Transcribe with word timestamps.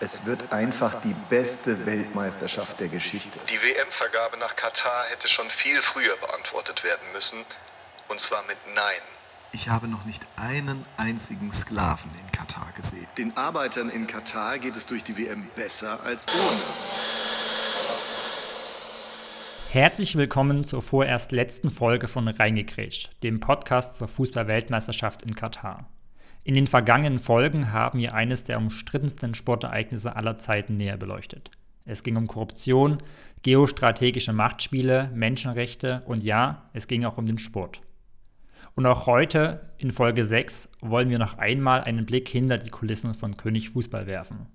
Es 0.00 0.26
wird 0.26 0.52
einfach 0.52 1.00
die 1.00 1.14
beste 1.30 1.86
Weltmeisterschaft 1.86 2.78
der 2.78 2.88
Geschichte. 2.88 3.38
Die 3.48 3.62
WM-Vergabe 3.62 4.38
nach 4.38 4.54
Katar 4.54 5.04
hätte 5.10 5.28
schon 5.28 5.48
viel 5.48 5.80
früher 5.82 6.16
beantwortet 6.18 6.84
werden 6.84 7.06
müssen. 7.12 7.38
Und 8.08 8.20
zwar 8.20 8.42
mit 8.46 8.58
Nein. 8.74 9.00
Ich 9.52 9.68
habe 9.68 9.88
noch 9.88 10.04
nicht 10.04 10.26
einen 10.36 10.84
einzigen 10.96 11.52
Sklaven 11.52 12.10
in 12.22 12.32
Katar 12.32 12.72
gesehen. 12.76 13.06
Den 13.16 13.36
Arbeitern 13.36 13.88
in 13.88 14.06
Katar 14.06 14.58
geht 14.58 14.76
es 14.76 14.86
durch 14.86 15.04
die 15.04 15.16
WM 15.16 15.46
besser 15.56 16.04
als 16.04 16.26
ohne. 16.28 16.60
Herzlich 19.70 20.16
willkommen 20.16 20.64
zur 20.64 20.82
vorerst 20.82 21.32
letzten 21.32 21.70
Folge 21.70 22.08
von 22.08 22.28
Reingekrätscht, 22.28 23.10
dem 23.22 23.40
Podcast 23.40 23.96
zur 23.96 24.08
Fußball-Weltmeisterschaft 24.08 25.22
in 25.22 25.34
Katar. 25.34 25.88
In 26.46 26.54
den 26.54 26.66
vergangenen 26.66 27.18
Folgen 27.18 27.72
haben 27.72 27.98
wir 27.98 28.14
eines 28.14 28.44
der 28.44 28.58
umstrittensten 28.58 29.34
Sportereignisse 29.34 30.14
aller 30.14 30.36
Zeiten 30.36 30.76
näher 30.76 30.98
beleuchtet. 30.98 31.50
Es 31.86 32.02
ging 32.02 32.16
um 32.16 32.26
Korruption, 32.26 32.98
geostrategische 33.42 34.34
Machtspiele, 34.34 35.10
Menschenrechte 35.14 36.02
und 36.04 36.22
ja, 36.22 36.68
es 36.74 36.86
ging 36.86 37.06
auch 37.06 37.16
um 37.16 37.24
den 37.24 37.38
Sport. 37.38 37.80
Und 38.74 38.84
auch 38.84 39.06
heute 39.06 39.70
in 39.78 39.90
Folge 39.90 40.24
6 40.24 40.68
wollen 40.82 41.08
wir 41.08 41.18
noch 41.18 41.38
einmal 41.38 41.82
einen 41.82 42.04
Blick 42.04 42.28
hinter 42.28 42.58
die 42.58 42.70
Kulissen 42.70 43.14
von 43.14 43.38
König 43.38 43.70
Fußball 43.70 44.06
werfen. 44.06 44.46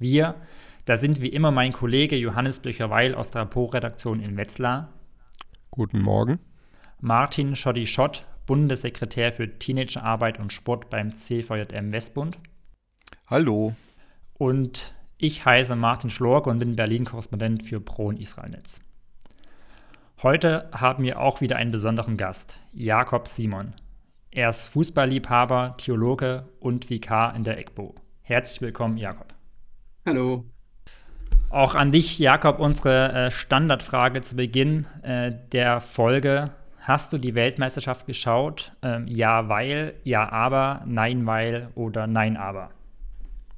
Wir, 0.00 0.34
da 0.86 0.96
sind 0.96 1.20
wie 1.20 1.28
immer 1.28 1.52
mein 1.52 1.72
Kollege 1.72 2.16
Johannes 2.16 2.58
Blöcherweil 2.58 3.14
aus 3.14 3.30
der 3.30 3.44
Po-Redaktion 3.44 4.20
in 4.20 4.36
Wetzlar. 4.36 4.92
Guten 5.70 6.00
Morgen. 6.00 6.40
Martin 7.00 7.54
Schotti 7.54 7.86
Schott, 7.86 8.24
Bundessekretär 8.48 9.30
für 9.30 9.58
Teenagerarbeit 9.58 10.40
und 10.40 10.52
Sport 10.52 10.90
beim 10.90 11.12
CVJM 11.14 11.92
Westbund. 11.92 12.38
Hallo. 13.26 13.76
Und 14.38 14.94
ich 15.18 15.44
heiße 15.44 15.76
Martin 15.76 16.08
Schlorke 16.08 16.48
und 16.48 16.58
bin 16.58 16.74
Berlin-Korrespondent 16.74 17.62
für 17.62 17.78
Pro 17.78 18.06
und 18.06 18.18
Israel-Netz. 18.18 18.80
Heute 20.22 20.70
haben 20.72 21.04
wir 21.04 21.20
auch 21.20 21.42
wieder 21.42 21.56
einen 21.56 21.70
besonderen 21.70 22.16
Gast, 22.16 22.60
Jakob 22.72 23.28
Simon. 23.28 23.74
Er 24.30 24.48
ist 24.48 24.68
Fußballliebhaber, 24.68 25.76
Theologe 25.76 26.48
und 26.58 26.88
Vikar 26.88 27.36
in 27.36 27.44
der 27.44 27.58
EGBO. 27.58 27.94
Herzlich 28.22 28.62
willkommen, 28.62 28.96
Jakob. 28.96 29.34
Hallo. 30.06 30.46
Auch 31.50 31.74
an 31.74 31.92
dich, 31.92 32.18
Jakob, 32.18 32.60
unsere 32.60 33.12
äh, 33.12 33.30
Standardfrage 33.30 34.22
zu 34.22 34.36
Beginn 34.36 34.86
äh, 35.02 35.34
der 35.52 35.82
Folge. 35.82 36.52
Hast 36.88 37.12
du 37.12 37.18
die 37.18 37.34
Weltmeisterschaft 37.34 38.06
geschaut? 38.06 38.72
Ähm, 38.80 39.06
ja, 39.06 39.50
weil, 39.50 40.00
ja, 40.04 40.26
aber, 40.32 40.82
nein, 40.86 41.26
weil 41.26 41.68
oder 41.74 42.06
nein, 42.06 42.38
aber? 42.38 42.70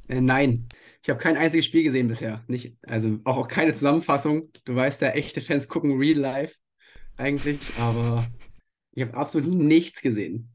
Äh, 0.08 0.20
nein. 0.20 0.66
Ich 1.00 1.10
habe 1.10 1.20
kein 1.20 1.36
einziges 1.36 1.66
Spiel 1.66 1.84
gesehen 1.84 2.08
bisher. 2.08 2.42
Nicht, 2.48 2.76
also 2.82 3.20
auch, 3.22 3.36
auch 3.36 3.46
keine 3.46 3.72
Zusammenfassung. 3.72 4.50
Du 4.64 4.74
weißt 4.74 5.02
ja, 5.02 5.10
echte 5.10 5.40
Fans 5.40 5.68
gucken 5.68 5.96
real 5.96 6.18
life 6.18 6.56
eigentlich, 7.18 7.60
aber 7.78 8.26
ich 8.94 9.04
habe 9.04 9.16
absolut 9.16 9.54
nichts 9.54 10.02
gesehen. 10.02 10.52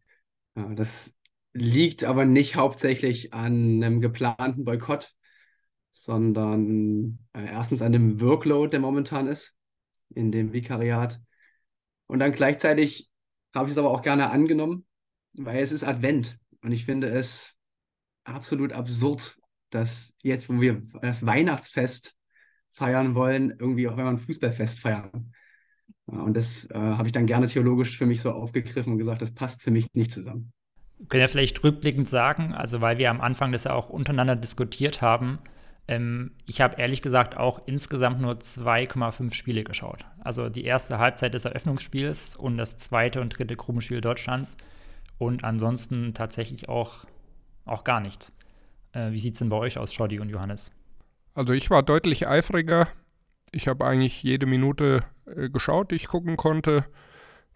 Ja, 0.57 0.67
das 0.67 1.17
liegt 1.53 2.03
aber 2.03 2.25
nicht 2.25 2.57
hauptsächlich 2.57 3.33
an 3.33 3.81
einem 3.81 4.01
geplanten 4.01 4.65
Boykott, 4.65 5.13
sondern 5.91 7.19
äh, 7.31 7.45
erstens 7.45 7.81
an 7.81 7.93
dem 7.93 8.19
Workload, 8.19 8.71
der 8.71 8.81
momentan 8.81 9.27
ist 9.27 9.55
in 10.13 10.33
dem 10.33 10.51
Vikariat. 10.51 11.21
Und 12.07 12.19
dann 12.19 12.31
gleichzeitig 12.31 13.09
habe 13.53 13.67
ich 13.67 13.73
es 13.73 13.77
aber 13.77 13.91
auch 13.91 14.01
gerne 14.01 14.29
angenommen, 14.29 14.85
weil 15.33 15.59
es 15.63 15.71
ist 15.71 15.83
Advent. 15.83 16.37
Und 16.61 16.71
ich 16.71 16.85
finde 16.85 17.07
es 17.07 17.57
absolut 18.23 18.73
absurd, 18.73 19.37
dass 19.69 20.13
jetzt, 20.21 20.49
wo 20.49 20.59
wir 20.59 20.81
das 21.01 21.25
Weihnachtsfest 21.25 22.17
feiern 22.69 23.15
wollen, 23.15 23.51
irgendwie 23.51 23.87
auch 23.87 23.97
wenn 23.97 24.05
wir 24.05 24.09
ein 24.09 24.17
Fußballfest 24.17 24.79
feiern. 24.79 25.33
Und 26.05 26.35
das 26.35 26.65
äh, 26.69 26.77
habe 26.77 27.07
ich 27.07 27.13
dann 27.13 27.25
gerne 27.25 27.47
theologisch 27.47 27.97
für 27.97 28.05
mich 28.05 28.21
so 28.21 28.31
aufgegriffen 28.31 28.93
und 28.93 28.97
gesagt, 28.97 29.21
das 29.21 29.33
passt 29.33 29.63
für 29.63 29.71
mich 29.71 29.87
nicht 29.93 30.11
zusammen. 30.11 30.53
Wir 30.97 31.07
können 31.07 31.21
ja 31.21 31.27
vielleicht 31.27 31.63
rückblickend 31.63 32.07
sagen, 32.07 32.53
also 32.53 32.81
weil 32.81 32.97
wir 32.97 33.09
am 33.09 33.21
Anfang 33.21 33.51
das 33.51 33.65
ja 33.65 33.73
auch 33.73 33.89
untereinander 33.89 34.35
diskutiert 34.35 35.01
haben, 35.01 35.39
ähm, 35.87 36.31
ich 36.45 36.61
habe 36.61 36.79
ehrlich 36.79 37.01
gesagt 37.01 37.37
auch 37.37 37.61
insgesamt 37.65 38.21
nur 38.21 38.33
2,5 38.33 39.33
Spiele 39.33 39.63
geschaut. 39.63 40.05
Also 40.19 40.49
die 40.49 40.65
erste 40.65 40.97
Halbzeit 40.97 41.33
des 41.33 41.45
Eröffnungsspiels 41.45 42.35
und 42.35 42.57
das 42.57 42.77
zweite 42.77 43.21
und 43.21 43.37
dritte 43.37 43.55
Gruppenspiel 43.55 44.01
Deutschlands 44.01 44.57
und 45.17 45.43
ansonsten 45.43 46.13
tatsächlich 46.13 46.69
auch, 46.69 47.05
auch 47.65 47.83
gar 47.83 47.99
nichts. 47.99 48.33
Äh, 48.93 49.11
wie 49.11 49.19
sieht 49.19 49.33
es 49.33 49.39
denn 49.39 49.49
bei 49.49 49.57
euch 49.57 49.77
aus, 49.77 49.93
Schotti 49.93 50.19
und 50.19 50.29
Johannes? 50.29 50.71
Also 51.35 51.53
ich 51.53 51.69
war 51.69 51.83
deutlich 51.83 52.27
eifriger. 52.27 52.87
Ich 53.51 53.67
habe 53.67 53.85
eigentlich 53.85 54.23
jede 54.23 54.45
Minute 54.45 55.01
äh, 55.27 55.49
geschaut, 55.49 55.91
die 55.91 55.95
ich 55.95 56.07
gucken 56.07 56.35
konnte. 56.37 56.85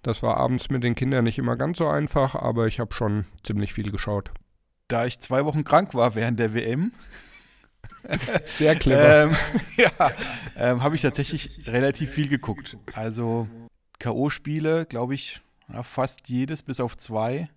Das 0.03 0.22
war 0.22 0.38
abends 0.38 0.69
mit 0.69 0.84
den 0.84 0.96
Kindern 0.96 1.25
nicht 1.25 1.40
immer 1.40 1.57
ganz 1.57 1.79
so 1.79 1.88
einfach, 1.88 2.35
aber 2.35 2.67
ich 2.67 2.79
habe 2.79 2.94
schon 2.94 3.25
ziemlich 3.44 3.73
viel 3.73 3.91
geschaut. 3.91 4.31
Da 4.88 5.06
ich 5.06 5.19
zwei 5.19 5.46
Wochen 5.46 5.63
krank 5.63 5.94
war 5.94 6.16
während 6.16 6.40
der 6.40 6.53
WM, 6.53 6.94
sehr 8.45 8.75
clever, 8.75 9.23
ähm, 9.23 9.35
ja, 9.77 10.11
ähm, 10.55 10.83
habe 10.83 10.95
ich 10.95 11.01
tatsächlich 11.01 11.67
relativ 11.67 12.11
viel 12.11 12.27
geguckt. 12.27 12.77
Also 12.93 13.47
K.O.-Spiele, 13.99 14.85
glaube 14.85 15.15
ich, 15.15 15.41
ja, 15.71 15.83
fast 15.83 16.29
jedes 16.29 16.63
bis 16.63 16.79
auf 16.79 16.97
zwei. 16.97 17.49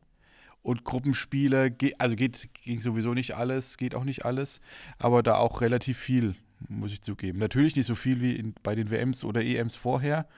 Und 0.63 0.85
Gruppenspiele, 0.85 1.75
also 1.99 2.15
geht, 2.15 2.49
ging 2.63 2.81
sowieso 2.81 3.15
nicht 3.15 3.35
alles, 3.35 3.77
geht 3.77 3.97
auch 3.97 4.05
nicht 4.05 4.25
alles, 4.25 4.61
aber 4.99 5.25
da 5.25 5.37
auch 5.37 5.61
relativ 5.61 5.99
viel, 5.99 6.37
muss 6.69 6.93
ich 6.93 7.03
zugeben. 7.03 7.41
Natürlich 7.41 7.75
nicht 7.75 7.87
so 7.87 7.97
viel 7.97 8.21
wie 8.21 8.37
in, 8.37 8.55
bei 8.63 8.77
den 8.77 8.91
WMs 8.91 9.25
oder 9.25 9.43
EMs 9.43 9.75
vorher, 9.75 10.29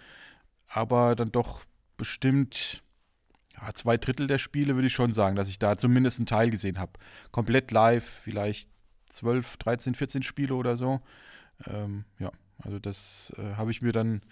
aber 0.69 1.15
dann 1.15 1.31
doch 1.31 1.65
bestimmt 1.99 2.83
ja, 3.61 3.73
zwei 3.75 3.99
Drittel 3.99 4.27
der 4.27 4.39
Spiele 4.39 4.75
würde 4.75 4.87
ich 4.87 4.95
schon 4.95 5.13
sagen, 5.13 5.37
dass 5.37 5.49
ich 5.49 5.59
da 5.59 5.77
zumindest 5.77 6.19
einen 6.19 6.27
Teil 6.27 6.51
gesehen 6.51 6.79
habe. 6.79 6.93
Komplett 7.31 7.71
live, 7.71 8.05
vielleicht 8.25 8.71
12, 9.15 9.57
13, 9.59 9.95
14 9.95 10.23
Spiele 10.23 10.55
oder 10.55 10.77
so. 10.77 11.01
Ähm, 11.67 12.05
ja, 12.19 12.31
also 12.63 12.79
das 12.79 13.33
äh, 13.39 13.55
habe 13.57 13.71
ich 13.71 13.83
mir 13.83 13.93
dann 13.93 14.23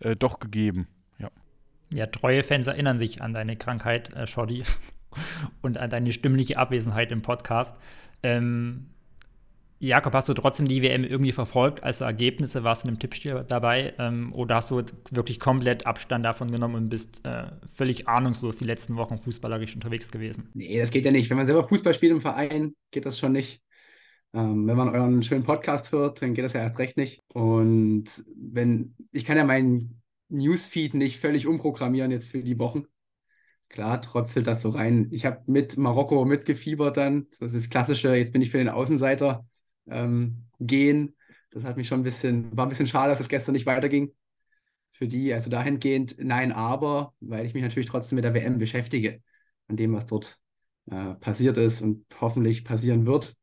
äh, 0.00 0.16
doch 0.16 0.40
gegeben. 0.40 0.88
Ja. 1.18 1.30
ja, 1.92 2.06
treue 2.06 2.42
Fans 2.42 2.66
erinnern 2.66 2.98
sich 2.98 3.22
an 3.22 3.34
deine 3.34 3.56
Krankheit, 3.56 4.12
äh, 4.14 4.26
Shoddy, 4.26 4.64
und 5.62 5.78
an 5.78 5.90
deine 5.90 6.12
stimmliche 6.12 6.58
Abwesenheit 6.58 7.12
im 7.12 7.22
Podcast. 7.22 7.74
Ähm, 8.22 8.86
Jakob, 9.80 10.14
hast 10.14 10.28
du 10.28 10.34
trotzdem 10.34 10.66
die 10.66 10.80
WM 10.82 11.04
irgendwie 11.04 11.32
verfolgt 11.32 11.82
als 11.82 12.00
Ergebnisse? 12.00 12.64
Warst 12.64 12.82
du 12.82 12.86
in 12.86 12.90
einem 12.90 12.98
Tippspiel 13.00 13.44
dabei? 13.46 13.92
Ähm, 13.98 14.32
oder 14.34 14.54
hast 14.54 14.70
du 14.70 14.82
wirklich 15.10 15.38
komplett 15.38 15.84
Abstand 15.84 16.24
davon 16.24 16.50
genommen 16.50 16.76
und 16.76 16.88
bist 16.88 17.24
äh, 17.26 17.48
völlig 17.66 18.08
ahnungslos 18.08 18.56
die 18.56 18.64
letzten 18.64 18.96
Wochen 18.96 19.18
fußballerisch 19.18 19.74
unterwegs 19.74 20.10
gewesen? 20.10 20.48
Nee, 20.54 20.78
das 20.78 20.90
geht 20.90 21.04
ja 21.04 21.10
nicht. 21.10 21.28
Wenn 21.28 21.36
man 21.36 21.44
selber 21.44 21.64
Fußball 21.64 21.92
spielt 21.92 22.12
im 22.12 22.20
Verein, 22.20 22.72
geht 22.92 23.04
das 23.04 23.18
schon 23.18 23.32
nicht. 23.32 23.60
Ähm, 24.34 24.66
wenn 24.66 24.76
man 24.76 24.88
euren 24.88 25.22
schönen 25.22 25.44
Podcast 25.44 25.92
hört, 25.92 26.20
dann 26.20 26.34
geht 26.34 26.44
das 26.44 26.54
ja 26.54 26.60
erst 26.60 26.78
recht 26.80 26.96
nicht. 26.96 27.22
Und 27.28 28.04
wenn, 28.36 28.96
ich 29.12 29.24
kann 29.24 29.36
ja 29.36 29.44
meinen 29.44 30.02
Newsfeed 30.28 30.94
nicht 30.94 31.20
völlig 31.20 31.46
umprogrammieren 31.46 32.10
jetzt 32.10 32.28
für 32.28 32.42
die 32.42 32.58
Wochen. 32.58 32.86
Klar, 33.68 34.02
tröpfelt 34.02 34.48
das 34.48 34.62
so 34.62 34.70
rein. 34.70 35.08
Ich 35.12 35.24
habe 35.24 35.42
mit 35.46 35.76
Marokko 35.76 36.24
mitgefiebert 36.24 36.96
dann. 36.96 37.28
Das 37.38 37.52
ist 37.52 37.66
das 37.66 37.70
klassische, 37.70 38.14
jetzt 38.16 38.32
bin 38.32 38.42
ich 38.42 38.50
für 38.50 38.58
den 38.58 38.68
Außenseiter 38.68 39.46
ähm, 39.88 40.46
gehen. 40.58 41.16
Das 41.52 41.62
hat 41.62 41.76
mich 41.76 41.86
schon 41.86 42.00
ein 42.00 42.04
bisschen, 42.04 42.56
war 42.56 42.66
ein 42.66 42.70
bisschen 42.70 42.88
schade, 42.88 43.10
dass 43.10 43.20
es 43.20 43.28
gestern 43.28 43.52
nicht 43.52 43.66
weiterging. 43.66 44.12
Für 44.90 45.06
die, 45.06 45.32
also 45.32 45.48
dahingehend, 45.48 46.16
nein, 46.18 46.50
aber, 46.50 47.14
weil 47.20 47.46
ich 47.46 47.54
mich 47.54 47.62
natürlich 47.62 47.88
trotzdem 47.88 48.16
mit 48.16 48.24
der 48.24 48.34
WM 48.34 48.58
beschäftige, 48.58 49.22
an 49.68 49.76
dem, 49.76 49.92
was 49.92 50.06
dort 50.06 50.38
äh, 50.90 51.14
passiert 51.14 51.56
ist 51.56 51.82
und 51.82 52.04
hoffentlich 52.20 52.64
passieren 52.64 53.06
wird. 53.06 53.36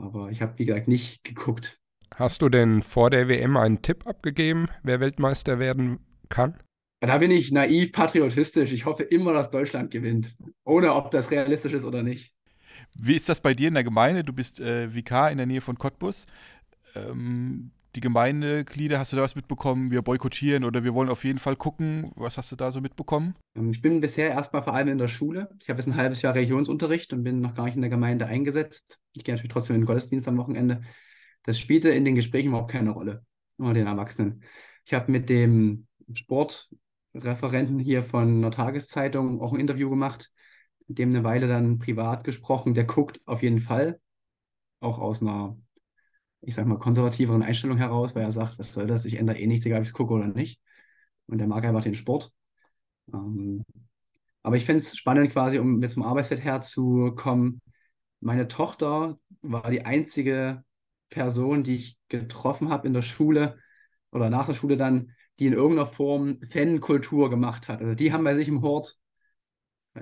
Aber 0.00 0.30
ich 0.30 0.42
habe, 0.42 0.58
wie 0.58 0.64
gesagt, 0.64 0.88
nicht 0.88 1.24
geguckt. 1.24 1.78
Hast 2.14 2.42
du 2.42 2.48
denn 2.48 2.82
vor 2.82 3.10
der 3.10 3.28
WM 3.28 3.56
einen 3.56 3.82
Tipp 3.82 4.06
abgegeben, 4.06 4.68
wer 4.82 5.00
Weltmeister 5.00 5.58
werden 5.58 5.98
kann? 6.28 6.58
Da 7.00 7.18
bin 7.18 7.30
ich 7.30 7.50
naiv 7.50 7.90
patriotistisch. 7.92 8.72
Ich 8.72 8.84
hoffe 8.84 9.02
immer, 9.02 9.32
dass 9.32 9.50
Deutschland 9.50 9.90
gewinnt. 9.90 10.36
Ohne 10.64 10.94
ob 10.94 11.10
das 11.10 11.30
realistisch 11.30 11.72
ist 11.72 11.84
oder 11.84 12.02
nicht. 12.02 12.32
Wie 12.94 13.16
ist 13.16 13.28
das 13.28 13.40
bei 13.40 13.54
dir 13.54 13.68
in 13.68 13.74
der 13.74 13.84
Gemeinde? 13.84 14.22
Du 14.22 14.32
bist 14.32 14.60
äh, 14.60 14.94
Vikar 14.94 15.32
in 15.32 15.38
der 15.38 15.46
Nähe 15.46 15.62
von 15.62 15.78
Cottbus. 15.78 16.26
Ähm, 16.94 17.72
die 17.94 18.00
Gemeindeglieder, 18.00 18.98
hast 18.98 19.12
du 19.12 19.16
da 19.16 19.22
was 19.22 19.34
mitbekommen? 19.34 19.90
Wir 19.90 20.02
boykottieren 20.02 20.64
oder 20.64 20.82
wir 20.84 20.94
wollen 20.94 21.10
auf 21.10 21.24
jeden 21.24 21.38
Fall 21.38 21.56
gucken. 21.56 22.10
Was 22.14 22.38
hast 22.38 22.50
du 22.52 22.56
da 22.56 22.72
so 22.72 22.80
mitbekommen? 22.80 23.34
Ähm, 23.54 23.70
ich 23.70 23.82
bin 23.82 24.00
bisher 24.00 24.30
erstmal 24.30 24.62
vor 24.62 24.74
allem 24.74 24.88
in 24.88 24.98
der 24.98 25.08
Schule. 25.08 25.50
Ich 25.62 25.68
habe 25.68 25.78
jetzt 25.78 25.88
ein 25.88 25.96
halbes 25.96 26.22
Jahr 26.22 26.34
Religionsunterricht 26.34 27.12
und 27.12 27.22
bin 27.22 27.40
noch 27.40 27.54
gar 27.54 27.64
nicht 27.64 27.76
in 27.76 27.82
der 27.82 27.90
Gemeinde 27.90 28.26
eingesetzt. 28.26 29.02
Ich 29.14 29.24
gehe 29.24 29.34
natürlich 29.34 29.52
trotzdem 29.52 29.76
in 29.76 29.82
den 29.82 29.86
Gottesdienst 29.86 30.26
am 30.28 30.38
Wochenende. 30.38 30.82
Das 31.42 31.58
spielte 31.58 31.90
in 31.90 32.04
den 32.04 32.14
Gesprächen 32.14 32.48
überhaupt 32.48 32.70
keine 32.70 32.90
Rolle. 32.90 33.24
Nur 33.58 33.74
den 33.74 33.86
Erwachsenen. 33.86 34.42
Ich 34.84 34.94
habe 34.94 35.12
mit 35.12 35.28
dem 35.28 35.86
Sportreferenten 36.14 37.78
hier 37.78 38.02
von 38.02 38.40
der 38.42 38.50
Tageszeitung 38.50 39.40
auch 39.40 39.52
ein 39.52 39.60
Interview 39.60 39.90
gemacht, 39.90 40.30
mit 40.88 40.98
dem 40.98 41.10
eine 41.10 41.24
Weile 41.24 41.46
dann 41.48 41.78
privat 41.78 42.24
gesprochen. 42.24 42.74
Der 42.74 42.84
guckt 42.84 43.20
auf 43.26 43.42
jeden 43.42 43.58
Fall. 43.58 44.00
auch 44.80 44.98
aus 44.98 45.22
einer, 45.22 45.56
ich 46.42 46.54
sag 46.54 46.66
mal, 46.66 46.78
konservativeren 46.78 47.42
Einstellung 47.42 47.78
heraus, 47.78 48.14
weil 48.14 48.24
er 48.24 48.30
sagt, 48.30 48.58
was 48.58 48.74
soll 48.74 48.86
das, 48.86 49.04
ich 49.04 49.14
ändere 49.14 49.38
eh 49.38 49.46
nichts, 49.46 49.66
egal 49.66 49.78
ob 49.78 49.84
ich 49.84 49.90
es 49.90 49.94
gucke 49.94 50.14
oder 50.14 50.28
nicht. 50.28 50.60
Und 51.26 51.40
er 51.40 51.46
mag 51.46 51.64
einfach 51.64 51.82
den 51.82 51.94
Sport. 51.94 52.32
Ähm, 53.12 53.64
aber 54.42 54.56
ich 54.56 54.64
finde 54.64 54.78
es 54.78 54.96
spannend 54.96 55.30
quasi, 55.32 55.58
um 55.58 55.82
jetzt 55.82 55.94
vom 55.94 56.02
Arbeitsfeld 56.02 56.42
herzukommen. 56.42 57.60
Meine 58.20 58.48
Tochter 58.48 59.18
war 59.42 59.70
die 59.70 59.84
einzige 59.84 60.64
Person, 61.10 61.62
die 61.62 61.76
ich 61.76 61.98
getroffen 62.08 62.70
habe 62.70 62.86
in 62.86 62.94
der 62.94 63.02
Schule 63.02 63.58
oder 64.12 64.30
nach 64.30 64.46
der 64.46 64.54
Schule 64.54 64.76
dann, 64.76 65.12
die 65.38 65.46
in 65.46 65.52
irgendeiner 65.52 65.86
Form 65.86 66.40
Fankultur 66.42 67.30
gemacht 67.30 67.68
hat. 67.68 67.80
Also 67.80 67.94
die 67.94 68.12
haben 68.12 68.24
bei 68.24 68.34
sich 68.34 68.48
im 68.48 68.62
Hort 68.62 68.98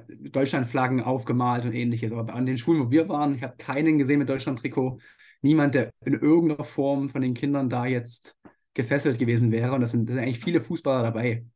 Deutschlandflaggen 0.09 1.03
aufgemalt 1.03 1.65
und 1.65 1.73
ähnliches. 1.73 2.13
Aber 2.13 2.33
an 2.35 2.47
den 2.47 2.59
Schulen, 2.59 2.81
wo 2.87 2.91
wir 2.91 3.09
waren, 3.09 3.35
ich 3.35 3.43
habe 3.43 3.57
keinen 3.57 3.99
gesehen 3.99 4.19
mit 4.21 4.29
Deutschland-Trikot. 4.29 5.01
Niemand, 5.43 5.75
der 5.75 5.91
in 6.05 6.15
irgendeiner 6.15 6.65
Form 6.65 7.09
von 7.09 7.23
den 7.23 7.35
Kindern 7.35 7.71
da 7.71 7.87
jetzt 7.87 8.37
gefesselt 8.75 9.19
gewesen 9.19 9.53
wäre. 9.53 9.73
Und 9.73 9.81
das 9.81 9.91
sind, 9.91 10.09
das 10.09 10.15
sind 10.15 10.23
eigentlich 10.23 10.41
viele 10.41 10.61
Fußballer 10.61 11.03
dabei, 11.03 11.47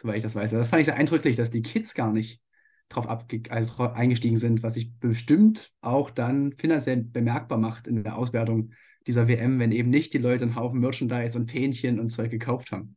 soweit 0.00 0.16
ich 0.16 0.22
das 0.22 0.34
weiß. 0.34 0.50
Das 0.50 0.68
fand 0.68 0.80
ich 0.80 0.86
sehr 0.86 0.96
eindrücklich, 0.96 1.36
dass 1.36 1.50
die 1.50 1.62
Kids 1.62 1.94
gar 1.94 2.12
nicht 2.12 2.40
drauf, 2.88 3.06
also 3.50 3.74
drauf 3.74 3.94
eingestiegen 3.94 4.36
sind, 4.36 4.62
was 4.62 4.74
sich 4.74 4.92
bestimmt 4.98 5.70
auch 5.80 6.10
dann 6.10 6.52
finanziell 6.52 7.04
bemerkbar 7.04 7.58
macht 7.58 7.86
in 7.86 8.02
der 8.02 8.18
Auswertung 8.18 8.72
dieser 9.06 9.28
WM, 9.28 9.58
wenn 9.58 9.72
eben 9.72 9.90
nicht 9.90 10.12
die 10.12 10.18
Leute 10.18 10.44
einen 10.44 10.56
Haufen 10.56 10.80
Merchandise 10.80 11.38
und 11.38 11.50
Fähnchen 11.50 11.98
und 11.98 12.10
Zeug 12.10 12.30
gekauft 12.30 12.72
haben. 12.72 12.96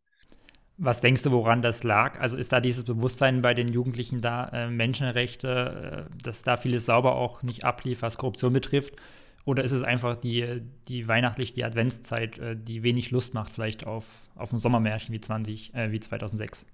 Was 0.78 1.02
denkst 1.02 1.22
du, 1.22 1.32
woran 1.32 1.62
das 1.62 1.84
lag? 1.84 2.20
Also 2.20 2.36
ist 2.36 2.52
da 2.52 2.60
dieses 2.60 2.84
Bewusstsein 2.84 3.44
bei 3.44 3.54
den 3.54 3.68
Jugendlichen 3.68 4.22
da, 4.22 4.48
äh, 4.50 4.70
Menschenrechte, 4.70 6.10
äh, 6.10 6.24
dass 6.24 6.42
da 6.42 6.58
vieles 6.58 6.88
sauber 6.88 7.16
auch 7.16 7.44
nicht 7.44 7.64
ablief, 7.64 8.02
was 8.02 8.18
Korruption 8.18 8.54
betrifft? 8.54 8.96
Oder 9.46 9.64
ist 9.64 9.72
es 9.74 9.84
einfach 9.84 10.16
die, 10.16 10.62
die 10.88 11.08
weihnachtlich, 11.08 11.54
die 11.54 11.66
Adventszeit, 11.66 12.38
äh, 12.40 12.56
die 12.56 12.84
wenig 12.84 13.12
Lust 13.12 13.34
macht, 13.34 13.52
vielleicht 13.52 13.86
auf, 13.86 14.22
auf 14.36 14.54
ein 14.54 14.58
Sommermärchen 14.58 15.14
wie, 15.14 15.20
20, 15.20 15.74
äh, 15.74 15.92
wie 15.92 16.00
2006? 16.00 16.66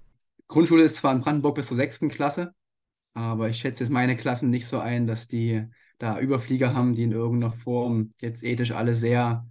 Grundschule 0.46 0.84
ist 0.84 0.96
zwar 0.96 1.12
in 1.12 1.20
Brandenburg 1.20 1.56
bis 1.56 1.68
zur 1.68 1.76
sechsten 1.76 2.08
Klasse, 2.08 2.54
aber 3.14 3.48
ich 3.48 3.58
schätze 3.58 3.84
jetzt 3.84 3.90
meine 3.90 4.16
Klassen 4.16 4.50
nicht 4.50 4.66
so 4.66 4.78
ein, 4.78 5.06
dass 5.06 5.26
die 5.26 5.64
da 5.98 6.18
Überflieger 6.18 6.74
haben, 6.74 6.94
die 6.94 7.02
in 7.02 7.12
irgendeiner 7.12 7.52
Form 7.52 8.10
jetzt 8.20 8.42
ethisch 8.42 8.70
alle 8.72 8.94
sehr 8.94 9.46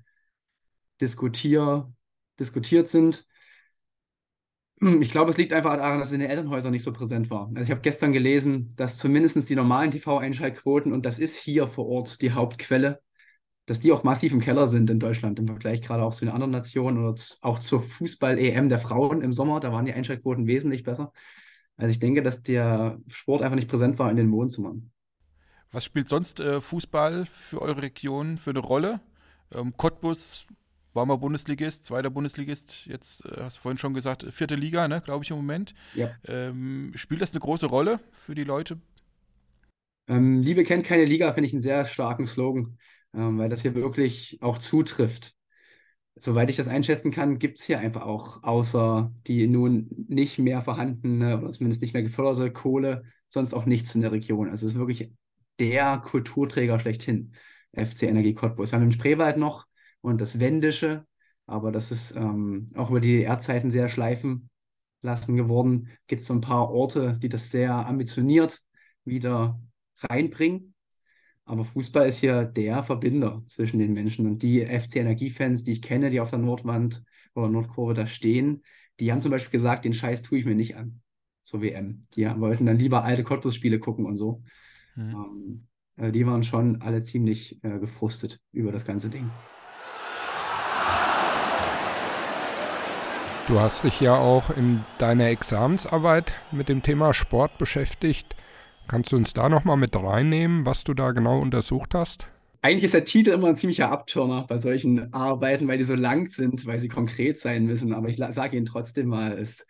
diskutier, 1.01 1.91
diskutiert 2.39 2.87
sind. 2.87 3.25
Ich 5.01 5.11
glaube, 5.11 5.29
es 5.29 5.37
liegt 5.37 5.51
einfach 5.51 5.75
daran, 5.75 5.99
dass 5.99 6.07
es 6.07 6.13
in 6.13 6.21
den 6.21 6.29
Elternhäusern 6.29 6.71
nicht 6.71 6.83
so 6.83 6.93
präsent 6.93 7.29
war. 7.29 7.47
Also 7.47 7.61
ich 7.61 7.71
habe 7.71 7.81
gestern 7.81 8.13
gelesen, 8.13 8.73
dass 8.77 8.97
zumindest 8.97 9.49
die 9.49 9.55
normalen 9.55 9.91
TV-Einschaltquoten, 9.91 10.93
und 10.93 11.05
das 11.05 11.19
ist 11.19 11.37
hier 11.37 11.67
vor 11.67 11.85
Ort 11.87 12.21
die 12.21 12.31
Hauptquelle, 12.31 13.01
dass 13.69 13.79
die 13.79 13.91
auch 13.91 14.03
massiv 14.03 14.33
im 14.33 14.39
Keller 14.39 14.67
sind 14.67 14.89
in 14.89 14.99
Deutschland 14.99 15.37
im 15.37 15.45
Vergleich 15.45 15.83
gerade 15.83 16.01
auch 16.01 16.15
zu 16.15 16.25
den 16.25 16.33
anderen 16.33 16.49
Nationen 16.49 16.97
oder 16.97 17.21
auch 17.41 17.59
zur 17.59 17.79
Fußball-EM 17.79 18.67
der 18.67 18.79
Frauen 18.79 19.21
im 19.21 19.31
Sommer. 19.31 19.59
Da 19.59 19.71
waren 19.71 19.85
die 19.85 19.93
Einschaltquoten 19.93 20.47
wesentlich 20.47 20.81
besser. 20.81 21.13
Also 21.77 21.91
ich 21.91 21.99
denke, 21.99 22.23
dass 22.23 22.41
der 22.41 22.97
Sport 23.07 23.43
einfach 23.43 23.55
nicht 23.55 23.69
präsent 23.69 23.99
war 23.99 24.09
in 24.09 24.17
den 24.17 24.31
Wohnzimmern. 24.31 24.89
Was 25.71 25.85
spielt 25.85 26.09
sonst 26.09 26.39
äh, 26.39 26.61
Fußball 26.61 27.27
für 27.27 27.61
eure 27.61 27.83
Region 27.83 28.39
für 28.39 28.49
eine 28.49 28.57
Rolle? 28.57 29.01
Ähm, 29.53 29.77
Cottbus 29.77 30.47
war 30.95 31.05
mal 31.05 31.17
Bundesligist, 31.17 31.85
zweiter 31.85 32.09
Bundesligist, 32.09 32.87
jetzt 32.87 33.23
äh, 33.25 33.41
hast 33.41 33.57
du 33.57 33.61
vorhin 33.61 33.77
schon 33.77 33.93
gesagt, 33.93 34.25
vierte 34.31 34.55
Liga, 34.55 34.87
ne, 34.87 34.99
glaube 35.05 35.23
ich 35.23 35.29
im 35.29 35.37
Moment. 35.37 35.75
Ja. 35.93 36.09
Ähm, 36.27 36.91
spielt 36.95 37.21
das 37.21 37.33
eine 37.33 37.41
große 37.41 37.67
Rolle 37.67 37.99
für 38.13 38.33
die 38.33 38.45
Leute? 38.45 38.79
Ähm, 40.07 40.41
Liebe 40.41 40.63
kennt 40.63 40.85
keine 40.85 41.05
Liga, 41.05 41.31
finde 41.33 41.45
ich 41.45 41.53
einen 41.53 41.61
sehr 41.61 41.85
starken 41.85 42.25
Slogan, 42.25 42.79
ähm, 43.13 43.37
weil 43.37 43.49
das 43.49 43.61
hier 43.61 43.75
wirklich 43.75 44.37
auch 44.41 44.57
zutrifft. 44.57 45.35
Soweit 46.15 46.49
ich 46.49 46.57
das 46.57 46.67
einschätzen 46.67 47.11
kann, 47.11 47.39
gibt 47.39 47.59
es 47.59 47.65
hier 47.65 47.79
einfach 47.79 48.01
auch 48.05 48.43
außer 48.43 49.13
die 49.27 49.47
nun 49.47 50.05
nicht 50.09 50.37
mehr 50.37 50.61
vorhandene 50.61 51.37
oder 51.37 51.51
zumindest 51.51 51.81
nicht 51.81 51.93
mehr 51.93 52.03
geförderte 52.03 52.51
Kohle 52.51 53.03
sonst 53.29 53.53
auch 53.53 53.65
nichts 53.65 53.95
in 53.95 54.01
der 54.01 54.11
Region. 54.11 54.49
Also 54.49 54.65
es 54.65 54.73
ist 54.73 54.79
wirklich 54.79 55.11
der 55.59 55.97
Kulturträger 55.99 56.79
schlechthin, 56.79 57.33
FC 57.73 58.03
Energie 58.03 58.33
Cottbus. 58.33 58.71
Wir 58.71 58.77
haben 58.77 58.85
den 58.85 58.91
Spreewald 58.91 59.37
noch 59.37 59.67
und 60.01 60.19
das 60.19 60.39
Wendische, 60.39 61.05
aber 61.45 61.71
das 61.71 61.91
ist 61.91 62.15
ähm, 62.15 62.65
auch 62.75 62.89
über 62.89 62.99
die 62.99 63.17
DDR-Zeiten 63.17 63.71
sehr 63.71 63.89
schleifen 63.89 64.49
lassen 65.01 65.35
geworden. 65.35 65.89
Gibt 66.07 66.21
es 66.21 66.27
so 66.27 66.33
ein 66.33 66.41
paar 66.41 66.69
Orte, 66.69 67.17
die 67.21 67.29
das 67.29 67.51
sehr 67.51 67.73
ambitioniert 67.73 68.61
wieder 69.05 69.59
reinbringen. 70.01 70.68
Aber 71.49 71.63
Fußball 71.63 72.07
ist 72.07 72.19
hier 72.19 72.45
der 72.45 72.83
Verbinder 72.83 73.41
zwischen 73.47 73.79
den 73.79 73.93
Menschen. 73.93 74.27
Und 74.27 74.43
die 74.43 74.61
FC 74.61 74.97
Energie-Fans, 74.97 75.63
die 75.63 75.71
ich 75.71 75.81
kenne, 75.81 76.11
die 76.11 76.19
auf 76.19 76.29
der 76.29 76.37
Nordwand 76.37 77.03
oder 77.33 77.49
Nordkurve 77.49 77.95
da 77.95 78.05
stehen, 78.05 78.61
die 78.99 79.11
haben 79.11 79.19
zum 79.19 79.31
Beispiel 79.31 79.53
gesagt, 79.53 79.83
den 79.83 79.95
Scheiß 79.95 80.21
tue 80.21 80.37
ich 80.37 80.45
mir 80.45 80.53
nicht 80.53 80.77
an 80.77 81.01
zur 81.41 81.63
WM. 81.63 82.05
Die 82.15 82.27
wollten 82.39 82.67
dann 82.67 82.77
lieber 82.77 83.03
alte 83.03 83.23
Cottbus-Spiele 83.23 83.79
gucken 83.79 84.05
und 84.05 84.15
so. 84.15 84.43
Mhm. 84.95 85.65
Ähm, 85.97 86.05
äh, 86.05 86.11
die 86.11 86.27
waren 86.27 86.43
schon 86.43 86.83
alle 86.83 87.01
ziemlich 87.01 87.63
äh, 87.63 87.79
gefrustet 87.79 88.39
über 88.51 88.71
das 88.71 88.85
ganze 88.85 89.09
Ding. 89.09 89.31
Du 93.47 93.59
hast 93.59 93.83
dich 93.83 93.99
ja 94.01 94.15
auch 94.15 94.55
in 94.55 94.85
deiner 94.99 95.29
Examensarbeit 95.29 96.35
mit 96.51 96.69
dem 96.69 96.83
Thema 96.83 97.15
Sport 97.15 97.57
beschäftigt. 97.57 98.35
Kannst 98.89 99.11
du 99.11 99.17
uns 99.17 99.33
da 99.33 99.49
nochmal 99.49 99.77
mit 99.77 99.95
reinnehmen, 99.95 100.65
was 100.65 100.83
du 100.83 100.95
da 100.95 101.11
genau 101.11 101.39
untersucht 101.39 101.93
hast? 101.93 102.25
Eigentlich 102.63 102.85
ist 102.85 102.95
der 102.95 103.05
Titel 103.05 103.29
immer 103.29 103.49
ein 103.49 103.55
ziemlicher 103.55 103.91
Abturner 103.91 104.47
bei 104.47 104.57
solchen 104.57 105.13
Arbeiten, 105.13 105.67
weil 105.67 105.77
die 105.77 105.83
so 105.83 105.93
lang 105.93 106.25
sind, 106.25 106.65
weil 106.65 106.79
sie 106.79 106.87
konkret 106.87 107.39
sein 107.39 107.65
müssen. 107.65 107.93
Aber 107.93 108.09
ich 108.09 108.17
sage 108.17 108.57
Ihnen 108.57 108.65
trotzdem 108.65 109.09
mal, 109.09 109.33
es 109.33 109.67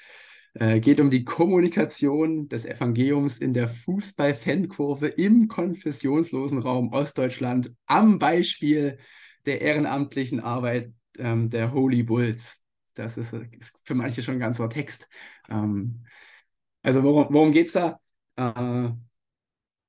äh, 0.53 0.79
geht 0.79 1.01
um 1.01 1.09
die 1.09 1.25
Kommunikation 1.25 2.47
des 2.47 2.63
Evangeliums 2.63 3.39
in 3.39 3.53
der 3.53 3.67
Fußball-Fankurve 3.67 5.07
im 5.07 5.49
konfessionslosen 5.49 6.59
Raum 6.59 6.93
Ostdeutschland 6.93 7.73
am 7.87 8.19
Beispiel 8.19 8.99
der 9.45 9.59
ehrenamtlichen 9.59 10.39
Arbeit 10.39 10.93
ähm, 11.17 11.49
der 11.49 11.73
Holy 11.73 12.03
Bulls. 12.03 12.63
Das 12.93 13.17
ist, 13.17 13.33
ist, 13.33 13.77
für 13.83 13.95
manche 13.95 14.23
schon 14.23 14.35
ein 14.35 14.39
ganzer 14.39 14.69
Text. 14.69 15.09
Ähm, 15.49 16.05
also 16.83 17.03
worum, 17.03 17.27
worum 17.31 17.51
geht 17.51 17.67
es 17.67 17.73
da? 17.73 17.99
Äh, 18.37 18.91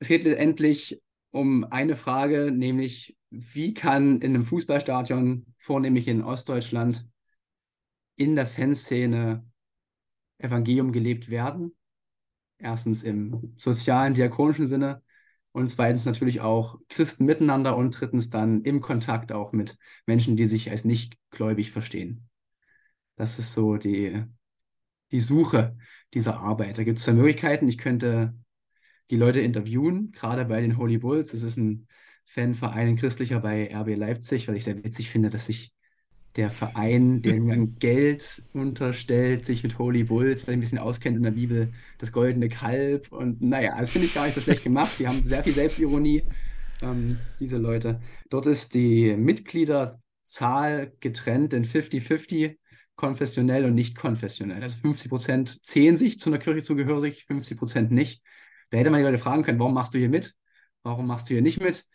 es 0.01 0.09
geht 0.09 0.25
letztendlich 0.25 1.01
um 1.31 1.65
eine 1.65 1.95
Frage, 1.95 2.51
nämlich 2.51 3.17
wie 3.31 3.75
kann 3.75 4.21
in 4.21 4.35
einem 4.35 4.45
Fußballstadion, 4.45 5.47
vornehmlich 5.59 6.09
in 6.09 6.23
Ostdeutschland, 6.23 7.07
in 8.17 8.35
der 8.35 8.47
Fanszene 8.47 9.47
Evangelium 10.39 10.91
gelebt 10.91 11.31
werden? 11.31 11.77
Erstens 12.59 13.03
im 13.03 13.55
sozialen, 13.57 14.15
diakonischen 14.15 14.67
Sinne 14.67 15.03
und 15.53 15.69
zweitens 15.69 16.07
natürlich 16.07 16.41
auch 16.41 16.81
Christen 16.89 17.25
miteinander 17.25 17.77
und 17.77 17.99
drittens 17.99 18.31
dann 18.31 18.63
im 18.63 18.81
Kontakt 18.81 19.33
auch 19.33 19.53
mit 19.53 19.79
Menschen, 20.07 20.37
die 20.37 20.47
sich 20.47 20.71
als 20.71 20.85
nicht 20.85 21.17
gläubig 21.31 21.71
verstehen. 21.71 22.29
Das 23.17 23.39
ist 23.39 23.55
so 23.55 23.77
die, 23.77 24.25
die 25.11 25.21
Suche 25.21 25.77
dieser 26.15 26.41
Arbeit. 26.41 26.79
Da 26.79 26.85
gibt 26.85 26.99
es 26.99 27.05
zwei 27.05 27.13
Möglichkeiten. 27.13 27.69
Ich 27.69 27.79
könnte 27.79 28.35
die 29.11 29.17
Leute 29.17 29.41
interviewen, 29.41 30.13
gerade 30.13 30.45
bei 30.45 30.61
den 30.61 30.77
Holy 30.79 30.99
Bulls. 30.99 31.33
Das 31.33 31.43
ist 31.43 31.57
ein 31.57 31.89
Fanverein, 32.25 32.89
ein 32.89 32.97
christlicher 32.97 33.41
bei 33.41 33.75
RB 33.75 33.97
Leipzig, 33.97 34.47
weil 34.47 34.57
ich 34.57 34.65
sehr 34.65 34.83
witzig 34.83 35.11
finde, 35.11 35.31
dass 35.31 35.47
sich 35.47 35.73
der 36.37 36.51
Verein, 36.51 37.23
der 37.23 37.35
mir 37.41 37.67
Geld 37.67 38.43
unterstellt, 38.53 39.45
sich 39.45 39.63
mit 39.65 39.79
Holy 39.79 40.05
Bulls, 40.05 40.47
weil 40.47 40.55
ein 40.55 40.61
bisschen 40.61 40.79
auskennt 40.79 41.17
in 41.17 41.25
der 41.25 41.33
Bibel, 41.33 41.73
das 41.99 42.13
goldene 42.13 42.49
Kalb. 42.49 43.11
Und 43.11 43.43
naja, 43.43 43.77
das 43.79 43.91
finde 43.91 44.07
ich 44.07 44.15
gar 44.15 44.27
nicht 44.27 44.35
so 44.35 44.41
schlecht 44.41 44.63
gemacht. 44.63 44.93
Die 44.99 45.09
haben 45.09 45.25
sehr 45.25 45.43
viel 45.43 45.55
Selbstironie, 45.55 46.23
ähm, 46.83 47.19
diese 47.41 47.59
Leute. 47.59 48.01
Dort 48.29 48.47
ist 48.47 48.75
die 48.75 49.17
Mitgliederzahl 49.17 50.93
getrennt 51.01 51.53
in 51.53 51.65
50-50 51.65 52.59
konfessionell 52.95 53.65
und 53.65 53.75
nicht 53.75 53.97
konfessionell. 53.97 54.63
Also 54.63 54.77
50 54.79 55.09
Prozent 55.09 55.65
zählen 55.65 55.97
sich 55.97 56.19
zu 56.19 56.31
einer 56.31 56.39
Kirche 56.39 56.63
zugehörig, 56.63 57.25
50 57.25 57.59
Prozent 57.59 57.91
nicht. 57.91 58.23
Da 58.71 58.79
hätte 58.79 58.91
man 58.91 59.01
die 59.01 59.07
Leute 59.07 59.19
fragen 59.19 59.43
können, 59.43 59.59
warum 59.59 59.75
machst 59.75 59.95
du 59.95 59.99
hier 59.99 60.09
mit? 60.09 60.35
Warum 60.83 61.07
machst 61.07 61.29
du 61.29 61.35
hier 61.35 61.43
nicht 61.43 61.63
mit? 61.63 61.87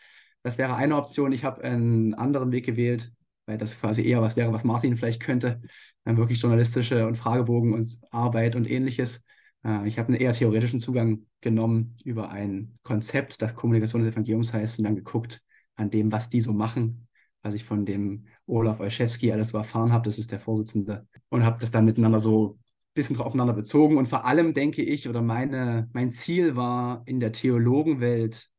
Das 0.43 0.57
wäre 0.57 0.75
eine 0.75 0.95
Option. 0.97 1.31
Ich 1.31 1.43
habe 1.43 1.63
einen 1.63 2.13
anderen 2.13 2.51
Weg 2.51 2.65
gewählt, 2.65 3.11
weil 3.45 3.57
das 3.57 3.79
quasi 3.79 4.05
eher 4.05 4.21
was 4.21 4.35
wäre, 4.35 4.53
was 4.53 4.63
Martin 4.63 4.95
vielleicht 4.95 5.21
könnte. 5.21 5.61
Dann 6.03 6.17
wirklich 6.17 6.39
journalistische 6.41 7.07
und 7.07 7.15
Fragebogen 7.17 7.73
und 7.73 7.99
Arbeit 8.11 8.55
und 8.55 8.69
ähnliches. 8.69 9.25
Äh, 9.65 9.87
ich 9.87 9.97
habe 9.97 10.09
einen 10.09 10.21
eher 10.21 10.33
theoretischen 10.33 10.79
Zugang 10.79 11.25
genommen 11.41 11.95
über 12.03 12.29
ein 12.29 12.77
Konzept, 12.83 13.41
das 13.41 13.55
Kommunikation 13.55 14.03
des 14.03 14.13
Evangeliums 14.13 14.53
heißt, 14.53 14.79
und 14.79 14.85
dann 14.85 14.95
geguckt 14.95 15.41
an 15.75 15.89
dem, 15.89 16.11
was 16.11 16.29
die 16.29 16.41
so 16.41 16.53
machen, 16.53 17.07
was 17.41 17.53
ich 17.53 17.63
von 17.63 17.85
dem 17.85 18.25
Olaf 18.45 18.79
Olszewski 18.79 19.31
alles 19.31 19.49
so 19.49 19.57
erfahren 19.57 19.91
habe, 19.91 20.03
das 20.09 20.17
ist 20.19 20.31
der 20.31 20.39
Vorsitzende, 20.39 21.07
und 21.29 21.43
habe 21.43 21.59
das 21.59 21.71
dann 21.71 21.85
miteinander 21.85 22.19
so 22.19 22.57
bisschen 22.95 23.17
aufeinander 23.17 23.53
bezogen. 23.53 23.97
Und 23.97 24.07
vor 24.07 24.25
allem 24.25 24.53
denke 24.53 24.81
ich, 24.81 25.07
oder 25.07 25.21
meine, 25.21 25.89
mein 25.93 26.09
Ziel 26.09 26.55
war, 26.55 27.03
in 27.05 27.19
der 27.19 27.31
Theologenwelt 27.31 28.49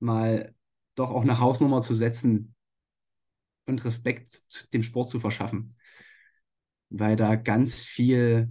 mal 0.00 0.54
doch 0.96 1.10
auch 1.10 1.22
eine 1.22 1.38
Hausnummer 1.40 1.80
zu 1.80 1.94
setzen, 1.94 2.54
und 3.70 3.84
Respekt 3.84 4.72
dem 4.74 4.82
Sport 4.82 5.08
zu 5.08 5.18
verschaffen. 5.18 5.74
Weil 6.90 7.16
da 7.16 7.36
ganz 7.36 7.80
viel, 7.82 8.50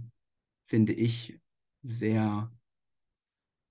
finde 0.64 0.92
ich, 0.92 1.40
sehr, 1.82 2.50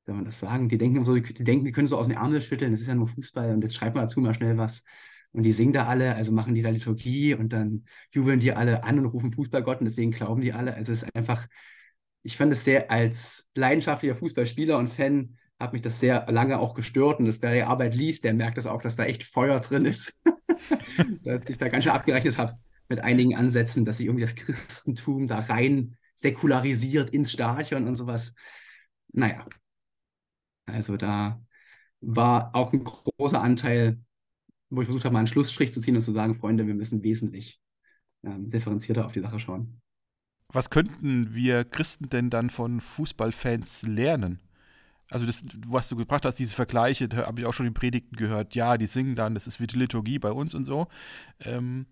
soll 0.05 0.15
man 0.15 0.25
das 0.25 0.39
sagen, 0.39 0.69
die 0.69 0.77
denken 0.77 1.03
so, 1.05 1.15
die 1.15 1.43
denken, 1.43 1.65
die 1.65 1.71
können 1.71 1.87
so 1.87 1.97
aus 1.97 2.07
den 2.07 2.17
Ärmel 2.17 2.41
schütteln, 2.41 2.71
das 2.71 2.81
ist 2.81 2.87
ja 2.87 2.95
nur 2.95 3.07
Fußball 3.07 3.53
und 3.53 3.61
jetzt 3.61 3.75
schreibt 3.75 3.95
man 3.95 4.05
dazu 4.05 4.21
mal 4.21 4.33
schnell 4.33 4.57
was. 4.57 4.83
Und 5.31 5.43
die 5.43 5.53
singen 5.53 5.74
da 5.74 5.86
alle, 5.86 6.15
also 6.15 6.31
machen 6.31 6.55
die 6.55 6.62
da 6.62 6.69
Liturgie 6.69 7.36
und 7.36 7.53
dann 7.53 7.86
jubeln 8.12 8.39
die 8.39 8.53
alle 8.53 8.83
an 8.83 9.00
und 9.00 9.05
rufen 9.05 9.31
Fußballgott 9.31 9.79
und 9.79 9.86
deswegen 9.86 10.12
glauben 10.12 10.41
die 10.41 10.53
alle. 10.53 10.74
Also 10.74 10.91
es 10.91 11.03
ist 11.03 11.15
einfach, 11.15 11.48
ich 12.24 12.36
fand 12.36 12.51
es 12.51 12.63
sehr 12.63 12.89
als 12.89 13.50
leidenschaftlicher 13.55 14.15
Fußballspieler 14.15 14.77
und 14.77 14.89
Fan 14.89 15.38
hat 15.59 15.74
mich 15.74 15.81
das 15.81 16.00
sehr 16.00 16.25
lange 16.31 16.59
auch 16.59 16.74
gestört 16.74 17.19
und 17.19 17.25
das 17.25 17.41
wer 17.41 17.53
die 17.53 17.63
Arbeit 17.63 17.93
liest, 17.93 18.24
der 18.24 18.33
merkt 18.33 18.57
das 18.57 18.65
auch, 18.65 18.81
dass 18.81 18.95
da 18.95 19.05
echt 19.05 19.24
Feuer 19.24 19.59
drin 19.59 19.86
ist. 19.86 20.13
dass 21.24 21.50
ich 21.50 21.57
da 21.57 21.69
ganz 21.69 21.83
schön 21.83 21.93
abgerechnet 21.93 22.38
habe 22.38 22.57
mit 22.88 23.01
einigen 23.01 23.36
Ansätzen, 23.36 23.86
dass 23.86 23.98
sich 23.98 24.07
irgendwie 24.07 24.24
das 24.24 24.36
Christentum 24.36 25.27
da 25.27 25.39
rein 25.39 25.95
säkularisiert 26.15 27.12
ins 27.12 27.31
Stadion 27.31 27.88
und 27.88 27.95
sowas. 27.95 28.33
Naja, 29.13 29.45
also 30.65 30.98
da 30.98 31.41
war 32.01 32.55
auch 32.55 32.74
ein 32.74 32.83
großer 32.83 33.41
Anteil, 33.41 34.00
wo 34.69 34.81
ich 34.81 34.88
versucht 34.88 35.05
habe, 35.05 35.13
mal 35.13 35.19
einen 35.19 35.27
Schlussstrich 35.27 35.73
zu 35.73 35.79
ziehen 35.79 35.95
und 35.95 36.01
zu 36.01 36.13
sagen, 36.13 36.35
Freunde, 36.35 36.67
wir 36.67 36.75
müssen 36.75 37.03
wesentlich 37.03 37.61
ähm, 38.23 38.49
differenzierter 38.49 39.05
auf 39.05 39.11
die 39.11 39.21
Sache 39.21 39.39
schauen. 39.39 39.81
Was 40.51 40.69
könnten 40.69 41.33
wir 41.33 41.63
Christen 41.63 42.09
denn 42.09 42.29
dann 42.29 42.49
von 42.49 42.81
Fußballfans 42.81 43.83
lernen? 43.83 44.39
Also 45.11 45.25
das, 45.25 45.43
was 45.65 45.89
du 45.89 45.95
gebracht 45.95 46.25
hast, 46.25 46.35
diese 46.35 46.55
Vergleiche, 46.55 47.09
habe 47.15 47.41
ich 47.41 47.47
auch 47.47 47.53
schon 47.53 47.65
in 47.65 47.73
Predigten 47.73 48.15
gehört, 48.15 48.53
ja, 48.55 48.77
die 48.77 48.85
singen 48.85 49.15
dann, 49.15 49.33
das 49.33 49.47
ist 49.47 49.59
wie 49.59 49.67
die 49.67 49.77
Liturgie 49.77 50.19
bei 50.19 50.31
uns 50.31 50.53
und 50.53 50.65
so. 50.65 50.88
Ähm, 51.39 51.88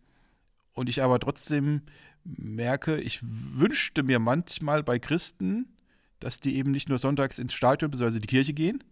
und 0.74 0.90
ich 0.90 1.02
aber 1.02 1.20
trotzdem 1.20 1.82
merke, 2.24 3.00
ich 3.00 3.20
wünschte 3.24 4.04
mir 4.04 4.20
manchmal 4.20 4.84
bei 4.84 5.00
Christen, 5.00 5.68
dass 6.20 6.40
die 6.40 6.56
eben 6.58 6.72
nicht 6.72 6.90
nur 6.90 7.00
sonntags 7.00 7.40
ins 7.40 7.54
Stadion 7.54 7.90
bzw. 7.90 8.20
die 8.20 8.28
Kirche 8.28 8.54
gehen, 8.54 8.84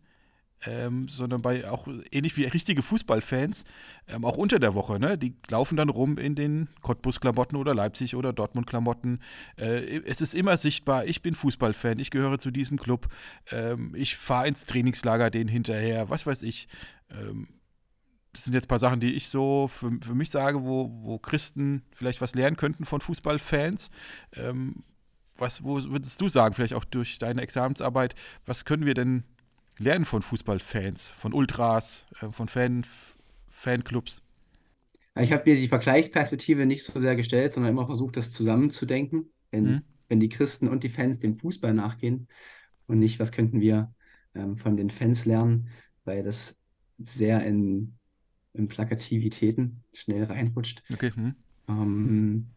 ähm, 0.66 1.08
sondern 1.10 1.42
bei 1.42 1.70
auch 1.70 1.88
ähnlich 2.12 2.38
wie 2.38 2.46
richtige 2.46 2.82
Fußballfans, 2.82 3.66
ähm, 4.08 4.26
auch 4.26 4.38
unter 4.38 4.60
der 4.60 4.74
Woche, 4.74 5.00
ne? 5.00 5.18
Die 5.18 5.36
laufen 5.50 5.76
dann 5.76 5.90
rum 5.90 6.18
in 6.18 6.36
den 6.36 6.70
Cottbus-Klamotten 6.82 7.56
oder 7.56 7.74
Leipzig 7.74 8.16
oder 8.16 8.34
Dortmund-Klamotten. 8.34 9.20
Äh, 9.58 10.02
es 10.06 10.22
ist 10.22 10.34
immer 10.34 10.58
sichtbar, 10.58 11.06
ich 11.06 11.22
bin 11.22 11.36
Fußballfan, 11.36 12.00
ich 12.00 12.12
gehöre 12.12 12.40
zu 12.40 12.52
diesem 12.52 12.80
Club, 12.80 13.08
ähm, 13.52 13.94
ich 13.96 14.16
fahre 14.18 14.48
ins 14.48 14.66
Trainingslager 14.66 15.30
den 15.30 15.48
hinterher, 15.48 16.10
was 16.10 16.26
weiß 16.26 16.42
ich. 16.44 16.68
Ähm, 17.12 17.48
das 18.34 18.44
sind 18.44 18.54
jetzt 18.54 18.66
ein 18.66 18.70
paar 18.70 18.80
Sachen, 18.80 19.00
die 19.00 19.14
ich 19.14 19.30
so 19.30 19.70
für, 19.70 19.92
für 20.02 20.16
mich 20.16 20.30
sage, 20.30 20.64
wo, 20.64 20.92
wo 21.02 21.20
Christen 21.20 21.84
vielleicht 21.94 22.20
was 22.20 22.36
lernen 22.36 22.58
könnten 22.58 22.84
von 22.84 23.02
Fußballfans. 23.02 23.92
Ähm, 24.36 24.84
was 25.38 25.64
wo 25.64 25.82
würdest 25.84 26.20
du 26.22 26.30
sagen, 26.30 26.54
vielleicht 26.54 26.74
auch 26.74 26.86
durch 26.86 27.18
deine 27.20 27.42
Examensarbeit, 27.42 28.16
was 28.46 28.66
können 28.66 28.86
wir 28.86 28.94
denn 28.94 29.24
lernen 29.78 30.06
von 30.06 30.22
Fußballfans, 30.22 31.10
von 31.10 31.34
Ultras, 31.34 32.06
äh, 32.22 32.30
von 32.30 32.48
Fan, 32.48 32.86
Fanclubs? 33.50 34.22
Ich 35.18 35.32
habe 35.32 35.50
mir 35.50 35.56
die 35.56 35.68
Vergleichsperspektive 35.68 36.66
nicht 36.66 36.84
so 36.84 37.00
sehr 37.00 37.16
gestellt, 37.16 37.54
sondern 37.54 37.72
immer 37.72 37.86
versucht, 37.86 38.18
das 38.18 38.32
zusammenzudenken, 38.32 39.32
wenn, 39.52 39.64
mhm. 39.64 39.82
wenn 40.10 40.20
die 40.20 40.30
Christen 40.30 40.68
und 40.68 40.84
die 40.84 40.90
Fans 40.90 41.20
dem 41.20 41.38
Fußball 41.38 41.74
nachgehen 41.74 42.28
und 42.88 43.00
nicht, 43.00 43.20
was 43.20 43.32
könnten 43.32 43.62
wir 43.62 43.94
ähm, 44.34 44.58
von 44.58 44.76
den 44.76 44.90
Fans 44.90 45.26
lernen, 45.26 45.70
weil 46.04 46.24
das 46.24 46.60
sehr 46.98 47.46
in 47.46 47.98
in 48.56 48.68
Plakativitäten 48.68 49.84
schnell 49.94 50.24
reinrutscht. 50.24 50.84
Okay. 50.92 51.12
Hm. 51.14 51.36
Ähm, 51.68 52.48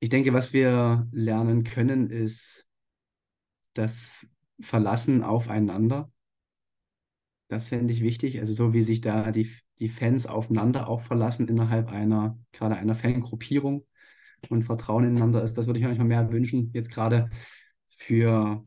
ich 0.00 0.08
denke, 0.08 0.32
was 0.32 0.52
wir 0.52 1.08
lernen 1.12 1.64
können, 1.64 2.10
ist 2.10 2.68
das 3.74 4.26
Verlassen 4.60 5.22
aufeinander. 5.22 6.11
Das 7.52 7.68
fände 7.68 7.92
ich 7.92 8.00
wichtig. 8.02 8.40
Also 8.40 8.54
so 8.54 8.72
wie 8.72 8.82
sich 8.82 9.02
da 9.02 9.30
die, 9.30 9.46
die 9.78 9.90
Fans 9.90 10.26
aufeinander 10.26 10.88
auch 10.88 11.02
verlassen 11.02 11.48
innerhalb 11.48 11.90
einer, 11.90 12.38
gerade 12.52 12.76
einer 12.76 12.94
Fangruppierung 12.94 13.86
und 14.48 14.62
Vertrauen 14.64 15.04
ineinander 15.04 15.42
ist, 15.42 15.58
das 15.58 15.66
würde 15.66 15.78
ich 15.78 15.82
mir 15.82 15.88
manchmal 15.88 16.08
mehr 16.08 16.32
wünschen. 16.32 16.70
Jetzt 16.72 16.90
gerade 16.90 17.28
für 17.88 18.66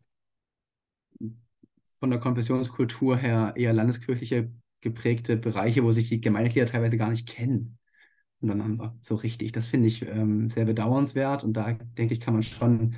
von 1.98 2.12
der 2.12 2.20
Konfessionskultur 2.20 3.18
her 3.18 3.54
eher 3.56 3.74
landeskirchliche 3.74 4.52
geprägte 4.82 5.36
Bereiche, 5.36 5.84
wo 5.84 5.92
sich 5.92 6.10
die 6.10 6.22
Gemeindeglieder 6.22 6.68
teilweise 6.68 6.98
gar 6.98 7.10
nicht 7.10 7.28
kennen 7.28 7.80
untereinander 8.40 8.96
so 9.02 9.16
richtig. 9.16 9.52
Das 9.54 9.66
finde 9.66 9.88
ich 9.88 10.04
ähm, 10.04 10.52
sehr 10.52 10.66
bedauernswert 10.66 11.44
und 11.44 11.54
da 11.54 11.74
denke 11.74 12.14
ich, 12.14 12.20
kann 12.20 12.36
man 12.36 12.44
schon 12.44 12.94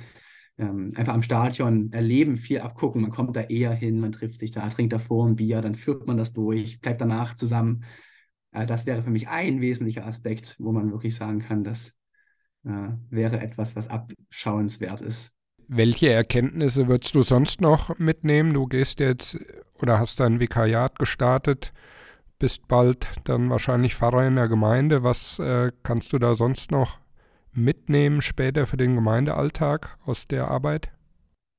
ähm, 0.58 0.90
einfach 0.96 1.14
am 1.14 1.22
Stadion 1.22 1.92
erleben, 1.92 2.36
viel 2.36 2.60
abgucken. 2.60 3.02
Man 3.02 3.10
kommt 3.10 3.36
da 3.36 3.42
eher 3.42 3.72
hin, 3.72 4.00
man 4.00 4.12
trifft 4.12 4.38
sich 4.38 4.50
da, 4.50 4.68
trinkt 4.68 4.92
davor 4.92 5.26
ein 5.26 5.36
Bier, 5.36 5.62
dann 5.62 5.74
führt 5.74 6.06
man 6.06 6.16
das 6.16 6.32
durch, 6.32 6.80
bleibt 6.80 7.00
danach 7.00 7.34
zusammen. 7.34 7.84
Äh, 8.52 8.66
das 8.66 8.86
wäre 8.86 9.02
für 9.02 9.10
mich 9.10 9.28
ein 9.28 9.60
wesentlicher 9.60 10.06
Aspekt, 10.06 10.56
wo 10.58 10.72
man 10.72 10.90
wirklich 10.90 11.14
sagen 11.14 11.38
kann, 11.38 11.64
das 11.64 11.96
äh, 12.64 12.90
wäre 13.08 13.40
etwas, 13.40 13.76
was 13.76 13.88
abschauenswert 13.88 15.00
ist. 15.00 15.36
Welche 15.68 16.10
Erkenntnisse 16.10 16.88
würdest 16.88 17.14
du 17.14 17.22
sonst 17.22 17.60
noch 17.60 17.98
mitnehmen? 17.98 18.54
Du 18.54 18.66
gehst 18.66 19.00
jetzt 19.00 19.38
oder 19.74 19.98
hast 19.98 20.18
dein 20.18 20.40
Vikariat 20.40 20.98
gestartet, 20.98 21.72
bist 22.38 22.66
bald 22.68 23.06
dann 23.24 23.50
wahrscheinlich 23.50 23.94
Pfarrer 23.94 24.26
in 24.26 24.36
der 24.36 24.48
Gemeinde. 24.48 25.02
Was 25.02 25.38
äh, 25.38 25.70
kannst 25.82 26.12
du 26.12 26.18
da 26.18 26.34
sonst 26.34 26.70
noch 26.70 26.98
mitnehmen 27.52 28.20
später 28.20 28.66
für 28.66 28.76
den 28.76 28.94
Gemeindealltag 28.94 29.98
aus 30.04 30.26
der 30.28 30.48
Arbeit? 30.48 30.90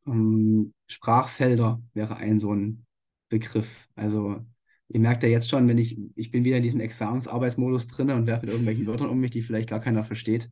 Ähm, 0.06 0.74
Sprachfelder 0.88 1.82
wäre 1.94 2.18
ein 2.18 2.40
so 2.40 2.54
ein 2.54 2.86
Begriff. 3.30 3.88
Also 3.96 4.46
ihr 4.88 5.00
merkt 5.00 5.24
ja 5.24 5.30
jetzt 5.30 5.50
schon, 5.50 5.68
wenn 5.68 5.78
ich, 5.78 5.98
ich 6.16 6.32
bin 6.32 6.44
wieder 6.44 6.58
in 6.58 6.64
diesem 6.64 6.80
Examensarbeitsmodus 6.80 7.88
drin 7.88 8.10
und 8.12 8.28
werfe 8.28 8.46
mit 8.46 8.52
irgendwelchen 8.52 8.88
Wörtern 8.88 9.10
um 9.10 9.20
mich, 9.20 9.32
die 9.32 9.42
vielleicht 9.42 9.70
gar 9.70 9.80
keiner 9.80 10.04
versteht. 10.04 10.50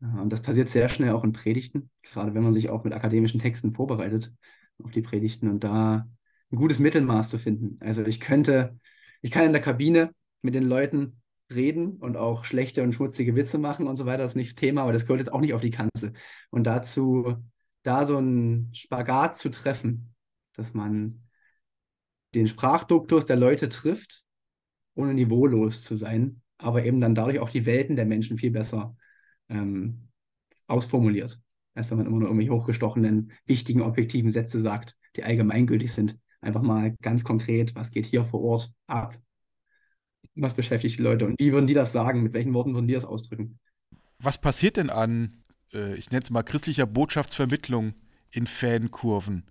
Und 0.00 0.30
das 0.30 0.42
passiert 0.42 0.68
sehr 0.68 0.88
schnell 0.88 1.12
auch 1.12 1.24
in 1.24 1.32
Predigten, 1.32 1.90
gerade 2.02 2.34
wenn 2.34 2.42
man 2.42 2.52
sich 2.52 2.68
auch 2.68 2.84
mit 2.84 2.92
akademischen 2.92 3.40
Texten 3.40 3.72
vorbereitet 3.72 4.32
auf 4.82 4.90
die 4.90 5.00
Predigten 5.02 5.48
und 5.48 5.64
da 5.64 6.06
ein 6.52 6.56
gutes 6.56 6.78
Mittelmaß 6.78 7.30
zu 7.30 7.38
finden. 7.38 7.78
Also 7.80 8.04
ich 8.04 8.20
könnte, 8.20 8.78
ich 9.22 9.30
kann 9.30 9.44
in 9.44 9.52
der 9.52 9.62
Kabine 9.62 10.10
mit 10.42 10.54
den 10.54 10.64
Leuten 10.64 11.20
reden 11.54 11.96
und 11.96 12.16
auch 12.16 12.44
schlechte 12.44 12.82
und 12.82 12.94
schmutzige 12.94 13.36
Witze 13.36 13.58
machen 13.58 13.86
und 13.86 13.96
so 13.96 14.06
weiter, 14.06 14.18
das 14.18 14.32
ist 14.32 14.36
nicht 14.36 14.50
das 14.50 14.60
Thema, 14.60 14.82
aber 14.82 14.92
das 14.92 15.06
gehört 15.06 15.20
jetzt 15.20 15.32
auch 15.32 15.40
nicht 15.40 15.54
auf 15.54 15.60
die 15.60 15.70
Kanzel. 15.70 16.12
Und 16.50 16.64
dazu, 16.64 17.36
da 17.82 18.04
so 18.04 18.16
einen 18.16 18.74
Spagat 18.74 19.36
zu 19.36 19.50
treffen, 19.50 20.14
dass 20.54 20.74
man 20.74 21.22
den 22.34 22.48
Sprachduktus 22.48 23.24
der 23.24 23.36
Leute 23.36 23.68
trifft, 23.68 24.24
ohne 24.94 25.14
niveaulos 25.14 25.84
zu 25.84 25.96
sein, 25.96 26.42
aber 26.58 26.84
eben 26.84 27.00
dann 27.00 27.14
dadurch 27.14 27.38
auch 27.38 27.50
die 27.50 27.66
Welten 27.66 27.96
der 27.96 28.06
Menschen 28.06 28.38
viel 28.38 28.50
besser 28.50 28.96
ähm, 29.48 30.08
ausformuliert, 30.66 31.40
als 31.74 31.90
wenn 31.90 31.98
man 31.98 32.06
immer 32.06 32.18
nur 32.18 32.28
irgendwelche 32.28 32.52
hochgestochenen, 32.52 33.32
wichtigen, 33.46 33.82
objektiven 33.82 34.30
Sätze 34.32 34.58
sagt, 34.58 34.96
die 35.14 35.22
allgemeingültig 35.22 35.92
sind. 35.92 36.18
Einfach 36.40 36.62
mal 36.62 36.94
ganz 37.02 37.24
konkret, 37.24 37.74
was 37.74 37.90
geht 37.90 38.06
hier 38.06 38.24
vor 38.24 38.40
Ort 38.42 38.72
ab? 38.86 39.16
Was 40.34 40.54
beschäftigt 40.54 40.98
die 40.98 41.02
Leute 41.02 41.26
und 41.26 41.38
wie 41.38 41.52
würden 41.52 41.66
die 41.66 41.74
das 41.74 41.92
sagen? 41.92 42.22
Mit 42.22 42.32
welchen 42.34 42.54
Worten 42.54 42.74
würden 42.74 42.88
die 42.88 42.94
das 42.94 43.04
ausdrücken? 43.04 43.58
Was 44.18 44.38
passiert 44.38 44.76
denn 44.76 44.90
an, 44.90 45.42
äh, 45.72 45.94
ich 45.94 46.10
nenne 46.10 46.22
es 46.22 46.30
mal 46.30 46.42
christlicher 46.42 46.86
Botschaftsvermittlung 46.86 47.94
in 48.30 48.46
Fankurven? 48.46 49.44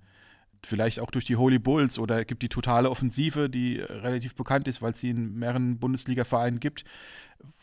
Vielleicht 0.64 1.00
auch 1.00 1.12
durch 1.12 1.26
die 1.26 1.36
Holy 1.36 1.60
Bulls 1.60 2.00
oder 2.00 2.26
gibt 2.26 2.42
die 2.42 2.50
totale 2.50 2.90
Offensive, 2.90 3.50
die 3.50 3.78
relativ 3.78 4.34
bekannt 4.36 4.68
ist, 4.68 4.82
weil 4.82 4.94
es 4.94 5.00
sie 5.00 5.12
in 5.12 5.36
mehreren 5.36 5.78
Bundesliga-Vereinen 5.78 6.60
gibt. 6.60 6.86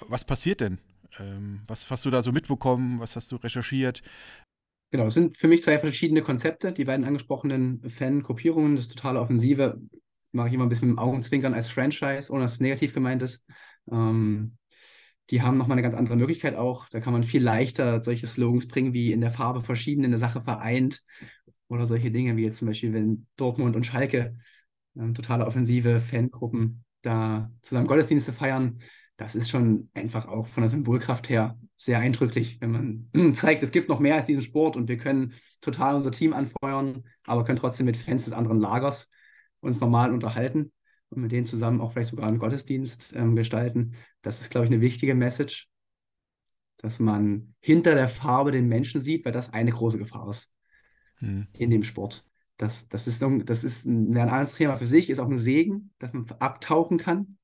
Was 0.08 0.24
passiert 0.24 0.60
denn? 0.60 0.78
Ähm, 1.18 1.62
was 1.66 1.90
hast 1.90 2.04
du 2.04 2.10
da 2.10 2.22
so 2.22 2.30
mitbekommen? 2.30 3.00
Was 3.00 3.16
hast 3.16 3.32
du 3.32 3.36
recherchiert? 3.36 4.02
Genau, 4.92 5.06
es 5.06 5.14
sind 5.14 5.36
für 5.36 5.48
mich 5.48 5.62
zwei 5.62 5.78
verschiedene 5.78 6.22
Konzepte. 6.22 6.70
Die 6.72 6.84
beiden 6.84 7.04
angesprochenen 7.04 7.80
Fan-Gruppierungen, 7.88 8.76
das 8.76 8.88
totale 8.88 9.20
Offensive, 9.20 9.80
mache 10.32 10.48
ich 10.48 10.54
immer 10.54 10.64
ein 10.64 10.68
bisschen 10.68 10.88
mit 10.88 10.98
dem 10.98 11.02
Augenzwinkern 11.02 11.54
als 11.54 11.68
Franchise, 11.68 12.32
ohne 12.32 12.42
dass 12.42 12.54
es 12.54 12.60
negativ 12.60 12.92
gemeint 12.92 13.22
ist. 13.22 13.46
Ähm, 13.90 14.56
die 15.30 15.42
haben 15.42 15.56
nochmal 15.56 15.76
eine 15.76 15.82
ganz 15.82 15.94
andere 15.94 16.16
Möglichkeit 16.16 16.56
auch. 16.56 16.88
Da 16.90 17.00
kann 17.00 17.12
man 17.12 17.22
viel 17.22 17.42
leichter 17.42 18.02
solche 18.02 18.26
Slogans 18.26 18.68
bringen, 18.68 18.92
wie 18.92 19.12
in 19.12 19.20
der 19.20 19.30
Farbe 19.30 19.62
verschieden, 19.62 20.04
in 20.04 20.10
der 20.10 20.20
Sache 20.20 20.42
vereint. 20.42 21.02
Oder 21.68 21.86
solche 21.86 22.10
Dinge, 22.10 22.36
wie 22.36 22.42
jetzt 22.42 22.58
zum 22.58 22.68
Beispiel, 22.68 22.92
wenn 22.92 23.26
Dortmund 23.36 23.76
und 23.76 23.86
Schalke 23.86 24.36
ähm, 24.96 25.14
totale 25.14 25.46
offensive 25.46 26.00
Fangruppen 26.00 26.84
da 27.02 27.50
zusammen 27.62 27.86
Gottesdienste 27.86 28.32
feiern, 28.32 28.78
das 29.16 29.34
ist 29.34 29.50
schon 29.50 29.88
einfach 29.94 30.26
auch 30.26 30.46
von 30.46 30.62
der 30.62 30.70
Symbolkraft 30.70 31.28
her 31.28 31.58
sehr 31.76 31.98
eindrücklich, 31.98 32.60
wenn 32.60 32.70
man 33.12 33.34
zeigt, 33.34 33.62
es 33.62 33.72
gibt 33.72 33.88
noch 33.88 34.00
mehr 34.00 34.16
als 34.16 34.26
diesen 34.26 34.42
Sport 34.42 34.76
und 34.76 34.88
wir 34.88 34.96
können 34.96 35.34
total 35.60 35.94
unser 35.94 36.10
Team 36.10 36.32
anfeuern, 36.32 37.04
aber 37.26 37.44
können 37.44 37.58
trotzdem 37.58 37.86
mit 37.86 37.96
Fans 37.96 38.24
des 38.24 38.34
anderen 38.34 38.60
Lagers 38.60 39.10
uns 39.62 39.80
normal 39.80 40.12
unterhalten. 40.12 40.72
und 41.10 41.22
mit 41.22 41.32
denen 41.32 41.46
zusammen 41.46 41.80
auch 41.80 41.92
vielleicht 41.92 42.10
sogar 42.10 42.26
einen 42.28 42.38
Gottesdienst 42.38 43.14
ähm, 43.16 43.36
gestalten. 43.36 43.94
Das 44.22 44.40
ist, 44.40 44.50
glaube 44.50 44.66
ich, 44.66 44.72
eine 44.72 44.80
wichtige 44.80 45.14
Message, 45.14 45.68
dass 46.78 46.98
man 46.98 47.54
hinter 47.60 47.94
der 47.94 48.08
Farbe 48.08 48.50
den 48.50 48.66
Menschen 48.66 49.00
sieht, 49.00 49.24
weil 49.24 49.32
das 49.32 49.52
eine 49.52 49.72
große 49.72 49.98
Gefahr 49.98 50.28
ist 50.30 50.52
Hm. 51.22 51.46
in 51.52 51.70
dem 51.70 51.82
Sport. 51.84 52.24
Das, 52.56 52.88
das 52.88 53.06
ist, 53.06 53.22
das 53.44 53.64
ist 53.64 53.86
ein, 53.86 54.16
ein 54.16 54.28
anderes 54.28 54.54
Thema 54.54 54.76
für 54.76 54.86
sich, 54.86 55.08
ist 55.08 55.18
auch 55.20 55.28
ein 55.28 55.38
Segen, 55.38 55.92
dass 55.98 56.12
man 56.12 56.26
abtauchen 56.38 56.98
kann 56.98 57.38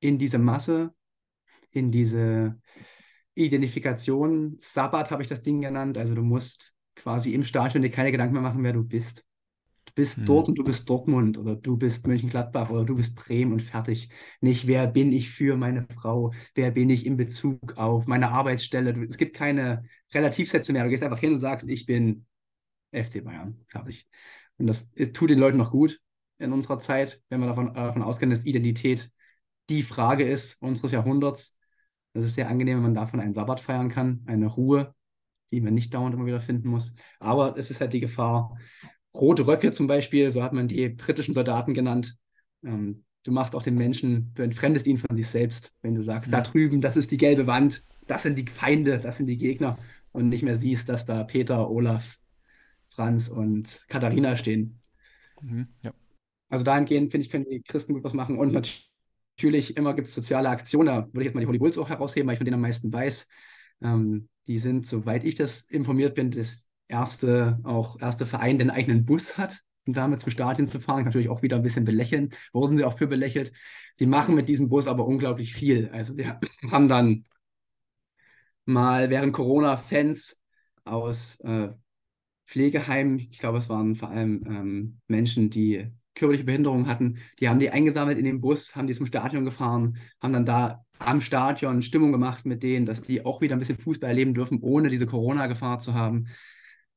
in 0.00 0.18
diese 0.18 0.38
Masse, 0.38 0.94
in 1.72 1.90
diese 1.90 2.58
Identifikation. 3.34 4.56
Sabbat 4.58 5.10
habe 5.10 5.22
ich 5.22 5.28
das 5.28 5.42
Ding 5.42 5.60
genannt. 5.60 5.96
Also 5.98 6.14
du 6.14 6.22
musst 6.22 6.74
quasi 6.96 7.34
im 7.34 7.42
Stadion 7.42 7.82
dir 7.82 7.90
keine 7.90 8.12
Gedanken 8.12 8.34
mehr 8.34 8.42
machen, 8.42 8.62
wer 8.64 8.72
du 8.72 8.84
bist. 8.84 9.24
Du 9.94 10.02
bist 10.02 10.18
Hm. 10.18 10.24
dort 10.26 10.48
und 10.48 10.58
du 10.58 10.64
bist 10.64 10.88
Dortmund 10.88 11.36
oder 11.38 11.54
du 11.56 11.76
bist 11.76 12.06
Mönchengladbach 12.06 12.70
oder 12.70 12.84
du 12.84 12.96
bist 12.96 13.14
Bremen 13.14 13.52
und 13.52 13.60
fertig. 13.62 14.08
Nicht, 14.40 14.66
wer 14.66 14.86
bin 14.86 15.12
ich 15.12 15.30
für 15.30 15.56
meine 15.56 15.86
Frau, 15.94 16.32
wer 16.54 16.70
bin 16.70 16.88
ich 16.90 17.04
in 17.06 17.16
Bezug 17.18 17.76
auf 17.76 18.06
meine 18.06 18.30
Arbeitsstelle. 18.30 18.94
Du, 18.94 19.02
es 19.02 19.18
gibt 19.18 19.36
keine 19.36 19.84
Relativsätze 20.14 20.72
mehr. 20.72 20.84
Du 20.84 20.90
gehst 20.90 21.02
einfach 21.02 21.18
hin 21.18 21.32
und 21.32 21.38
sagst, 21.38 21.68
ich 21.68 21.84
bin 21.86 22.26
FC 22.92 23.20
Bayern, 23.20 23.60
fertig. 23.68 24.08
Und 24.58 24.66
das 24.66 24.90
tut 25.12 25.30
den 25.30 25.38
Leuten 25.38 25.58
noch 25.58 25.70
gut 25.70 26.00
in 26.38 26.52
unserer 26.52 26.78
Zeit, 26.78 27.20
wenn 27.28 27.40
wir 27.40 27.46
davon, 27.48 27.68
äh, 27.70 27.74
davon 27.74 28.02
ausgehen, 28.02 28.30
dass 28.30 28.44
Identität 28.46 29.10
die 29.70 29.82
Frage 29.82 30.24
ist 30.24 30.60
unseres 30.62 30.92
Jahrhunderts. 30.92 31.58
Das 32.14 32.24
ist 32.24 32.34
sehr 32.34 32.48
angenehm, 32.48 32.76
wenn 32.78 32.82
man 32.84 32.94
davon 32.94 33.20
einen 33.20 33.32
Sabbat 33.32 33.60
feiern 33.60 33.88
kann, 33.88 34.22
eine 34.26 34.46
Ruhe, 34.46 34.94
die 35.50 35.60
man 35.60 35.74
nicht 35.74 35.94
dauernd 35.94 36.14
immer 36.14 36.26
wieder 36.26 36.40
finden 36.40 36.68
muss. 36.68 36.94
Aber 37.20 37.56
es 37.58 37.70
ist 37.70 37.80
halt 37.80 37.92
die 37.92 38.00
Gefahr. 38.00 38.58
Rote 39.14 39.46
Röcke 39.46 39.72
zum 39.72 39.86
Beispiel, 39.86 40.30
so 40.30 40.42
hat 40.42 40.52
man 40.52 40.68
die 40.68 40.88
britischen 40.88 41.34
Soldaten 41.34 41.74
genannt. 41.74 42.16
Ähm, 42.64 43.04
du 43.24 43.32
machst 43.32 43.54
auch 43.54 43.62
den 43.62 43.76
Menschen, 43.76 44.32
du 44.34 44.42
entfremdest 44.42 44.86
ihn 44.86 44.98
von 44.98 45.14
sich 45.14 45.28
selbst, 45.28 45.72
wenn 45.82 45.94
du 45.94 46.02
sagst, 46.02 46.32
da 46.32 46.40
drüben, 46.40 46.80
das 46.80 46.96
ist 46.96 47.10
die 47.10 47.18
gelbe 47.18 47.46
Wand, 47.46 47.84
das 48.06 48.22
sind 48.22 48.36
die 48.36 48.46
Feinde, 48.50 48.98
das 48.98 49.18
sind 49.18 49.26
die 49.26 49.36
Gegner 49.36 49.78
und 50.12 50.28
nicht 50.28 50.42
mehr 50.42 50.56
siehst, 50.56 50.88
dass 50.88 51.04
da 51.04 51.24
Peter, 51.24 51.70
Olaf, 51.70 52.18
Franz 52.84 53.28
und 53.28 53.84
Katharina 53.88 54.36
stehen. 54.36 54.80
Mhm. 55.40 55.68
Ja. 55.82 55.92
Also 56.48 56.64
dahingehend, 56.64 57.10
finde 57.10 57.24
ich, 57.24 57.30
können 57.30 57.46
die 57.48 57.62
Christen 57.62 57.94
gut 57.94 58.04
was 58.04 58.12
machen. 58.12 58.38
Und 58.38 58.52
natürlich 58.52 59.76
immer 59.76 59.94
gibt 59.94 60.08
es 60.08 60.14
soziale 60.14 60.50
Aktionen. 60.50 60.86
Da 60.86 61.06
würde 61.06 61.20
ich 61.20 61.24
jetzt 61.24 61.34
mal 61.34 61.40
die 61.40 61.46
Holy 61.46 61.58
Bulls 61.58 61.78
auch 61.78 61.88
herausheben, 61.88 62.26
weil 62.26 62.34
ich 62.34 62.38
von 62.38 62.44
denen 62.44 62.56
am 62.56 62.60
meisten 62.60 62.92
weiß. 62.92 63.28
Ähm, 63.82 64.28
die 64.46 64.58
sind, 64.58 64.86
soweit 64.86 65.24
ich 65.24 65.34
das 65.34 65.62
informiert 65.62 66.14
bin, 66.14 66.30
das 66.30 66.68
erste, 66.92 67.58
auch 67.64 67.98
erste 68.00 68.26
Verein, 68.26 68.58
der 68.58 68.68
einen 68.68 68.76
eigenen 68.76 69.04
Bus 69.04 69.38
hat, 69.38 69.60
um 69.86 69.94
damit 69.94 70.20
zum 70.20 70.30
Stadion 70.30 70.66
zu 70.66 70.78
fahren. 70.78 71.04
Natürlich 71.04 71.28
auch 71.28 71.42
wieder 71.42 71.56
ein 71.56 71.62
bisschen 71.62 71.84
belächeln. 71.84 72.32
Wurden 72.52 72.76
sie 72.76 72.84
auch 72.84 72.96
für 72.96 73.08
belächelt. 73.08 73.52
Sie 73.94 74.06
machen 74.06 74.34
mit 74.34 74.48
diesem 74.48 74.68
Bus 74.68 74.86
aber 74.86 75.06
unglaublich 75.06 75.54
viel. 75.54 75.88
Also 75.90 76.16
wir 76.16 76.38
haben 76.70 76.88
dann 76.88 77.24
mal 78.64 79.10
während 79.10 79.32
Corona 79.32 79.76
Fans 79.76 80.40
aus 80.84 81.40
äh, 81.40 81.70
Pflegeheimen, 82.46 83.18
ich 83.18 83.38
glaube, 83.38 83.58
es 83.58 83.68
waren 83.68 83.94
vor 83.94 84.10
allem 84.10 84.44
ähm, 84.46 85.00
Menschen, 85.08 85.48
die 85.48 85.90
körperliche 86.14 86.44
Behinderung 86.44 86.86
hatten, 86.86 87.18
die 87.40 87.48
haben 87.48 87.58
die 87.58 87.70
eingesammelt 87.70 88.18
in 88.18 88.24
den 88.24 88.40
Bus, 88.40 88.76
haben 88.76 88.86
die 88.86 88.94
zum 88.94 89.06
Stadion 89.06 89.44
gefahren, 89.44 89.96
haben 90.20 90.32
dann 90.34 90.44
da 90.44 90.84
am 90.98 91.20
Stadion 91.20 91.82
Stimmung 91.82 92.12
gemacht 92.12 92.44
mit 92.44 92.62
denen, 92.62 92.86
dass 92.86 93.02
die 93.02 93.24
auch 93.24 93.40
wieder 93.40 93.56
ein 93.56 93.58
bisschen 93.58 93.78
Fußball 93.78 94.10
erleben 94.10 94.34
dürfen, 94.34 94.60
ohne 94.60 94.88
diese 94.88 95.06
Corona-Gefahr 95.06 95.78
zu 95.78 95.94
haben. 95.94 96.28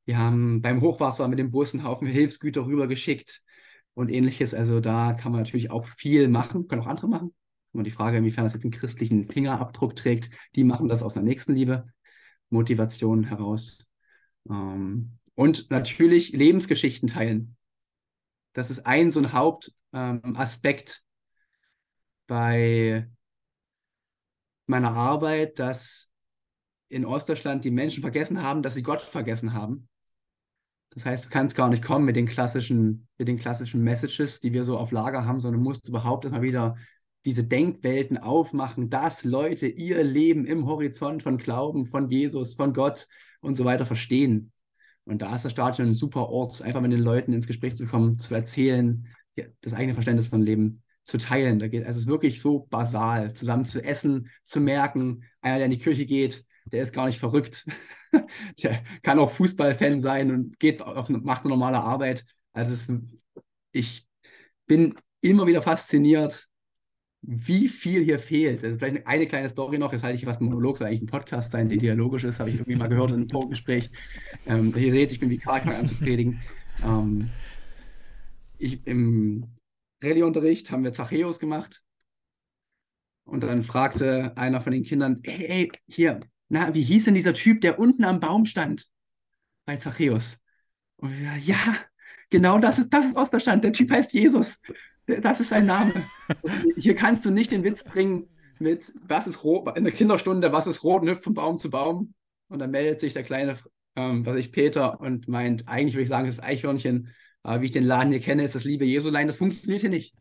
Wir 0.05 0.19
haben 0.19 0.61
beim 0.61 0.81
Hochwasser 0.81 1.27
mit 1.27 1.39
dem 1.39 1.51
Bus 1.51 1.73
einen 1.73 1.83
Haufen 1.83 2.07
Hilfsgüter 2.07 2.65
rübergeschickt 2.65 3.41
und 3.95 4.11
ähnliches. 4.11 4.53
Also 4.53 4.79
da 4.79 5.13
kann 5.13 5.31
man 5.31 5.41
natürlich 5.41 5.71
auch 5.71 5.85
viel 5.85 6.27
machen, 6.27 6.67
können 6.67 6.83
auch 6.83 6.87
andere 6.87 7.07
machen. 7.07 7.33
Immer 7.73 7.83
die 7.83 7.91
Frage, 7.91 8.17
inwiefern 8.17 8.45
das 8.45 8.53
jetzt 8.53 8.63
einen 8.63 8.71
christlichen 8.71 9.25
Fingerabdruck 9.25 9.95
trägt. 9.95 10.29
Die 10.55 10.63
machen 10.63 10.87
das 10.87 11.01
aus 11.01 11.15
einer 11.15 11.25
Nächstenliebe, 11.25 11.87
Motivation 12.49 13.23
heraus. 13.23 13.89
Ähm, 14.49 15.17
und 15.33 15.69
natürlich 15.71 16.31
Lebensgeschichten 16.31 17.09
teilen. 17.09 17.57
Das 18.53 18.69
ist 18.69 18.85
ein 18.85 19.11
so 19.11 19.19
ein 19.19 19.33
Hauptaspekt 19.33 21.03
bei 22.27 23.09
meiner 24.67 24.91
Arbeit, 24.93 25.59
dass 25.59 26.11
in 26.87 27.05
Ostdeutschland 27.05 27.63
die 27.65 27.71
Menschen 27.71 28.01
vergessen 28.01 28.41
haben, 28.41 28.61
dass 28.61 28.75
sie 28.75 28.83
Gott 28.83 29.01
vergessen 29.01 29.53
haben. 29.53 29.89
Das 30.95 31.05
heißt, 31.05 31.25
du 31.25 31.29
kannst 31.29 31.55
gar 31.55 31.69
nicht 31.69 31.83
kommen 31.83 32.05
mit 32.05 32.15
den 32.15 32.25
klassischen, 32.25 33.07
mit 33.17 33.27
den 33.27 33.37
klassischen 33.37 33.83
Messages, 33.83 34.39
die 34.39 34.53
wir 34.53 34.63
so 34.63 34.77
auf 34.77 34.91
Lager 34.91 35.25
haben, 35.25 35.39
sondern 35.39 35.61
musst 35.61 35.89
überhaupt 35.89 36.23
erstmal 36.23 36.41
wieder 36.41 36.77
diese 37.25 37.43
Denkwelten 37.43 38.17
aufmachen, 38.17 38.89
dass 38.89 39.23
Leute 39.23 39.67
ihr 39.67 40.03
Leben 40.03 40.45
im 40.45 40.67
Horizont 40.67 41.21
von 41.21 41.37
Glauben, 41.37 41.85
von 41.85 42.07
Jesus, 42.07 42.53
von 42.53 42.71
Gott 42.71 43.07
und 43.41 43.55
so 43.55 43.65
weiter 43.65 43.85
verstehen. 43.85 44.51
Und 45.03 45.21
da 45.21 45.35
ist 45.35 45.43
das 45.43 45.51
Stadion 45.51 45.89
ein 45.89 45.93
super 45.93 46.29
Ort, 46.29 46.61
einfach 46.61 46.81
mit 46.81 46.91
den 46.91 47.01
Leuten 47.01 47.33
ins 47.33 47.47
Gespräch 47.47 47.75
zu 47.75 47.87
kommen, 47.87 48.17
zu 48.17 48.33
erzählen, 48.33 49.07
das 49.61 49.73
eigene 49.73 49.95
Verständnis 49.95 50.29
von 50.29 50.41
Leben 50.41 50.81
zu 51.03 51.17
teilen. 51.17 51.59
Da 51.59 51.67
geht, 51.67 51.85
also 51.85 51.97
es 51.97 52.05
ist 52.05 52.11
wirklich 52.11 52.41
so 52.41 52.67
basal, 52.69 53.33
zusammen 53.33 53.65
zu 53.65 53.83
essen, 53.83 54.29
zu 54.43 54.61
merken, 54.61 55.23
einer, 55.41 55.57
der 55.57 55.65
in 55.65 55.71
die 55.71 55.77
Kirche 55.77 56.05
geht, 56.05 56.45
der 56.65 56.83
ist 56.83 56.93
gar 56.93 57.05
nicht 57.05 57.19
verrückt. 57.19 57.65
der 58.63 58.83
kann 59.03 59.19
auch 59.19 59.29
Fußballfan 59.31 59.99
sein 59.99 60.31
und 60.31 60.59
geht 60.59 60.81
auch, 60.81 61.09
macht 61.09 61.43
eine 61.43 61.51
normale 61.51 61.79
Arbeit. 61.79 62.25
Also 62.53 62.73
es, 62.73 62.87
ich 63.71 64.07
bin 64.65 64.95
immer 65.21 65.47
wieder 65.47 65.61
fasziniert, 65.61 66.47
wie 67.21 67.67
viel 67.67 68.03
hier 68.03 68.19
fehlt. 68.19 68.63
Also 68.63 68.77
vielleicht 68.77 69.07
eine 69.07 69.25
kleine 69.25 69.49
Story 69.49 69.77
noch, 69.77 69.91
jetzt 69.91 70.03
halte 70.03 70.17
ich 70.17 70.25
fast 70.25 70.41
ein 70.41 70.45
Monolog, 70.45 70.77
soll 70.77 70.87
eigentlich 70.87 71.01
ein 71.01 71.07
Podcast 71.07 71.51
sein, 71.51 71.69
der 71.69 71.77
dialogisch 71.77 72.23
ist, 72.23 72.39
habe 72.39 72.49
ich 72.49 72.57
irgendwie 72.57 72.75
mal 72.75 72.87
gehört 72.87 73.11
in 73.11 73.17
einem 73.17 73.29
Vorgespräch. 73.29 73.89
Ähm, 74.45 74.73
ihr 74.75 74.91
seht, 74.91 75.11
ich 75.11 75.19
bin 75.19 75.29
Vikar, 75.29 75.57
ich 75.57 75.63
fange 75.63 75.77
an 75.77 75.85
zu 75.85 75.95
predigen. 75.95 76.41
Ähm, 76.83 77.29
ich, 78.57 78.85
Im 78.85 79.47
Rallye-Unterricht 80.03 80.71
haben 80.71 80.83
wir 80.83 80.93
Zachäus 80.93 81.39
gemacht 81.39 81.83
und 83.23 83.41
dann 83.41 83.63
fragte 83.63 84.37
einer 84.37 84.61
von 84.61 84.71
den 84.71 84.83
Kindern, 84.83 85.21
hey, 85.23 85.71
hier, 85.87 86.19
na, 86.49 86.73
wie 86.73 86.83
hieß 86.83 87.05
denn 87.05 87.15
dieser 87.15 87.33
Typ, 87.33 87.61
der 87.61 87.79
unten 87.79 88.03
am 88.03 88.19
Baum 88.19 88.45
stand? 88.45 88.87
Bei 89.65 89.77
Zachäus. 89.77 90.37
Und 90.97 91.13
ich 91.13 91.21
sage, 91.21 91.39
ja, 91.41 91.77
genau 92.29 92.59
das 92.59 92.79
ist, 92.79 92.93
das 92.93 93.05
ist 93.05 93.17
Osterstand, 93.17 93.63
der 93.63 93.73
Typ 93.73 93.91
heißt 93.91 94.13
Jesus. 94.13 94.61
Das 95.07 95.39
ist 95.39 95.49
sein 95.49 95.65
Name. 95.65 95.93
Hier 96.77 96.95
kannst 96.95 97.25
du 97.25 97.31
nicht 97.31 97.51
den 97.51 97.63
Witz 97.63 97.83
bringen 97.83 98.27
mit, 98.59 98.91
was 99.07 99.27
ist 99.27 99.43
rot, 99.43 99.77
in 99.77 99.83
der 99.83 99.93
Kinderstunde, 99.93 100.51
was 100.51 100.67
ist 100.67 100.83
rot 100.83 101.01
und 101.01 101.09
hüpft 101.09 101.23
von 101.23 101.33
Baum 101.33 101.57
zu 101.57 101.69
Baum. 101.69 102.13
Und 102.47 102.59
dann 102.59 102.71
meldet 102.71 102.99
sich 102.99 103.13
der 103.13 103.23
kleine, 103.23 103.57
ähm, 103.95 104.25
was 104.25 104.35
ich, 104.35 104.51
Peter, 104.51 104.99
und 104.99 105.27
meint, 105.27 105.67
eigentlich 105.67 105.93
würde 105.93 106.03
ich 106.03 106.09
sagen, 106.09 106.27
es 106.27 106.39
ist 106.39 106.43
Eichhörnchen, 106.43 107.09
aber 107.43 107.61
wie 107.61 107.65
ich 107.65 107.71
den 107.71 107.83
Laden 107.83 108.11
hier 108.11 108.21
kenne, 108.21 108.43
ist 108.43 108.55
das 108.55 108.63
liebe 108.63 108.85
Jesulein. 108.85 109.27
Das 109.27 109.37
funktioniert 109.37 109.81
hier 109.81 109.89
nicht, 109.89 110.15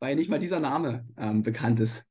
weil 0.00 0.16
nicht 0.16 0.30
mal 0.30 0.38
dieser 0.38 0.60
Name 0.60 1.06
ähm, 1.18 1.42
bekannt 1.42 1.80
ist. 1.80 2.04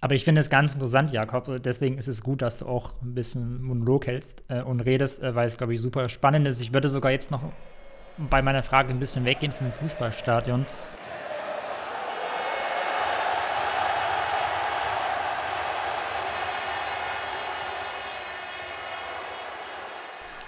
Aber 0.00 0.14
ich 0.14 0.24
finde 0.24 0.40
es 0.40 0.48
ganz 0.48 0.74
interessant, 0.74 1.10
Jakob. 1.12 1.60
Deswegen 1.60 1.98
ist 1.98 2.06
es 2.06 2.22
gut, 2.22 2.40
dass 2.40 2.58
du 2.58 2.66
auch 2.66 2.92
ein 3.02 3.14
bisschen 3.14 3.60
Monolog 3.62 4.06
hältst 4.06 4.44
äh, 4.48 4.62
und 4.62 4.80
redest, 4.80 5.20
äh, 5.22 5.34
weil 5.34 5.46
es, 5.46 5.56
glaube 5.56 5.74
ich, 5.74 5.80
super 5.80 6.08
spannend 6.08 6.46
ist. 6.46 6.60
Ich 6.60 6.72
würde 6.72 6.88
sogar 6.88 7.10
jetzt 7.10 7.32
noch 7.32 7.42
bei 8.16 8.40
meiner 8.40 8.62
Frage 8.62 8.90
ein 8.90 9.00
bisschen 9.00 9.24
weggehen 9.24 9.50
vom 9.50 9.72
Fußballstadion. 9.72 10.66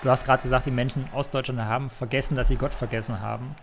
Du 0.03 0.09
hast 0.09 0.25
gerade 0.25 0.43
gesagt, 0.43 0.67
die 0.67 0.71
Menschen 0.71 1.05
aus 1.13 1.29
Deutschland 1.29 1.61
haben 1.61 1.91
vergessen, 1.91 2.37
dass 2.37 2.49
sie 2.49 2.57
Gott 2.57 2.73
vergessen 2.73 3.21
haben. 3.21 3.57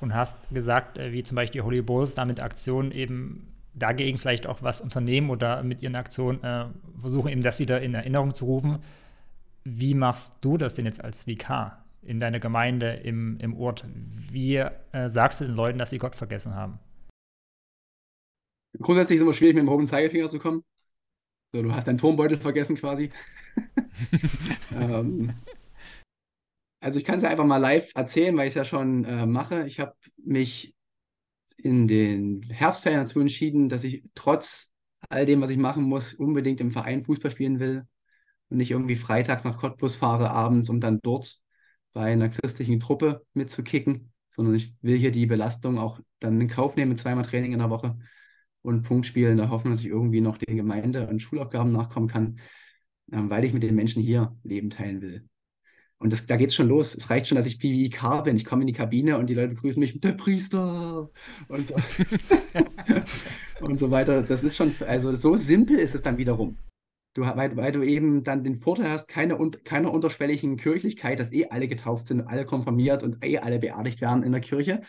Und 0.00 0.14
hast 0.14 0.36
gesagt, 0.50 0.98
äh, 0.98 1.10
wie 1.10 1.24
zum 1.24 1.34
Beispiel 1.34 1.60
die 1.60 1.64
Holy 1.64 1.82
Bulls 1.82 2.14
da 2.14 2.24
mit 2.24 2.40
Aktionen 2.40 2.92
eben 2.92 3.52
dagegen 3.74 4.18
vielleicht 4.18 4.46
auch 4.46 4.62
was 4.62 4.80
unternehmen 4.80 5.30
oder 5.30 5.62
mit 5.62 5.82
ihren 5.82 5.96
Aktionen 5.96 6.42
äh, 6.42 6.66
versuchen, 6.98 7.28
eben 7.28 7.42
das 7.42 7.58
wieder 7.58 7.80
in 7.80 7.94
Erinnerung 7.94 8.34
zu 8.34 8.44
rufen. 8.44 8.78
Wie 9.64 9.94
machst 9.94 10.36
du 10.40 10.56
das 10.56 10.74
denn 10.74 10.84
jetzt 10.84 11.02
als 11.02 11.26
Vikar 11.26 11.84
in 12.02 12.20
deiner 12.20 12.40
Gemeinde, 12.40 12.94
im, 12.94 13.38
im 13.38 13.54
Ort? 13.54 13.86
Wie 13.94 14.56
äh, 14.56 15.08
sagst 15.08 15.40
du 15.40 15.46
den 15.46 15.54
Leuten, 15.54 15.78
dass 15.78 15.90
sie 15.90 15.98
Gott 15.98 16.16
vergessen 16.16 16.54
haben? 16.54 16.78
Grundsätzlich 18.80 19.16
ist 19.16 19.20
es 19.20 19.26
immer 19.26 19.34
schwierig, 19.34 19.56
mit 19.56 19.64
dem 19.64 19.70
hohen 19.70 19.86
Zeigefinger 19.86 20.28
zu 20.28 20.38
kommen. 20.38 20.64
So, 21.54 21.62
du 21.62 21.72
hast 21.74 21.86
deinen 21.86 21.98
Turmbeutel 21.98 22.38
vergessen 22.38 22.76
quasi. 22.76 23.10
ähm, 24.74 25.34
also 26.80 26.98
ich 26.98 27.04
kann 27.04 27.16
es 27.16 27.22
ja 27.22 27.28
einfach 27.28 27.44
mal 27.44 27.58
live 27.58 27.92
erzählen, 27.94 28.36
weil 28.36 28.46
ich 28.46 28.52
es 28.52 28.54
ja 28.56 28.64
schon 28.64 29.04
äh, 29.04 29.26
mache. 29.26 29.66
Ich 29.66 29.78
habe 29.78 29.94
mich 30.16 30.74
in 31.58 31.88
den 31.88 32.42
Herbstferien 32.42 33.00
dazu 33.00 33.20
entschieden, 33.20 33.68
dass 33.68 33.84
ich 33.84 34.04
trotz 34.14 34.72
all 35.08 35.26
dem, 35.26 35.40
was 35.40 35.50
ich 35.50 35.58
machen 35.58 35.84
muss, 35.84 36.14
unbedingt 36.14 36.60
im 36.60 36.72
Verein 36.72 37.02
Fußball 37.02 37.30
spielen 37.30 37.60
will 37.60 37.84
und 38.48 38.58
nicht 38.58 38.70
irgendwie 38.70 38.96
freitags 38.96 39.44
nach 39.44 39.58
Cottbus 39.58 39.96
fahre 39.96 40.30
abends, 40.30 40.68
um 40.70 40.80
dann 40.80 41.00
dort 41.02 41.38
bei 41.92 42.12
einer 42.12 42.28
christlichen 42.28 42.80
Truppe 42.80 43.24
mitzukicken. 43.34 44.12
sondern 44.30 44.54
ich 44.54 44.74
will 44.82 44.96
hier 44.98 45.12
die 45.12 45.26
Belastung 45.26 45.78
auch 45.78 46.00
dann 46.18 46.40
in 46.40 46.48
Kauf 46.48 46.76
nehmen 46.76 46.90
mit 46.90 46.98
zweimal 46.98 47.24
Training 47.24 47.52
in 47.52 47.58
der 47.58 47.70
Woche 47.70 47.98
und 48.62 48.82
Punktspielen, 48.82 49.38
da 49.38 49.50
hoffen, 49.50 49.70
dass 49.70 49.80
ich 49.80 49.86
irgendwie 49.88 50.20
noch 50.20 50.38
den 50.38 50.56
Gemeinde- 50.56 51.08
und 51.08 51.20
Schulaufgaben 51.20 51.72
nachkommen 51.72 52.08
kann, 52.08 52.38
ähm, 53.12 53.28
weil 53.30 53.44
ich 53.44 53.52
mit 53.52 53.62
den 53.62 53.74
Menschen 53.74 54.02
hier 54.02 54.36
Leben 54.42 54.70
teilen 54.70 55.02
will. 55.02 55.28
Und 56.02 56.12
das, 56.12 56.26
da 56.26 56.34
es 56.34 56.54
schon 56.54 56.66
los. 56.66 56.96
Es 56.96 57.10
reicht 57.10 57.28
schon, 57.28 57.36
dass 57.36 57.46
ich 57.46 57.60
PVIK 57.60 58.24
bin. 58.24 58.36
Ich 58.36 58.44
komme 58.44 58.62
in 58.62 58.66
die 58.66 58.72
Kabine 58.72 59.18
und 59.18 59.30
die 59.30 59.34
Leute 59.34 59.54
begrüßen 59.54 59.78
mich, 59.78 60.00
der 60.00 60.12
Priester 60.12 61.08
und 61.46 61.68
so, 61.68 61.76
und 63.60 63.78
so 63.78 63.90
weiter. 63.92 64.22
Das 64.22 64.42
ist 64.42 64.56
schon, 64.56 64.74
also 64.88 65.14
so 65.14 65.36
simpel 65.36 65.78
ist 65.78 65.94
es 65.94 66.02
dann 66.02 66.18
wiederum. 66.18 66.58
Du, 67.14 67.22
weil, 67.22 67.56
weil 67.56 67.70
du 67.70 67.82
eben 67.82 68.24
dann 68.24 68.42
den 68.42 68.56
Vorteil 68.56 68.90
hast, 68.90 69.06
keine, 69.06 69.38
keiner 69.64 69.92
unterschwelligen 69.92 70.56
Kirchlichkeit, 70.56 71.20
dass 71.20 71.32
eh 71.32 71.46
alle 71.50 71.68
getauft 71.68 72.08
sind, 72.08 72.22
alle 72.22 72.46
konfirmiert 72.46 73.04
und 73.04 73.24
eh 73.24 73.38
alle 73.38 73.60
beerdigt 73.60 74.00
werden 74.00 74.24
in 74.24 74.32
der 74.32 74.40
Kirche, 74.40 74.82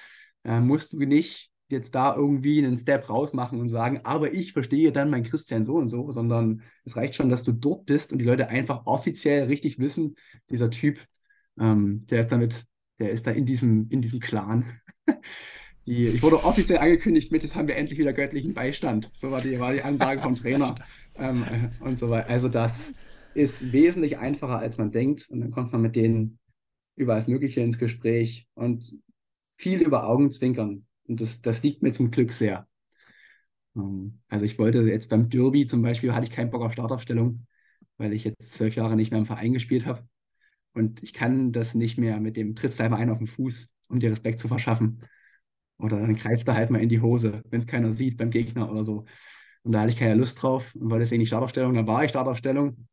äh, 0.43 0.61
musst 0.61 0.93
du 0.93 0.99
nicht 0.99 1.52
jetzt 1.73 1.95
da 1.95 2.15
irgendwie 2.15 2.63
einen 2.63 2.77
Step 2.77 3.09
rausmachen 3.09 3.59
und 3.59 3.69
sagen, 3.69 4.01
aber 4.03 4.33
ich 4.33 4.53
verstehe 4.53 4.91
dann 4.91 5.09
mein 5.09 5.23
Christian 5.23 5.63
so 5.63 5.75
und 5.75 5.89
so, 5.89 6.11
sondern 6.11 6.61
es 6.85 6.95
reicht 6.95 7.15
schon, 7.15 7.29
dass 7.29 7.43
du 7.43 7.51
dort 7.51 7.85
bist 7.85 8.13
und 8.13 8.19
die 8.19 8.25
Leute 8.25 8.49
einfach 8.49 8.85
offiziell 8.85 9.45
richtig 9.45 9.79
wissen, 9.79 10.15
dieser 10.49 10.69
Typ, 10.69 10.99
ähm, 11.59 12.05
der 12.09 12.21
ist 12.21 12.31
damit, 12.31 12.65
der 12.99 13.11
ist 13.11 13.27
da 13.27 13.31
in 13.31 13.45
diesem, 13.45 13.87
in 13.89 14.01
diesem 14.01 14.19
Clan. 14.19 14.65
Die, 15.85 16.07
ich 16.07 16.23
wurde 16.23 16.45
offiziell 16.45 16.79
angekündigt 16.79 17.33
mit, 17.33 17.43
jetzt 17.43 17.57
haben 17.57 17.67
wir 17.67 17.75
endlich 17.75 17.99
wieder 17.99 18.13
göttlichen 18.13 18.53
Beistand. 18.53 19.09
So 19.11 19.31
war 19.31 19.41
die, 19.41 19.59
war 19.59 19.73
die 19.73 19.81
Ansage 19.81 20.21
vom 20.21 20.33
Trainer 20.33 20.75
ähm, 21.15 21.43
äh, 21.43 21.83
und 21.83 21.97
so 21.97 22.09
weiter. 22.09 22.29
Also 22.29 22.47
das 22.47 22.93
ist 23.33 23.73
wesentlich 23.73 24.17
einfacher, 24.17 24.59
als 24.59 24.77
man 24.77 24.91
denkt. 24.91 25.29
Und 25.29 25.41
dann 25.41 25.51
kommt 25.51 25.73
man 25.73 25.81
mit 25.81 25.97
denen 25.97 26.39
über 26.95 27.13
alles 27.13 27.27
Mögliche 27.27 27.61
ins 27.61 27.79
Gespräch 27.79 28.47
und 28.53 28.97
viel 29.55 29.81
über 29.81 30.07
Augenzwinkern. 30.07 30.85
Und 31.07 31.21
das, 31.21 31.41
das 31.41 31.63
liegt 31.63 31.81
mir 31.83 31.91
zum 31.93 32.11
Glück 32.11 32.31
sehr. 32.33 32.67
Ähm, 33.75 34.19
also 34.29 34.45
ich 34.45 34.57
wollte 34.59 34.79
jetzt 34.81 35.09
beim 35.09 35.29
Derby 35.29 35.65
zum 35.65 35.81
Beispiel, 35.81 36.13
hatte 36.13 36.25
ich 36.25 36.31
keinen 36.31 36.49
Bock 36.51 36.63
auf 36.63 36.73
Startaufstellung, 36.73 37.45
weil 37.97 38.13
ich 38.13 38.23
jetzt 38.23 38.53
zwölf 38.53 38.75
Jahre 38.75 38.95
nicht 38.95 39.11
mehr 39.11 39.19
im 39.19 39.25
Verein 39.25 39.53
gespielt 39.53 39.85
habe. 39.85 40.07
Und 40.73 41.03
ich 41.03 41.13
kann 41.13 41.51
das 41.51 41.75
nicht 41.75 41.97
mehr 41.97 42.19
mit 42.19 42.37
dem 42.37 42.55
trittst 42.55 42.81
ein 42.81 43.09
auf 43.09 43.19
den 43.19 43.27
Fuß, 43.27 43.73
um 43.89 43.99
dir 43.99 44.11
Respekt 44.11 44.39
zu 44.39 44.47
verschaffen. 44.47 45.01
Oder 45.79 45.99
dann 45.99 46.15
greifst 46.15 46.47
du 46.47 46.53
halt 46.55 46.69
mal 46.71 46.81
in 46.81 46.89
die 46.89 47.01
Hose, 47.01 47.41
wenn 47.49 47.59
es 47.59 47.67
keiner 47.67 47.91
sieht 47.91 48.17
beim 48.17 48.31
Gegner 48.31 48.71
oder 48.71 48.83
so. 48.83 49.05
Und 49.63 49.73
da 49.73 49.81
hatte 49.81 49.91
ich 49.91 49.97
keine 49.97 50.15
Lust 50.15 50.41
drauf 50.41 50.75
und 50.75 50.91
war 50.91 50.99
deswegen 50.99 51.21
die 51.21 51.27
Startaufstellung. 51.27 51.73
Dann 51.75 51.87
war 51.87 52.03
ich 52.03 52.11
Startaufstellung. 52.11 52.87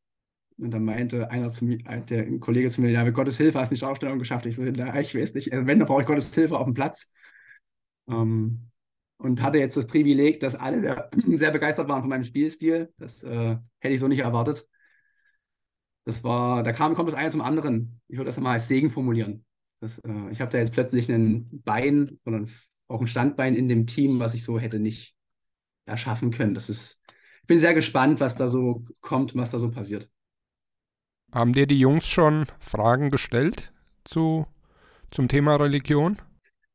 Und 0.59 0.73
dann 0.73 0.85
meinte 0.85 1.31
einer 1.31 1.51
zu 1.51 1.65
mir, 1.67 1.79
der 1.79 2.25
ein 2.25 2.41
Kollege 2.41 2.71
zu 2.71 2.83
mir, 2.83 2.91
ja, 2.91 3.05
mit 3.05 3.15
Gottes 3.15 3.39
Hilfe 3.39 3.61
hast 3.61 3.71
du 3.71 3.75
die 3.75 3.79
Startaufstellung 3.79 4.19
geschafft. 4.19 4.47
Ich 4.47 4.57
so, 4.57 4.65
ja, 4.65 4.99
ich 5.01 5.15
weiß 5.15 5.35
nicht. 5.35 5.53
Also 5.53 5.67
wenn, 5.67 5.79
dann 5.79 5.89
brauche 5.89 6.03
ich 6.03 6.07
Gottes 6.07 6.35
Hilfe 6.35 6.59
auf 6.59 6.67
dem 6.67 6.75
Platz. 6.75 7.13
Ähm, 8.11 8.71
und 9.19 9.43
hatte 9.43 9.59
jetzt 9.59 9.77
das 9.77 9.87
Privileg, 9.87 10.41
dass 10.41 10.55
alle 10.55 10.81
sehr, 10.81 11.11
sehr 11.37 11.51
begeistert 11.51 11.89
waren 11.89 12.01
von 12.01 12.09
meinem 12.09 12.25
Spielstil. 12.25 12.93
Das 12.99 13.23
äh, 13.23 13.57
hätte 13.79 13.95
ich 13.95 14.01
so 14.01 14.09
nicht 14.09 14.21
erwartet. 14.21 14.67
Das 16.05 16.25
war, 16.25 16.63
da 16.63 16.73
kam, 16.73 16.95
kommt 16.95 17.09
das 17.09 17.15
eine 17.15 17.31
zum 17.31 17.43
anderen. 17.43 18.01
Ich 18.09 18.17
würde 18.17 18.29
das 18.29 18.41
mal 18.41 18.53
als 18.53 18.69
Segen 18.69 18.91
formulieren. 18.91 19.45
Das, 19.81 19.99
äh, 19.99 20.31
ich 20.31 20.41
habe 20.41 20.51
da 20.51 20.59
jetzt 20.59 20.73
plötzlich 20.73 21.09
ein 21.09 21.63
Bein 21.65 22.19
oder 22.25 22.45
auch 22.89 23.01
ein 23.01 23.07
Standbein 23.07 23.55
in 23.55 23.69
dem 23.69 23.87
Team, 23.87 24.19
was 24.19 24.35
ich 24.35 24.43
so 24.45 24.59
hätte 24.59 24.79
nicht 24.79 25.15
erschaffen 25.87 26.31
können. 26.31 26.55
Das 26.55 26.71
ist, 26.71 27.01
ich 27.43 27.47
bin 27.47 27.59
sehr 27.59 27.75
gespannt, 27.75 28.21
was 28.21 28.37
da 28.37 28.49
so 28.49 28.85
kommt, 29.01 29.35
was 29.37 29.51
da 29.51 29.59
so 29.59 29.71
passiert. 29.71 30.09
Haben 31.33 31.53
dir 31.53 31.67
die 31.67 31.79
Jungs 31.79 32.07
schon 32.07 32.47
Fragen 32.59 33.11
gestellt 33.11 33.73
zu, 34.05 34.47
zum 35.11 35.29
Thema 35.29 35.57
Religion? 35.57 36.21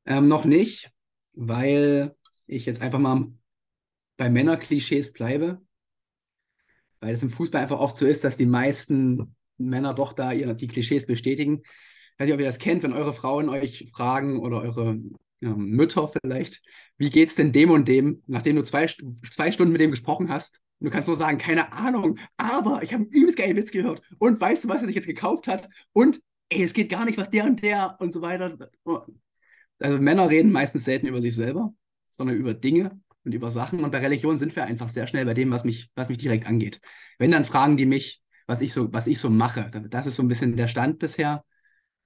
Ähm, 0.05 0.27
noch 0.27 0.45
nicht 0.45 0.94
weil 1.35 2.15
ich 2.47 2.65
jetzt 2.65 2.81
einfach 2.81 2.99
mal 2.99 3.27
bei 4.17 4.29
Männerklischees 4.29 5.13
bleibe. 5.13 5.61
Weil 6.99 7.13
es 7.13 7.23
im 7.23 7.29
Fußball 7.29 7.61
einfach 7.61 7.79
oft 7.79 7.97
so 7.97 8.05
ist, 8.05 8.23
dass 8.23 8.37
die 8.37 8.45
meisten 8.45 9.35
Männer 9.57 9.93
doch 9.93 10.13
da 10.13 10.31
ihre, 10.31 10.55
die 10.55 10.67
Klischees 10.67 11.05
bestätigen. 11.05 11.61
Ich 11.63 12.19
weiß 12.19 12.25
nicht, 12.27 12.33
ob 12.33 12.39
ihr 12.39 12.45
das 12.45 12.59
kennt, 12.59 12.83
wenn 12.83 12.93
eure 12.93 13.13
Frauen 13.13 13.49
euch 13.49 13.89
fragen 13.93 14.39
oder 14.39 14.61
eure 14.61 14.99
ähm, 15.41 15.69
Mütter 15.69 16.07
vielleicht, 16.07 16.61
wie 16.97 17.09
geht's 17.09 17.35
denn 17.35 17.51
dem 17.51 17.69
und 17.69 17.87
dem, 17.87 18.23
nachdem 18.27 18.55
du 18.55 18.63
zwei, 18.63 18.87
zwei 18.87 19.51
Stunden 19.51 19.73
mit 19.73 19.81
dem 19.81 19.91
gesprochen 19.91 20.29
hast? 20.29 20.61
Und 20.79 20.85
du 20.85 20.91
kannst 20.91 21.07
nur 21.07 21.15
sagen, 21.15 21.37
keine 21.37 21.71
Ahnung, 21.73 22.17
aber 22.37 22.83
ich 22.83 22.93
habe 22.93 23.03
einen 23.03 23.11
übelst 23.11 23.37
geilen 23.37 23.57
Witz 23.57 23.71
gehört. 23.71 24.01
Und 24.17 24.39
weißt 24.39 24.63
du, 24.63 24.69
was 24.69 24.81
er 24.81 24.87
sich 24.87 24.95
jetzt 24.95 25.07
gekauft 25.07 25.47
hat? 25.47 25.69
Und 25.93 26.21
ey, 26.49 26.63
es 26.63 26.73
geht 26.73 26.89
gar 26.89 27.05
nicht, 27.05 27.17
was 27.17 27.29
der 27.29 27.45
und 27.45 27.61
der 27.61 27.97
und 27.99 28.11
so 28.11 28.21
weiter 28.21 28.57
also 29.79 29.97
Männer 29.99 30.29
reden 30.29 30.51
meistens 30.51 30.85
selten 30.85 31.07
über 31.07 31.21
sich 31.21 31.35
selber, 31.35 31.73
sondern 32.09 32.38
über 32.38 32.53
Dinge 32.53 32.99
und 33.23 33.33
über 33.33 33.51
Sachen. 33.51 33.83
Und 33.83 33.91
bei 33.91 33.99
Religion 33.99 34.38
sind 34.38 34.55
wir 34.55 34.65
einfach 34.65 34.89
sehr 34.89 35.07
schnell 35.07 35.25
bei 35.25 35.33
dem, 35.33 35.51
was 35.51 35.63
mich, 35.63 35.89
was 35.95 36.09
mich 36.09 36.17
direkt 36.17 36.45
angeht. 36.45 36.79
Wenn 37.19 37.31
dann 37.31 37.45
fragen 37.45 37.77
die 37.77 37.85
mich, 37.85 38.21
was 38.47 38.61
ich 38.61 38.73
so, 38.73 38.93
was 38.93 39.07
ich 39.07 39.19
so 39.19 39.29
mache, 39.29 39.71
das 39.89 40.05
ist 40.05 40.15
so 40.15 40.23
ein 40.23 40.27
bisschen 40.27 40.55
der 40.55 40.67
Stand 40.67 40.99
bisher, 40.99 41.43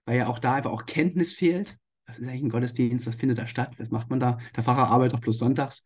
weil 0.05 0.17
ja 0.17 0.27
auch 0.27 0.39
da 0.39 0.55
einfach 0.55 0.71
auch 0.71 0.85
Kenntnis 0.85 1.33
fehlt. 1.33 1.77
Was 2.05 2.17
ist 2.17 2.27
eigentlich 2.27 2.43
ein 2.43 2.49
Gottesdienst? 2.49 3.05
Was 3.05 3.15
findet 3.15 3.37
da 3.37 3.45
statt? 3.45 3.75
Was 3.77 3.91
macht 3.91 4.09
man 4.09 4.19
da? 4.19 4.39
Der 4.55 4.63
Pfarrer 4.63 4.87
arbeitet 4.87 5.15
auch 5.15 5.21
bloß 5.21 5.37
sonntags. 5.37 5.83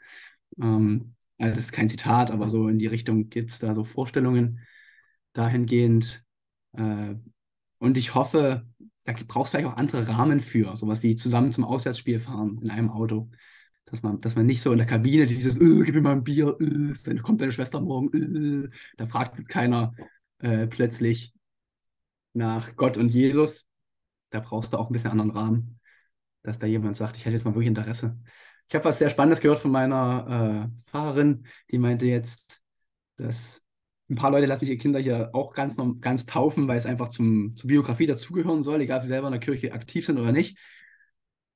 Ähm, 0.62 1.16
also 1.40 1.56
das 1.56 1.66
ist 1.66 1.72
kein 1.74 1.90
Zitat, 1.90 2.32
aber 2.32 2.50
so 2.50 2.68
in 2.70 2.80
die 2.80 2.88
Richtung 2.88 3.30
gibt 3.30 3.50
es 3.50 3.60
da 3.60 3.74
so 3.74 3.84
Vorstellungen 3.84 4.60
dahingehend. 5.34 6.24
Äh, 6.74 7.16
und 7.80 7.98
ich 7.98 8.16
hoffe, 8.16 8.66
da 9.04 9.14
brauchst 9.28 9.54
du 9.54 9.58
vielleicht 9.58 9.74
auch 9.74 9.78
andere 9.78 10.08
Rahmen 10.08 10.40
für, 10.40 10.76
sowas 10.78 11.04
wie 11.04 11.16
zusammen 11.16 11.52
zum 11.52 11.66
Auswärtsspiel 11.66 12.20
fahren 12.20 12.60
in 12.62 12.70
einem 12.70 12.90
Auto. 12.90 13.30
Dass 13.86 14.02
man, 14.02 14.22
dass 14.22 14.36
man 14.36 14.46
nicht 14.46 14.62
so 14.62 14.72
in 14.72 14.78
der 14.78 14.88
Kabine 14.88 15.26
dieses, 15.26 15.58
äh, 15.58 15.84
gib 15.84 15.94
mir 15.94 16.02
mal 16.02 16.14
ein 16.14 16.24
Bier, 16.24 16.58
äh, 16.60 17.16
kommt 17.18 17.42
deine 17.42 17.52
Schwester 17.52 17.82
morgen, 17.82 18.10
äh, 18.14 18.70
da 18.98 19.06
fragt 19.08 19.48
keiner 19.50 19.94
äh, 20.40 20.68
plötzlich 20.68 21.34
nach 22.34 22.76
Gott 22.76 22.98
und 22.98 23.10
Jesus. 23.10 23.68
Da 24.30 24.40
brauchst 24.40 24.74
du 24.74 24.78
auch 24.78 24.90
ein 24.90 24.94
bisschen 24.94 25.12
anderen 25.12 25.32
Rahmen, 25.32 25.80
dass 26.42 26.60
da 26.60 26.66
jemand 26.66 26.96
sagt, 26.96 27.18
ich 27.18 27.26
hätte 27.26 27.36
jetzt 27.36 27.46
mal 27.46 27.54
wirklich 27.54 27.68
Interesse. 27.68 28.18
Ich 28.68 28.74
habe 28.74 28.86
was 28.86 28.98
sehr 28.98 29.10
Spannendes 29.10 29.42
gehört 29.42 29.60
von 29.60 29.72
meiner 29.72 30.72
äh, 30.74 30.90
Fahrerin, 30.90 31.46
die 31.70 31.78
meinte 31.78 32.06
jetzt, 32.06 32.64
dass 33.18 33.64
ein 34.10 34.16
paar 34.16 34.32
Leute 34.32 34.48
lassen 34.48 34.66
ihre 34.66 34.78
Kinder 34.78 35.00
hier 35.00 35.30
auch 35.34 35.54
ganz, 35.54 35.78
ganz 36.02 36.26
taufen, 36.26 36.68
weil 36.68 36.78
es 36.78 36.86
einfach 36.86 37.10
zum, 37.10 37.56
zur 37.56 37.68
Biografie 37.68 38.06
dazugehören 38.06 38.64
soll, 38.64 38.82
egal 38.82 38.98
ob 38.98 39.04
sie 39.04 39.08
selber 39.08 39.28
in 39.28 39.34
der 39.34 39.40
Kirche 39.40 39.74
aktiv 39.74 40.06
sind 40.06 40.20
oder 40.20 40.32
nicht. 40.32 40.58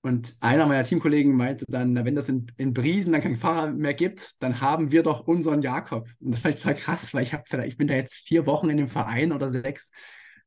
Und 0.01 0.35
einer 0.39 0.65
meiner 0.67 0.83
Teamkollegen 0.83 1.35
meinte 1.35 1.65
dann, 1.67 1.93
na, 1.93 2.05
wenn 2.05 2.15
das 2.15 2.29
in, 2.29 2.47
in 2.55 2.73
Briesen 2.73 3.11
dann 3.11 3.21
keinen 3.21 3.35
Fahrer 3.35 3.71
mehr 3.71 3.93
gibt, 3.93 4.41
dann 4.41 4.61
haben 4.61 4.91
wir 4.91 5.03
doch 5.03 5.27
unseren 5.27 5.61
Jakob. 5.61 6.07
Und 6.19 6.31
das 6.31 6.39
fand 6.39 6.55
ich 6.55 6.61
total 6.61 6.75
krass, 6.75 7.13
weil 7.13 7.23
ich, 7.23 7.33
hab, 7.33 7.51
ich 7.65 7.77
bin 7.77 7.87
da 7.87 7.95
jetzt 7.95 8.27
vier 8.27 8.45
Wochen 8.45 8.69
in 8.69 8.77
dem 8.77 8.87
Verein 8.87 9.33
oder 9.33 9.49
sechs. 9.49 9.91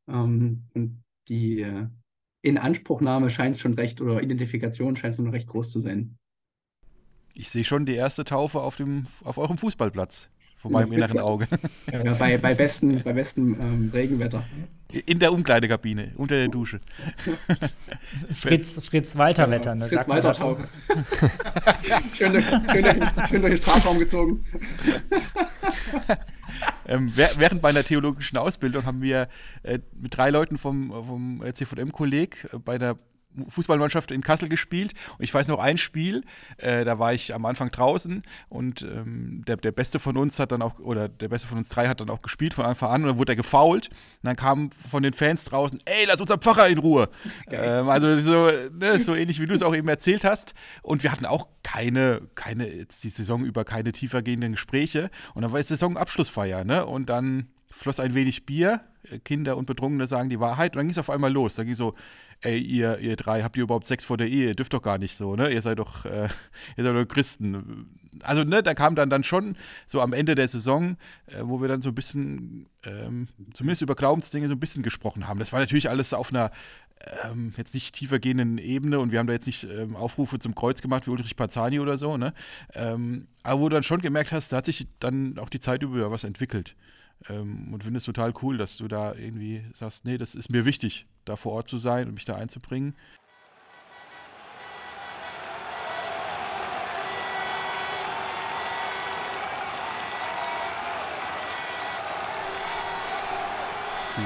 Ähm, 0.09 0.65
und 0.75 1.05
die 1.29 1.61
äh, 1.61 1.89
Inanspruchnahme 2.43 3.29
scheint 3.29 3.59
schon 3.59 3.75
recht, 3.75 4.01
oder 4.01 4.23
Identifikation 4.23 4.97
scheint 4.97 5.17
schon 5.17 5.29
recht 5.29 5.49
groß 5.49 5.71
zu 5.71 5.81
sein. 5.81 6.17
Ich 7.41 7.49
sehe 7.49 7.65
schon 7.65 7.87
die 7.87 7.95
erste 7.95 8.25
Taufe 8.25 8.61
auf, 8.61 8.77
dem, 8.77 9.07
auf 9.25 9.39
eurem 9.39 9.57
Fußballplatz 9.57 10.29
vor 10.59 10.71
meinem 10.71 10.93
inneren 10.93 11.21
Auge. 11.21 11.49
Ja, 11.91 12.13
bei, 12.13 12.37
bei 12.37 12.53
bestem, 12.53 13.01
bei 13.03 13.15
bestem 13.15 13.59
ähm, 13.59 13.91
Regenwetter. 13.95 14.45
In 15.07 15.19
der 15.21 15.33
Umkleidekabine, 15.33 16.13
unter 16.17 16.35
der 16.35 16.49
Dusche. 16.49 16.81
Fritz, 18.31 18.79
Fritz 18.85 19.17
Walter 19.17 19.51
Wetter. 19.51 19.75
Ne? 19.75 19.89
Fritz 19.89 20.07
Walter 20.07 20.33
Taufe. 20.33 20.69
schön, 22.15 22.33
durch, 22.35 22.45
schön, 22.45 22.61
durch, 22.85 23.29
schön 23.29 23.41
durch 23.41 23.55
den 23.55 23.57
Strafraum 23.57 23.99
gezogen. 23.99 24.45
ähm, 26.89 27.11
während 27.15 27.63
meiner 27.63 27.83
theologischen 27.83 28.37
Ausbildung 28.37 28.85
haben 28.85 29.01
wir 29.01 29.29
äh, 29.63 29.79
mit 29.99 30.15
drei 30.15 30.29
Leuten 30.29 30.59
vom, 30.59 30.91
vom 30.91 31.43
CVM-Kolleg 31.55 32.49
äh, 32.53 32.59
bei 32.59 32.77
der 32.77 32.97
Fußballmannschaft 33.49 34.11
in 34.11 34.23
Kassel 34.23 34.49
gespielt. 34.49 34.93
Und 35.19 35.25
ich 35.25 35.33
weiß 35.33 35.49
noch 35.49 35.59
ein 35.59 35.79
Spiel, 35.79 36.25
äh, 36.59 36.85
da 36.85 36.99
war 36.99 37.13
ich 37.13 37.35
am 37.35 37.45
Anfang 37.47 37.71
draußen 37.71 38.23
und 38.49 38.83
ähm, 38.83 39.45
der, 39.47 39.57
der 39.57 39.73
Beste 39.73 39.99
von 39.99 40.17
uns 40.17 40.39
hat 40.39 40.53
dann 40.53 40.63
auch, 40.63 40.79
oder 40.79 41.09
der 41.09 41.29
Beste 41.29 41.49
von 41.49 41.59
uns 41.59 41.69
drei 41.69 41.89
hat 41.89 42.01
dann 42.01 42.11
auch 42.11 42.23
gespielt 42.23 42.55
von 42.55 42.65
Anfang 42.65 42.91
an 42.91 43.03
und 43.03 43.09
dann 43.09 43.19
wurde 43.19 43.33
er 43.33 43.37
gefault. 43.37 43.89
Und 43.89 43.97
dann 44.23 44.37
kam 44.37 44.71
von 44.71 45.03
den 45.03 45.13
Fans 45.13 45.45
draußen, 45.45 45.81
ey, 45.85 46.07
lass 46.07 46.21
unser 46.21 46.39
Pfarrer 46.39 46.69
in 46.69 46.79
Ruhe. 46.79 47.09
Ähm, 47.51 47.89
also 47.89 48.19
so, 48.21 48.51
ne, 48.73 49.01
so 49.01 49.15
ähnlich 49.15 49.41
wie 49.41 49.47
du 49.47 49.55
es 49.55 49.63
auch 49.63 49.75
eben 49.75 49.89
erzählt 49.89 50.25
hast. 50.25 50.55
Und 50.83 51.03
wir 51.03 51.13
hatten 51.13 51.27
auch 51.27 51.49
keine, 51.63 52.23
keine, 52.35 52.69
jetzt 52.69 53.05
die 53.05 53.09
Saison 53.09 53.45
über 53.45 53.65
keine 53.65 53.93
tiefergehenden 53.93 54.53
Gespräche. 54.53 55.11
Und 55.35 55.43
dann 55.43 55.53
war 55.53 55.61
es 55.61 55.69
Saisonabschlussfeier, 55.69 56.65
ne? 56.65 56.87
Und 56.87 57.09
dann 57.09 57.49
floss 57.71 58.01
ein 58.01 58.15
wenig 58.15 58.47
Bier. 58.47 58.81
Kinder 59.25 59.57
und 59.57 59.67
Betrunkene 59.67 60.07
sagen 60.07 60.29
die 60.29 60.41
Wahrheit. 60.41 60.73
Und 60.73 60.79
dann 60.79 60.87
ging 60.87 60.93
es 60.93 60.99
auf 60.99 61.11
einmal 61.11 61.33
los. 61.33 61.55
Da 61.55 61.65
ging 61.65 61.75
so, 61.75 61.95
ey, 62.43 62.59
ihr, 62.59 62.99
ihr 62.99 63.17
drei, 63.17 63.43
habt 63.43 63.57
ihr 63.57 63.63
überhaupt 63.65 63.87
Sex 63.87 64.05
vor 64.05 64.17
der 64.17 64.29
Ehe? 64.29 64.49
Ihr 64.49 64.55
dürft 64.55 64.73
doch 64.73 64.83
gar 64.83 64.99
nicht 64.99 65.17
so, 65.17 65.37
ne? 65.37 65.51
Ihr 65.51 65.63
seid 65.63 65.79
doch, 65.79 66.05
äh, 66.05 66.29
ihr 66.77 66.85
seid 66.85 66.95
doch 66.95 67.09
Christen. 67.09 67.99
Also, 68.23 68.45
ne, 68.45 68.63
da 68.63 68.75
kam 68.75 68.95
dann, 68.95 69.11
dann 69.11 69.25
schon 69.25 69.57
so 69.87 70.01
am 70.01 70.13
Ende 70.13 70.35
der 70.35 70.49
Saison, 70.49 70.97
äh, 71.27 71.41
wo 71.43 71.61
wir 71.61 71.69
dann 71.69 71.83
so 71.83 71.91
ein 71.91 71.95
bisschen, 71.95 72.69
ähm, 72.85 73.29
zumindest 73.53 73.83
über 73.83 73.95
Glaubensdinge 73.95 74.49
so 74.49 74.55
ein 74.55 74.61
bisschen 74.61 74.83
gesprochen 74.83 75.29
haben. 75.29 75.39
Das 75.39 75.53
war 75.53 75.61
natürlich 75.61 75.89
alles 75.89 76.13
auf 76.13 76.31
einer 76.31 76.51
ähm, 77.25 77.55
jetzt 77.57 77.75
nicht 77.75 77.95
tiefer 77.95 78.19
gehenden 78.19 78.59
Ebene 78.59 79.01
und 79.01 79.13
wir 79.13 79.19
haben 79.19 79.27
da 79.27 79.33
jetzt 79.33 79.47
nicht 79.47 79.65
ähm, 79.65 79.97
Aufrufe 79.97 80.39
zum 80.39 80.55
Kreuz 80.55 80.83
gemacht 80.83 81.07
wie 81.07 81.11
Ulrich 81.11 81.37
Pazani 81.37 81.81
oder 81.81 81.97
so, 81.97 82.17
ne? 82.17 82.35
Ähm, 82.75 83.29
aber 83.43 83.61
wo 83.61 83.69
du 83.69 83.75
dann 83.75 83.83
schon 83.83 84.01
gemerkt 84.01 84.33
hast, 84.33 84.53
da 84.53 84.59
hat 84.59 84.67
sich 84.67 84.87
dann 84.99 85.39
auch 85.39 85.49
die 85.49 85.61
Zeit 85.61 85.83
über 85.83 86.11
was 86.11 86.25
entwickelt. 86.25 86.77
Ähm, 87.29 87.73
und 87.73 87.85
finde 87.85 87.99
es 87.99 88.05
total 88.05 88.33
cool, 88.43 88.57
dass 88.57 88.77
du 88.77 88.89
da 88.89 89.15
irgendwie 89.15 89.65
sagst, 89.75 90.05
nee, 90.05 90.19
das 90.19 90.35
ist 90.35 90.51
mir 90.51 90.65
wichtig, 90.65 91.07
da 91.25 91.37
vor 91.37 91.53
Ort 91.53 91.69
zu 91.69 91.79
sein 91.79 92.09
und 92.09 92.15
mich 92.15 92.25
da 92.25 92.37
einzubringen. 92.37 92.95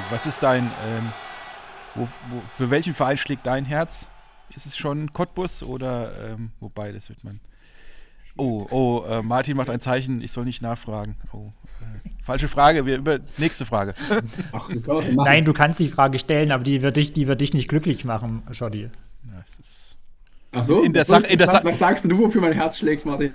Was 0.09 0.25
ist 0.25 0.43
dein, 0.43 0.65
ähm, 0.85 1.11
wo, 1.95 2.07
wo, 2.29 2.41
für 2.47 2.69
welchen 2.69 2.93
Verein 2.93 3.17
schlägt 3.17 3.45
dein 3.45 3.65
Herz? 3.65 4.07
Ist 4.49 4.65
es 4.65 4.77
schon 4.77 5.11
Cottbus 5.13 5.63
oder, 5.63 6.31
ähm, 6.31 6.51
wobei, 6.59 6.91
das 6.91 7.09
wird 7.09 7.23
man. 7.23 7.39
Oh, 8.37 8.67
oh, 8.69 9.05
äh, 9.07 9.21
Martin 9.21 9.57
macht 9.57 9.69
ein 9.69 9.79
Zeichen, 9.79 10.21
ich 10.21 10.31
soll 10.31 10.45
nicht 10.45 10.61
nachfragen. 10.61 11.15
Oh, 11.31 11.51
äh, 11.81 12.09
falsche 12.25 12.47
Frage, 12.47 12.85
wir 12.85 12.97
über 12.97 13.19
nächste 13.37 13.65
Frage. 13.65 13.93
Ach, 14.51 14.69
Nein, 15.11 15.45
du 15.45 15.53
kannst 15.53 15.79
die 15.79 15.87
Frage 15.87 16.19
stellen, 16.19 16.51
aber 16.51 16.63
die 16.63 16.81
wird 16.81 16.97
dich, 16.97 17.13
die 17.13 17.27
wird 17.27 17.39
dich 17.39 17.53
nicht 17.53 17.69
glücklich 17.69 18.03
machen, 18.03 18.43
Schotti. 18.51 18.89
Ach 20.51 20.63
so, 20.63 20.83
in 20.83 20.93
der 20.93 21.05
Sache, 21.05 21.27
in 21.27 21.37
der 21.37 21.47
was, 21.47 21.63
was 21.63 21.79
sagst 21.79 22.05
du, 22.05 22.17
wofür 22.17 22.41
mein 22.41 22.53
Herz 22.53 22.77
schlägt, 22.77 23.05
Martin? 23.05 23.33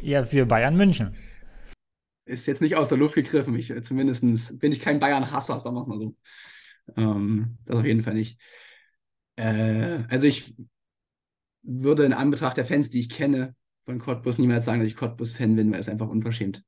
Ja, 0.00 0.22
für 0.24 0.46
Bayern 0.46 0.76
München 0.76 1.14
ist 2.24 2.46
jetzt 2.46 2.62
nicht 2.62 2.76
aus 2.76 2.88
der 2.88 2.98
Luft 2.98 3.14
gegriffen. 3.14 3.54
Ich, 3.56 3.72
zumindest 3.82 4.58
bin 4.58 4.72
ich 4.72 4.80
kein 4.80 5.00
Bayern-Hasser, 5.00 5.60
sagen 5.60 5.76
wir 5.76 5.82
es 5.82 5.86
mal 5.86 5.98
so. 5.98 6.16
Ähm, 6.96 7.58
das 7.64 7.76
auf 7.76 7.84
jeden 7.84 8.02
Fall 8.02 8.14
nicht. 8.14 8.40
Äh, 9.36 10.04
also 10.08 10.26
ich 10.26 10.54
würde 11.62 12.04
in 12.04 12.12
Anbetracht 12.12 12.56
der 12.56 12.64
Fans, 12.64 12.90
die 12.90 13.00
ich 13.00 13.08
kenne, 13.08 13.54
von 13.84 13.98
Cottbus 13.98 14.38
niemals 14.38 14.64
sagen, 14.64 14.80
dass 14.80 14.88
ich 14.88 14.96
Cottbus-Fan 14.96 15.56
bin, 15.56 15.72
weil 15.72 15.80
es 15.80 15.88
einfach 15.88 16.08
unverschämt 16.08 16.62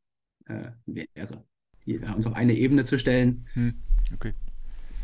äh, 0.46 0.70
wäre, 0.86 1.44
uns 2.14 2.26
auf 2.26 2.34
eine 2.34 2.54
Ebene 2.54 2.84
zu 2.84 2.98
stellen. 2.98 3.46
Hm, 3.54 3.74
okay. 4.14 4.34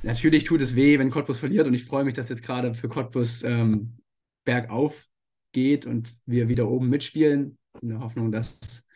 Natürlich 0.02 0.44
tut 0.44 0.62
es 0.62 0.74
weh, 0.74 0.98
wenn 0.98 1.10
Cottbus 1.10 1.38
verliert 1.38 1.66
und 1.66 1.74
ich 1.74 1.84
freue 1.84 2.04
mich, 2.04 2.14
dass 2.14 2.30
jetzt 2.30 2.42
gerade 2.42 2.74
für 2.74 2.88
Cottbus 2.88 3.42
ähm, 3.42 3.98
bergauf 4.44 5.08
geht 5.52 5.86
und 5.86 6.12
wir 6.26 6.48
wieder 6.48 6.68
oben 6.68 6.88
mitspielen, 6.88 7.58
in 7.82 7.88
der 7.90 8.00
Hoffnung, 8.00 8.32
dass 8.32 8.86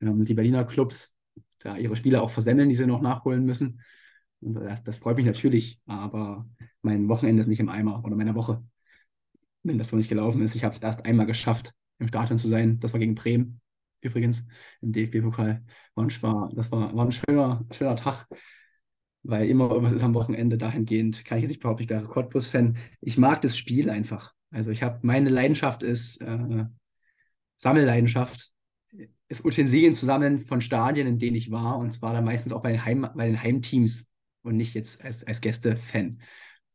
ähm, 0.00 0.24
die 0.24 0.34
Berliner 0.34 0.64
Clubs 0.64 1.14
da 1.58 1.76
ihre 1.76 1.96
Spiele 1.96 2.22
auch 2.22 2.30
versemmeln, 2.30 2.68
die 2.68 2.74
sie 2.74 2.86
noch 2.86 3.00
nachholen 3.00 3.44
müssen. 3.44 3.80
Und 4.40 4.54
das, 4.54 4.82
das 4.82 4.98
freut 4.98 5.16
mich 5.16 5.26
natürlich, 5.26 5.80
aber 5.86 6.48
mein 6.82 7.08
Wochenende 7.08 7.40
ist 7.40 7.48
nicht 7.48 7.60
im 7.60 7.68
Eimer 7.68 8.04
oder 8.04 8.16
meine 8.16 8.34
Woche, 8.34 8.62
wenn 9.62 9.78
das 9.78 9.88
so 9.88 9.96
nicht 9.96 10.08
gelaufen 10.08 10.40
ist. 10.42 10.54
Ich 10.54 10.64
habe 10.64 10.74
es 10.74 10.80
erst 10.80 11.04
einmal 11.04 11.26
geschafft, 11.26 11.72
im 11.98 12.08
Stadion 12.08 12.38
zu 12.38 12.48
sein. 12.48 12.78
Das 12.80 12.92
war 12.92 13.00
gegen 13.00 13.16
Bremen, 13.16 13.60
übrigens, 14.00 14.46
im 14.80 14.92
DFB-Pokal. 14.92 15.64
War, 15.94 16.50
das 16.54 16.72
war, 16.72 16.94
war 16.94 17.04
ein 17.04 17.12
schöner, 17.12 17.64
schöner 17.72 17.96
Tag, 17.96 18.26
weil 19.22 19.48
immer 19.48 19.68
irgendwas 19.68 19.92
ist 19.92 20.02
am 20.02 20.14
Wochenende. 20.14 20.58
Dahingehend 20.58 21.24
kann 21.24 21.38
ich 21.38 21.42
jetzt 21.42 21.50
nicht 21.50 21.62
behaupten, 21.62 21.84
ich 21.84 21.90
wäre 21.90 22.04
Cottbus-Fan. 22.04 22.76
Ich 23.00 23.18
mag 23.18 23.40
das 23.42 23.56
Spiel 23.56 23.90
einfach. 23.90 24.34
Also 24.50 24.70
ich 24.70 24.82
habe, 24.82 25.00
meine 25.02 25.30
Leidenschaft 25.30 25.82
ist 25.82 26.20
äh, 26.22 26.64
Sammelleidenschaft 27.56 28.52
ist 29.28 29.44
Utensilien 29.44 29.94
zusammen 29.94 30.40
von 30.40 30.60
Stadien, 30.60 31.06
in 31.06 31.18
denen 31.18 31.36
ich 31.36 31.50
war, 31.50 31.78
und 31.78 31.92
zwar 31.92 32.12
dann 32.12 32.24
meistens 32.24 32.52
auch 32.52 32.62
bei 32.62 32.72
den, 32.72 32.84
Heim, 32.84 33.08
bei 33.14 33.26
den 33.26 33.42
Heimteams 33.42 34.10
und 34.42 34.56
nicht 34.56 34.74
jetzt 34.74 35.04
als, 35.04 35.22
als 35.24 35.40
Gäste-Fan. 35.40 36.20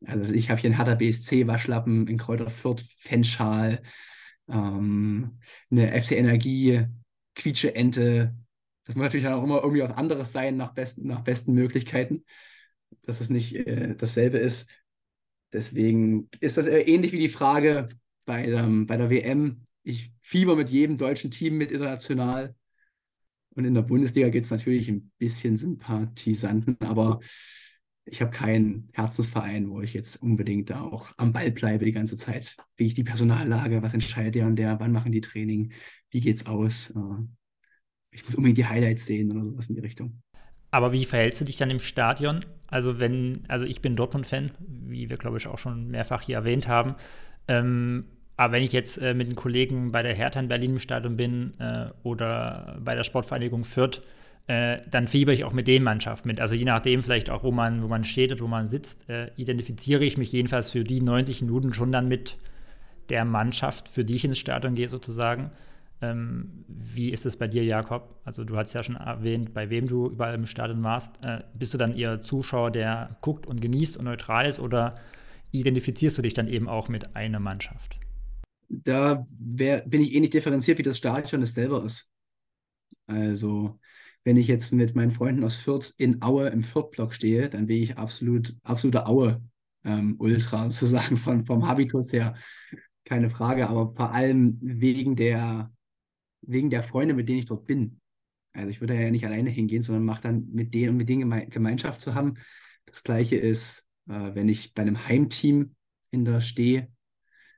Also 0.05 0.33
ich 0.33 0.49
habe 0.49 0.61
hier 0.61 0.69
einen 0.69 0.77
Hertha 0.77 0.95
BSC 0.95 1.47
Waschlappen, 1.47 2.07
in 2.07 2.17
Kräuter 2.17 2.49
Fürth 2.49 2.83
Fanschal, 2.99 3.81
ähm, 4.49 5.39
eine 5.71 5.99
FC 5.99 6.11
Energie 6.11 6.85
Quietsche 7.35 7.75
Ente. 7.75 8.35
Das 8.85 8.95
muss 8.95 9.03
natürlich 9.03 9.27
auch 9.27 9.43
immer 9.43 9.61
irgendwie 9.61 9.81
was 9.81 9.91
anderes 9.91 10.31
sein 10.31 10.57
nach 10.57 10.73
besten, 10.73 11.07
nach 11.07 11.21
besten 11.21 11.53
Möglichkeiten, 11.53 12.25
dass 13.03 13.21
es 13.21 13.29
nicht 13.29 13.55
äh, 13.55 13.95
dasselbe 13.95 14.37
ist. 14.37 14.69
Deswegen 15.51 16.29
ist 16.39 16.57
das 16.57 16.67
ähnlich 16.67 17.11
wie 17.11 17.19
die 17.19 17.29
Frage 17.29 17.89
bei, 18.25 18.47
ähm, 18.47 18.87
bei 18.87 18.97
der 18.97 19.09
WM, 19.09 19.65
ich 19.83 20.11
fieber 20.21 20.55
mit 20.55 20.69
jedem 20.69 20.97
deutschen 20.97 21.31
Team 21.31 21.57
mit 21.57 21.71
international. 21.71 22.55
Und 23.55 23.65
in 23.65 23.73
der 23.75 23.83
Bundesliga 23.83 24.29
geht 24.29 24.45
es 24.45 24.51
natürlich 24.51 24.89
ein 24.89 25.11
bisschen 25.19 25.57
Sympathisanten, 25.57 26.77
aber 26.81 27.19
ich 28.05 28.21
habe 28.21 28.31
keinen 28.31 28.89
Herzensverein, 28.93 29.69
wo 29.69 29.81
ich 29.81 29.93
jetzt 29.93 30.21
unbedingt 30.21 30.69
da 30.69 30.81
auch 30.81 31.11
am 31.17 31.31
Ball 31.31 31.51
bleibe 31.51 31.85
die 31.85 31.91
ganze 31.91 32.17
Zeit. 32.17 32.57
Wie 32.75 32.87
ist 32.87 32.97
die 32.97 33.03
Personallage? 33.03 33.81
Was 33.81 33.93
entscheidet 33.93 34.35
der 34.35 34.47
und 34.47 34.57
der? 34.57 34.79
Wann 34.79 34.91
machen 34.91 35.11
die 35.11 35.21
Training? 35.21 35.73
Wie 36.09 36.19
geht's 36.19 36.45
aus? 36.45 36.89
Äh, 36.91 36.99
ich 38.11 38.25
muss 38.25 38.35
unbedingt 38.35 38.57
die 38.57 38.65
Highlights 38.65 39.05
sehen 39.05 39.31
oder 39.31 39.43
sowas 39.43 39.67
in 39.67 39.75
die 39.75 39.81
Richtung. 39.81 40.21
Aber 40.71 40.91
wie 40.91 41.05
verhältst 41.05 41.39
du 41.41 41.45
dich 41.45 41.57
dann 41.57 41.69
im 41.69 41.79
Stadion? 41.79 42.43
Also 42.67 42.99
wenn, 42.99 43.43
also 43.47 43.65
ich 43.65 43.81
bin 43.81 43.95
Dortmund-Fan, 43.95 44.51
wie 44.59 45.09
wir 45.09 45.17
glaube 45.17 45.37
ich 45.37 45.47
auch 45.47 45.59
schon 45.59 45.89
mehrfach 45.89 46.21
hier 46.21 46.35
erwähnt 46.35 46.67
haben. 46.67 46.95
Ähm, 47.47 48.05
aber 48.35 48.53
wenn 48.53 48.63
ich 48.63 48.73
jetzt 48.73 48.97
äh, 48.97 49.13
mit 49.13 49.27
den 49.27 49.35
Kollegen 49.35 49.91
bei 49.91 50.01
der 50.01 50.15
Hertha 50.15 50.39
in 50.39 50.47
Berlin 50.47 50.71
im 50.71 50.79
Stadion 50.79 51.15
bin 51.15 51.53
äh, 51.59 51.89
oder 52.01 52.79
bei 52.83 52.95
der 52.95 53.03
Sportvereinigung 53.03 53.63
Fürth, 53.63 54.01
äh, 54.47 54.79
dann 54.89 55.07
fieber 55.07 55.33
ich 55.33 55.45
auch 55.45 55.53
mit 55.53 55.67
den 55.67 55.83
Mannschaften 55.83 56.27
mit. 56.27 56.39
Also 56.39 56.55
je 56.55 56.65
nachdem 56.65 57.01
vielleicht 57.03 57.29
auch, 57.29 57.43
wo 57.43 57.51
man, 57.51 57.83
wo 57.83 57.87
man 57.87 58.03
steht 58.03 58.31
und 58.31 58.41
wo 58.41 58.47
man 58.47 58.67
sitzt, 58.67 59.09
äh, 59.09 59.31
identifiziere 59.37 60.03
ich 60.03 60.17
mich 60.17 60.31
jedenfalls 60.31 60.71
für 60.71 60.83
die 60.83 61.01
90 61.01 61.41
Minuten 61.43 61.73
schon 61.73 61.91
dann 61.91 62.07
mit 62.07 62.37
der 63.09 63.25
Mannschaft, 63.25 63.89
für 63.89 64.05
die 64.05 64.15
ich 64.15 64.25
ins 64.25 64.37
Stadion 64.39 64.75
gehe 64.75 64.87
sozusagen. 64.87 65.51
Ähm, 66.01 66.65
wie 66.67 67.11
ist 67.11 67.25
es 67.25 67.37
bei 67.37 67.47
dir, 67.47 67.63
Jakob? 67.63 68.19
Also 68.25 68.43
du 68.43 68.57
hast 68.57 68.73
ja 68.73 68.83
schon 68.83 68.95
erwähnt, 68.95 69.53
bei 69.53 69.69
wem 69.69 69.87
du 69.87 70.07
überall 70.09 70.35
im 70.35 70.45
Stadion 70.45 70.83
warst. 70.83 71.23
Äh, 71.23 71.43
bist 71.53 71.73
du 71.73 71.77
dann 71.77 71.95
eher 71.95 72.21
Zuschauer, 72.21 72.71
der 72.71 73.17
guckt 73.21 73.45
und 73.47 73.61
genießt 73.61 73.97
und 73.97 74.05
neutral 74.05 74.45
ist 74.47 74.59
oder 74.59 74.95
identifizierst 75.51 76.17
du 76.17 76.21
dich 76.21 76.33
dann 76.33 76.47
eben 76.47 76.67
auch 76.67 76.89
mit 76.89 77.15
einer 77.15 77.39
Mannschaft? 77.39 77.99
da 78.69 79.25
wär, 79.29 79.81
bin 79.81 80.01
ich 80.01 80.13
ähnlich 80.13 80.31
differenziert, 80.31 80.77
wie 80.79 80.83
das 80.83 80.97
Stadion 80.97 81.41
es 81.41 81.53
selber 81.53 81.83
ist. 81.83 82.09
Also, 83.05 83.79
wenn 84.23 84.37
ich 84.37 84.47
jetzt 84.47 84.71
mit 84.73 84.95
meinen 84.95 85.11
Freunden 85.11 85.43
aus 85.43 85.57
Fürth 85.57 85.93
in 85.97 86.21
Aue 86.21 86.47
im 86.49 86.63
Fürth-Block 86.63 87.13
stehe, 87.13 87.49
dann 87.49 87.65
bin 87.65 87.81
ich 87.81 87.97
absolut, 87.97 88.55
absoluter 88.63 89.07
Aue-Ultra, 89.07 90.65
ähm, 90.65 90.71
sozusagen 90.71 91.17
von, 91.17 91.45
vom 91.45 91.67
Habitus 91.67 92.13
her. 92.13 92.35
Keine 93.03 93.29
Frage, 93.29 93.67
aber 93.67 93.93
vor 93.93 94.13
allem 94.13 94.57
wegen 94.61 95.15
der, 95.15 95.71
wegen 96.41 96.69
der 96.69 96.83
Freunde, 96.83 97.13
mit 97.13 97.27
denen 97.27 97.39
ich 97.39 97.45
dort 97.45 97.65
bin. 97.65 97.99
Also 98.53 98.69
ich 98.69 98.79
würde 98.79 98.99
ja 98.99 99.11
nicht 99.11 99.25
alleine 99.25 99.49
hingehen, 99.49 99.81
sondern 99.81 100.05
mache 100.05 100.21
dann 100.21 100.47
mit 100.51 100.73
denen 100.73 100.91
und 100.91 100.97
mit 100.97 101.09
denen 101.09 101.49
Gemeinschaft 101.49 101.99
zu 101.99 102.13
haben. 102.15 102.35
Das 102.85 103.03
gleiche 103.03 103.35
ist, 103.35 103.87
äh, 104.07 104.35
wenn 104.35 104.47
ich 104.47 104.73
bei 104.73 104.83
einem 104.83 105.07
Heimteam 105.07 105.75
in 106.11 106.23
der 106.23 106.39
stehe, 106.39 106.87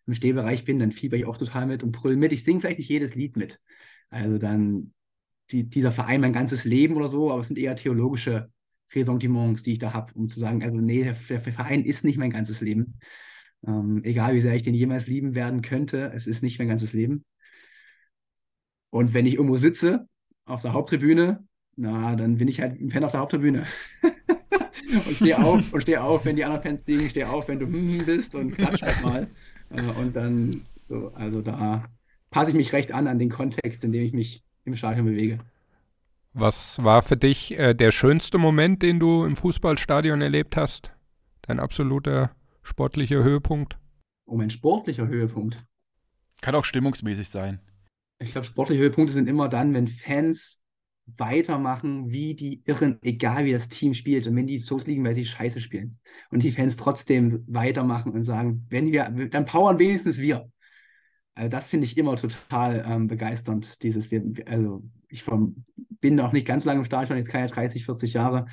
im 0.08 0.13
Stehbereich 0.13 0.65
bin, 0.65 0.80
dann 0.80 0.91
fieber 0.91 1.17
ich 1.17 1.25
auch 1.25 1.38
total 1.38 1.65
mit 1.65 1.84
und 1.84 1.91
brüll 1.91 2.15
mit. 2.15 2.32
Ich 2.32 2.43
singe 2.43 2.60
vielleicht 2.60 2.80
nicht 2.80 2.89
jedes 2.89 3.15
Lied 3.15 3.36
mit. 3.38 3.60
Also 4.10 4.38
dann 4.38 4.93
die, 5.51 5.69
dieser 5.69 5.91
Verein 5.91 6.21
mein 6.21 6.34
ganzes 6.34 6.65
Leben 6.65 6.95
oder 6.95 7.08
so, 7.08 7.31
aber 7.31 7.41
es 7.41 7.47
sind 7.47 7.58
eher 7.58 7.75
theologische 7.75 8.49
Ressentiments, 8.93 9.63
die 9.63 9.73
ich 9.73 9.79
da 9.79 9.93
habe, 9.93 10.13
um 10.13 10.27
zu 10.27 10.39
sagen, 10.39 10.63
also 10.63 10.79
nee, 10.79 11.03
der, 11.03 11.15
der 11.29 11.39
Verein 11.39 11.84
ist 11.84 12.03
nicht 12.03 12.17
mein 12.17 12.31
ganzes 12.31 12.62
Leben. 12.62 12.99
Ähm, 13.67 14.01
egal 14.03 14.36
wie 14.36 14.41
sehr 14.41 14.55
ich 14.55 14.63
den 14.63 14.75
jemals 14.75 15.08
lieben 15.08 15.36
werden 15.36 15.62
könnte, 15.62 16.12
es 16.13 16.27
ist 16.27 16.43
nicht 16.43 16.60
mein 16.60 16.67
ganzes 16.67 16.93
Leben. 16.93 17.25
Und 18.89 19.13
wenn 19.13 19.25
ich 19.25 19.36
irgendwo 19.36 19.58
sitze, 19.58 20.08
auf 20.45 20.62
der 20.62 20.73
Haupttribüne, 20.73 21.45
na, 21.75 22.15
dann 22.15 22.38
bin 22.38 22.47
ich 22.47 22.62
halt 22.62 22.79
ein 22.79 22.91
Fan 22.91 23.03
auf 23.03 23.12
der 23.12 23.21
Haupttribüne. 23.21 23.65
und 24.01 25.15
stehe 25.15 25.43
auf 25.43 25.73
und 25.73 25.81
stehe 25.81 26.01
auf, 26.01 26.25
wenn 26.25 26.36
die 26.36 26.45
anderen 26.45 26.62
Fans 26.62 26.86
singen, 26.86 27.10
stehe 27.10 27.29
auf, 27.29 27.47
wenn 27.47 27.60
du 27.60 27.65
hm 27.65 28.05
bist 28.05 28.36
und 28.36 28.51
klatsch 28.51 28.81
halt 28.81 29.01
mal. 29.03 29.27
Äh, 29.71 29.81
und 29.99 30.15
dann 30.15 30.62
so, 30.86 31.12
also 31.13 31.41
da 31.41 31.89
passe 32.29 32.51
ich 32.51 32.55
mich 32.55 32.71
recht 32.71 32.91
an 32.91 33.08
an 33.08 33.19
den 33.19 33.29
Kontext, 33.29 33.84
in 33.84 33.91
dem 33.91 34.03
ich 34.03 34.13
mich 34.13 34.44
im 34.65 34.75
Stadion 34.75 35.06
bewege. 35.06 35.39
Was 36.34 36.84
war 36.84 37.01
für 37.01 37.15
dich 37.15 37.58
äh, 37.58 37.73
der 37.73 37.91
schönste 37.91 38.38
Moment, 38.38 38.82
den 38.82 38.99
du 38.99 39.23
im 39.23 39.38
Fußballstadion 39.38 40.21
erlebt 40.21 40.58
hast? 40.58 40.91
Dein 41.43 41.60
absoluter 41.60 42.36
sportlicher 42.62 43.23
Höhepunkt? 43.23 43.78
Oh, 44.25 44.36
mein 44.36 44.49
sportlicher 44.49 45.08
Höhepunkt. 45.08 45.63
Kann 46.41 46.56
auch 46.56 46.65
stimmungsmäßig 46.65 47.30
sein. 47.30 47.62
Ich 48.19 48.32
glaube, 48.32 48.47
sportliche 48.47 48.82
Höhepunkte 48.82 49.13
sind 49.13 49.30
immer 49.30 49.47
dann, 49.47 49.73
wenn 49.73 49.88
Fans 49.88 50.62
weitermachen 51.17 52.12
wie 52.12 52.34
die 52.34 52.63
Irren, 52.65 52.97
egal 53.01 53.45
wie 53.45 53.51
das 53.51 53.69
Team 53.69 53.93
spielt. 53.93 54.28
Und 54.28 54.36
wenn 54.36 54.47
die 54.47 54.60
so 54.60 54.80
liegen, 54.80 55.06
weil 55.06 55.13
sie 55.13 55.25
scheiße 55.25 55.62
spielen. 55.62 55.99
Und 56.32 56.43
die 56.43 56.51
Fans 56.51 56.75
trotzdem 56.75 57.43
weitermachen 57.47 58.12
und 58.12 58.23
sagen, 58.23 58.65
wenn 58.69 58.91
wir, 58.91 59.10
dann 59.30 59.45
powern 59.45 59.80
wenigstens 59.80 60.19
wir. 60.19 60.51
Also 61.35 61.49
das 61.49 61.67
finde 61.67 61.85
ich 61.85 61.97
immer 61.97 62.15
total 62.15 62.85
ähm, 62.87 63.07
begeisternd, 63.07 63.83
dieses, 63.83 64.09
wir, 64.09 64.23
also 64.47 64.83
ich 65.09 65.23
vom, 65.23 65.65
bin 65.75 66.19
auch 66.19 66.31
nicht 66.31 66.47
ganz 66.47 66.63
lange 66.65 66.79
im 66.79 66.85
Stadion, 66.85 67.17
jetzt 67.17 67.29
keine 67.29 67.47
30, 67.47 67.85
40 67.85 68.13
Jahre. 68.13 68.45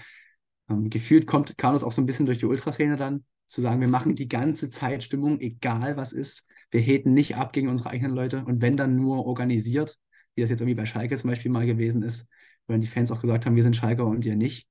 Ähm, 0.68 0.90
gefühlt 0.90 1.26
kommt, 1.26 1.56
kam 1.56 1.74
das 1.74 1.84
auch 1.84 1.92
so 1.92 2.02
ein 2.02 2.06
bisschen 2.06 2.26
durch 2.26 2.38
die 2.38 2.46
Ultraszene 2.46 2.96
dann 2.96 3.24
zu 3.46 3.60
sagen, 3.60 3.80
wir 3.80 3.88
machen 3.88 4.16
die 4.16 4.28
ganze 4.28 4.68
Zeit 4.68 5.04
Stimmung, 5.04 5.40
egal 5.40 5.96
was 5.96 6.12
ist. 6.12 6.48
Wir 6.70 6.80
heten 6.80 7.14
nicht 7.14 7.36
ab 7.36 7.52
gegen 7.52 7.68
unsere 7.68 7.90
eigenen 7.90 8.14
Leute 8.14 8.44
und 8.44 8.62
wenn 8.62 8.76
dann 8.76 8.96
nur 8.96 9.26
organisiert, 9.26 9.98
wie 10.34 10.40
das 10.40 10.50
jetzt 10.50 10.60
irgendwie 10.60 10.74
bei 10.74 10.86
Schalke 10.86 11.16
zum 11.16 11.30
Beispiel 11.30 11.50
mal 11.52 11.66
gewesen 11.66 12.02
ist, 12.02 12.28
wo 12.66 12.72
dann 12.72 12.80
die 12.80 12.86
Fans 12.86 13.12
auch 13.12 13.20
gesagt 13.20 13.46
haben, 13.46 13.56
wir 13.56 13.62
sind 13.62 13.76
Schalker 13.76 14.06
und 14.06 14.24
ihr 14.24 14.36
nicht. 14.36 14.68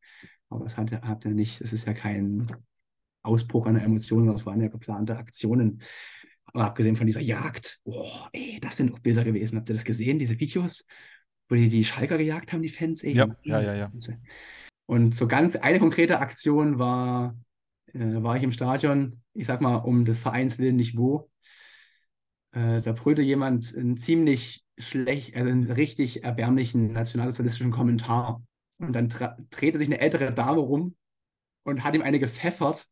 Aber 0.50 0.63
das 0.65 0.76
hat, 0.78 0.91
habt 0.91 1.26
ihr 1.26 1.32
nicht. 1.32 1.62
Das 1.62 1.71
ist 1.71 1.86
ja 1.86 1.93
kein 1.93 2.52
Ausbruch 3.24 3.67
einer 3.67 3.84
Emotion, 3.84 4.28
das 4.28 4.45
waren 4.45 4.62
ja 4.62 4.67
geplante 4.67 5.17
Aktionen. 5.17 5.82
Aber 6.54 6.66
abgesehen 6.66 6.96
von 6.96 7.08
dieser 7.08 7.22
Jagd, 7.22 7.80
oh, 7.84 8.28
ey, 8.34 8.60
das 8.62 8.78
sind 8.78 8.94
auch 8.94 9.00
Bilder 9.00 9.24
gewesen. 9.24 9.58
Habt 9.58 9.70
ihr 9.70 9.76
das 9.76 9.86
gesehen, 9.86 10.20
diese 10.20 10.40
Videos, 10.40 10.86
wo 11.50 11.56
die 11.56 11.70
die 11.70 11.86
Schalker 11.86 12.18
gejagt 12.18 12.52
haben, 12.52 12.62
die 12.62 12.70
Fans? 12.70 13.04
Ey, 13.04 13.14
Ja, 13.14 13.26
ey, 13.44 13.52
ja, 13.52 13.62
ja, 13.62 13.76
ja. 13.76 13.92
Und 14.86 15.16
so 15.16 15.28
ganz 15.28 15.56
eine 15.56 15.80
konkrete 15.80 16.20
Aktion 16.20 16.80
war, 16.80 17.38
äh, 17.94 18.00
da 18.00 18.24
war 18.24 18.36
ich 18.36 18.44
im 18.44 18.52
Stadion, 18.52 19.22
ich 19.34 19.46
sag 19.46 19.62
mal, 19.62 19.76
um 19.78 20.06
des 20.06 20.20
Vereins 20.20 20.60
willen 20.60 20.76
nicht 20.76 20.98
wo. 20.98 21.30
Äh, 22.52 22.82
da 22.82 22.92
brüllte 22.92 23.22
jemand 23.22 23.74
einen 23.76 23.96
ziemlich 23.96 24.66
schlecht, 24.78 25.36
also 25.36 25.50
einen 25.50 25.72
richtig 25.72 26.24
erbärmlichen 26.24 26.92
nationalsozialistischen 26.92 27.72
Kommentar. 27.72 28.44
Und 28.80 28.94
dann 28.94 29.08
drehte 29.52 29.78
sich 29.78 29.88
eine 29.88 30.02
ältere 30.02 30.34
Dame 30.34 30.60
rum 30.60 30.96
und 31.64 31.84
hat 31.84 31.96
ihm 31.96 32.02
eine 32.02 32.20
gepfeffert 32.20 32.88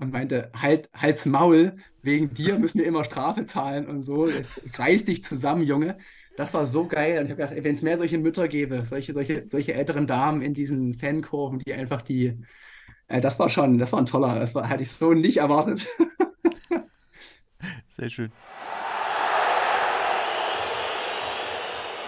und 0.00 0.12
meinte, 0.12 0.50
halt, 0.56 0.88
halt's 0.94 1.26
Maul, 1.26 1.76
wegen 2.02 2.32
dir 2.32 2.58
müssen 2.58 2.78
wir 2.78 2.86
immer 2.86 3.04
Strafe 3.04 3.44
zahlen 3.44 3.86
und 3.86 4.02
so. 4.02 4.26
Jetzt 4.28 4.78
reiß 4.78 5.04
dich 5.04 5.22
zusammen, 5.22 5.62
Junge. 5.62 5.98
Das 6.36 6.54
war 6.54 6.66
so 6.66 6.86
geil. 6.86 7.18
Und 7.18 7.26
ich 7.26 7.32
habe 7.32 7.42
gedacht, 7.42 7.64
wenn 7.64 7.74
es 7.74 7.82
mehr 7.82 7.98
solche 7.98 8.18
Mütter 8.18 8.48
gäbe, 8.48 8.82
solche, 8.82 9.12
solche, 9.12 9.46
solche 9.46 9.74
älteren 9.74 10.06
Damen 10.06 10.40
in 10.40 10.54
diesen 10.54 10.94
Fankurven, 10.94 11.58
die 11.58 11.74
einfach 11.74 12.00
die, 12.02 12.38
äh, 13.08 13.20
das 13.20 13.38
war 13.38 13.50
schon, 13.50 13.78
das 13.78 13.92
war 13.92 14.00
ein 14.00 14.06
toller, 14.06 14.38
das 14.40 14.54
war, 14.54 14.68
hatte 14.68 14.82
ich 14.82 14.90
so 14.90 15.12
nicht 15.12 15.36
erwartet. 15.36 15.86
Sehr 17.96 18.08
schön. 18.08 18.32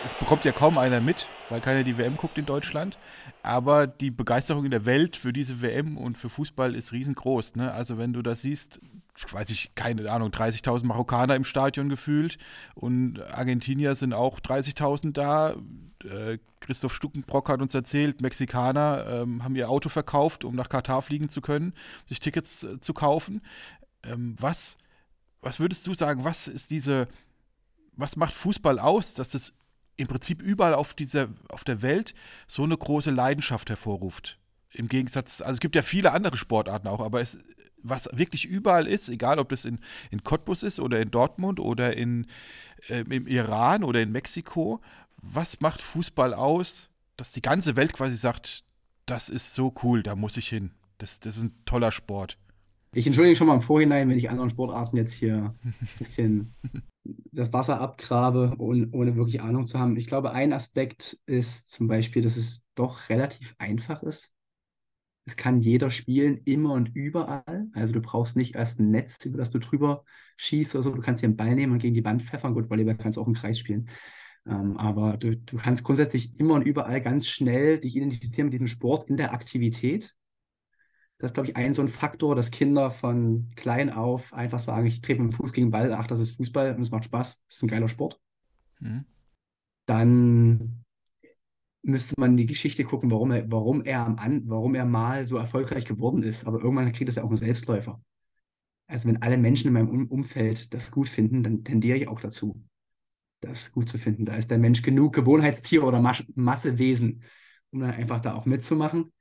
Es 0.04 0.14
bekommt 0.14 0.44
ja 0.44 0.50
kaum 0.50 0.78
einer 0.78 1.00
mit, 1.00 1.28
weil 1.48 1.60
keiner 1.60 1.84
die 1.84 1.96
WM 1.96 2.16
guckt 2.16 2.36
in 2.36 2.44
Deutschland. 2.44 2.98
Aber 3.44 3.86
die 3.86 4.10
Begeisterung 4.10 4.64
in 4.64 4.72
der 4.72 4.84
Welt 4.84 5.16
für 5.16 5.32
diese 5.32 5.62
WM 5.62 5.96
und 5.96 6.18
für 6.18 6.28
Fußball 6.28 6.74
ist 6.74 6.92
riesengroß. 6.92 7.54
Ne? 7.54 7.72
Also 7.72 7.98
wenn 7.98 8.12
du 8.12 8.20
das 8.20 8.40
siehst, 8.40 8.80
weiß 9.30 9.50
ich, 9.50 9.74
keine 9.76 10.10
Ahnung, 10.10 10.30
30.000 10.30 10.86
Marokkaner 10.86 11.36
im 11.36 11.44
Stadion 11.44 11.88
gefühlt 11.88 12.38
und 12.74 13.22
Argentinier 13.32 13.94
sind 13.94 14.12
auch 14.12 14.40
30.000 14.40 15.12
da. 15.12 15.54
Äh, 16.04 16.38
Christoph 16.58 16.94
Stuckenbrock 16.94 17.48
hat 17.48 17.62
uns 17.62 17.74
erzählt, 17.74 18.22
Mexikaner 18.22 19.06
ähm, 19.08 19.44
haben 19.44 19.54
ihr 19.54 19.70
Auto 19.70 19.88
verkauft, 19.88 20.44
um 20.44 20.56
nach 20.56 20.68
Katar 20.68 21.02
fliegen 21.02 21.28
zu 21.28 21.40
können, 21.40 21.74
sich 22.06 22.18
Tickets 22.18 22.64
äh, 22.64 22.80
zu 22.80 22.92
kaufen. 22.92 23.40
Ähm, 24.04 24.34
was, 24.40 24.78
was 25.42 25.60
würdest 25.60 25.86
du 25.86 25.94
sagen, 25.94 26.24
was 26.24 26.48
ist 26.48 26.70
diese, 26.70 27.06
was 27.94 28.16
macht 28.16 28.34
Fußball 28.34 28.80
aus, 28.80 29.14
dass 29.14 29.34
es 29.34 29.52
im 29.96 30.08
Prinzip 30.08 30.42
überall 30.42 30.74
auf 30.74 30.94
dieser, 30.94 31.28
auf 31.48 31.64
der 31.64 31.82
Welt 31.82 32.14
so 32.46 32.64
eine 32.64 32.76
große 32.76 33.10
Leidenschaft 33.10 33.70
hervorruft? 33.70 34.38
Im 34.70 34.88
Gegensatz, 34.88 35.40
also 35.40 35.54
es 35.54 35.60
gibt 35.60 35.76
ja 35.76 35.82
viele 35.82 36.12
andere 36.12 36.36
Sportarten 36.36 36.88
auch, 36.88 37.00
aber 37.00 37.20
es, 37.20 37.38
was 37.82 38.08
wirklich 38.12 38.44
überall 38.46 38.86
ist, 38.86 39.08
egal 39.08 39.38
ob 39.38 39.48
das 39.50 39.64
in, 39.64 39.80
in 40.10 40.22
Cottbus 40.22 40.62
ist 40.62 40.80
oder 40.80 41.00
in 41.00 41.10
Dortmund 41.10 41.60
oder 41.60 41.96
in, 41.96 42.26
äh, 42.88 43.00
im 43.00 43.26
Iran 43.26 43.84
oder 43.84 44.00
in 44.00 44.12
Mexiko, 44.12 44.80
was 45.16 45.60
macht 45.60 45.82
Fußball 45.82 46.34
aus, 46.34 46.88
dass 47.16 47.32
die 47.32 47.42
ganze 47.42 47.76
Welt 47.76 47.92
quasi 47.92 48.16
sagt, 48.16 48.64
das 49.06 49.28
ist 49.28 49.54
so 49.54 49.74
cool, 49.82 50.02
da 50.02 50.16
muss 50.16 50.36
ich 50.36 50.48
hin. 50.48 50.72
Das, 50.98 51.20
das 51.20 51.36
ist 51.36 51.42
ein 51.42 51.64
toller 51.64 51.92
Sport. 51.92 52.38
Ich 52.94 53.06
entschuldige 53.06 53.36
schon 53.36 53.46
mal 53.46 53.54
im 53.54 53.62
Vorhinein, 53.62 54.10
wenn 54.10 54.18
ich 54.18 54.28
anderen 54.28 54.50
Sportarten 54.50 54.98
jetzt 54.98 55.14
hier 55.14 55.54
ein 55.62 55.88
bisschen 55.98 56.54
das 57.32 57.52
Wasser 57.52 57.80
abgrabe, 57.80 58.54
ohne, 58.58 58.88
ohne 58.92 59.16
wirklich 59.16 59.40
Ahnung 59.40 59.64
zu 59.64 59.78
haben. 59.78 59.96
Ich 59.96 60.06
glaube, 60.06 60.32
ein 60.32 60.52
Aspekt 60.52 61.18
ist 61.24 61.70
zum 61.70 61.88
Beispiel, 61.88 62.22
dass 62.22 62.36
es 62.36 62.66
doch 62.74 63.08
relativ 63.08 63.54
einfach 63.58 64.02
ist. 64.02 64.32
Es 65.24 65.36
kann 65.36 65.60
jeder 65.60 65.90
spielen, 65.90 66.38
immer 66.44 66.74
und 66.74 66.94
überall. 66.94 67.66
Also 67.72 67.94
du 67.94 68.02
brauchst 68.02 68.36
nicht 68.36 68.56
erst 68.56 68.80
ein 68.80 68.90
Netz, 68.90 69.24
über 69.24 69.38
das 69.38 69.50
du 69.50 69.58
drüber 69.58 70.04
schießt 70.36 70.74
oder 70.74 70.82
so. 70.82 70.94
Du 70.94 71.00
kannst 71.00 71.22
dir 71.22 71.28
einen 71.28 71.36
Ball 71.36 71.54
nehmen 71.54 71.72
und 71.72 71.78
gegen 71.78 71.94
die 71.94 72.04
Wand 72.04 72.22
pfeffern. 72.22 72.54
Gut, 72.54 72.68
Volleyball 72.68 72.96
kannst 72.96 73.16
du 73.16 73.22
auch 73.22 73.28
im 73.28 73.34
Kreis 73.34 73.58
spielen. 73.58 73.88
Ähm, 74.46 74.76
aber 74.76 75.16
du, 75.16 75.36
du 75.36 75.56
kannst 75.56 75.84
grundsätzlich 75.84 76.38
immer 76.38 76.54
und 76.54 76.62
überall 76.62 77.00
ganz 77.00 77.28
schnell 77.28 77.78
dich 77.78 77.96
identifizieren 77.96 78.46
mit 78.46 78.52
diesem 78.52 78.66
Sport 78.66 79.08
in 79.08 79.16
der 79.16 79.32
Aktivität. 79.32 80.14
Das 81.22 81.28
ist, 81.28 81.34
glaube 81.34 81.50
ich, 81.50 81.56
ein 81.56 81.72
so 81.72 81.82
ein 81.82 81.88
Faktor, 81.88 82.34
dass 82.34 82.50
Kinder 82.50 82.90
von 82.90 83.48
klein 83.54 83.90
auf 83.90 84.34
einfach 84.34 84.58
sagen, 84.58 84.86
ich 84.86 85.02
trete 85.02 85.22
mit 85.22 85.32
dem 85.32 85.36
Fuß 85.36 85.52
gegen 85.52 85.68
den 85.68 85.70
Ball, 85.70 85.92
ach, 85.92 86.08
das 86.08 86.18
ist 86.18 86.32
Fußball 86.32 86.74
und 86.74 86.82
es 86.82 86.90
macht 86.90 87.04
Spaß, 87.04 87.44
das 87.46 87.56
ist 87.56 87.62
ein 87.62 87.68
geiler 87.68 87.88
Sport. 87.88 88.20
Mhm. 88.80 89.04
Dann 89.86 90.84
müsste 91.82 92.16
man 92.18 92.36
die 92.36 92.46
Geschichte 92.46 92.82
gucken, 92.82 93.12
warum 93.12 93.30
er, 93.30 93.48
warum 93.52 93.84
er 93.84 94.04
am 94.04 94.18
An, 94.18 94.42
warum 94.46 94.74
er 94.74 94.84
mal 94.84 95.24
so 95.24 95.36
erfolgreich 95.36 95.84
geworden 95.84 96.24
ist. 96.24 96.44
Aber 96.44 96.60
irgendwann 96.60 96.90
kriegt 96.90 97.06
das 97.06 97.14
ja 97.14 97.22
auch 97.22 97.28
einen 97.28 97.36
Selbstläufer. 97.36 98.02
Also 98.88 99.06
wenn 99.06 99.22
alle 99.22 99.38
Menschen 99.38 99.68
in 99.68 99.74
meinem 99.74 99.90
um 99.90 100.08
Umfeld 100.08 100.74
das 100.74 100.90
gut 100.90 101.08
finden, 101.08 101.44
dann 101.44 101.62
tendiere 101.62 101.98
ich 101.98 102.08
auch 102.08 102.18
dazu, 102.18 102.64
das 103.38 103.70
gut 103.70 103.88
zu 103.88 103.96
finden. 103.96 104.24
Da 104.24 104.34
ist 104.34 104.50
der 104.50 104.58
Mensch 104.58 104.82
genug 104.82 105.14
Gewohnheitstier 105.14 105.84
oder 105.84 106.00
Mas 106.00 106.24
Massewesen, 106.34 107.22
um 107.70 107.78
dann 107.78 107.92
einfach 107.92 108.20
da 108.20 108.34
auch 108.34 108.44
mitzumachen. 108.44 109.12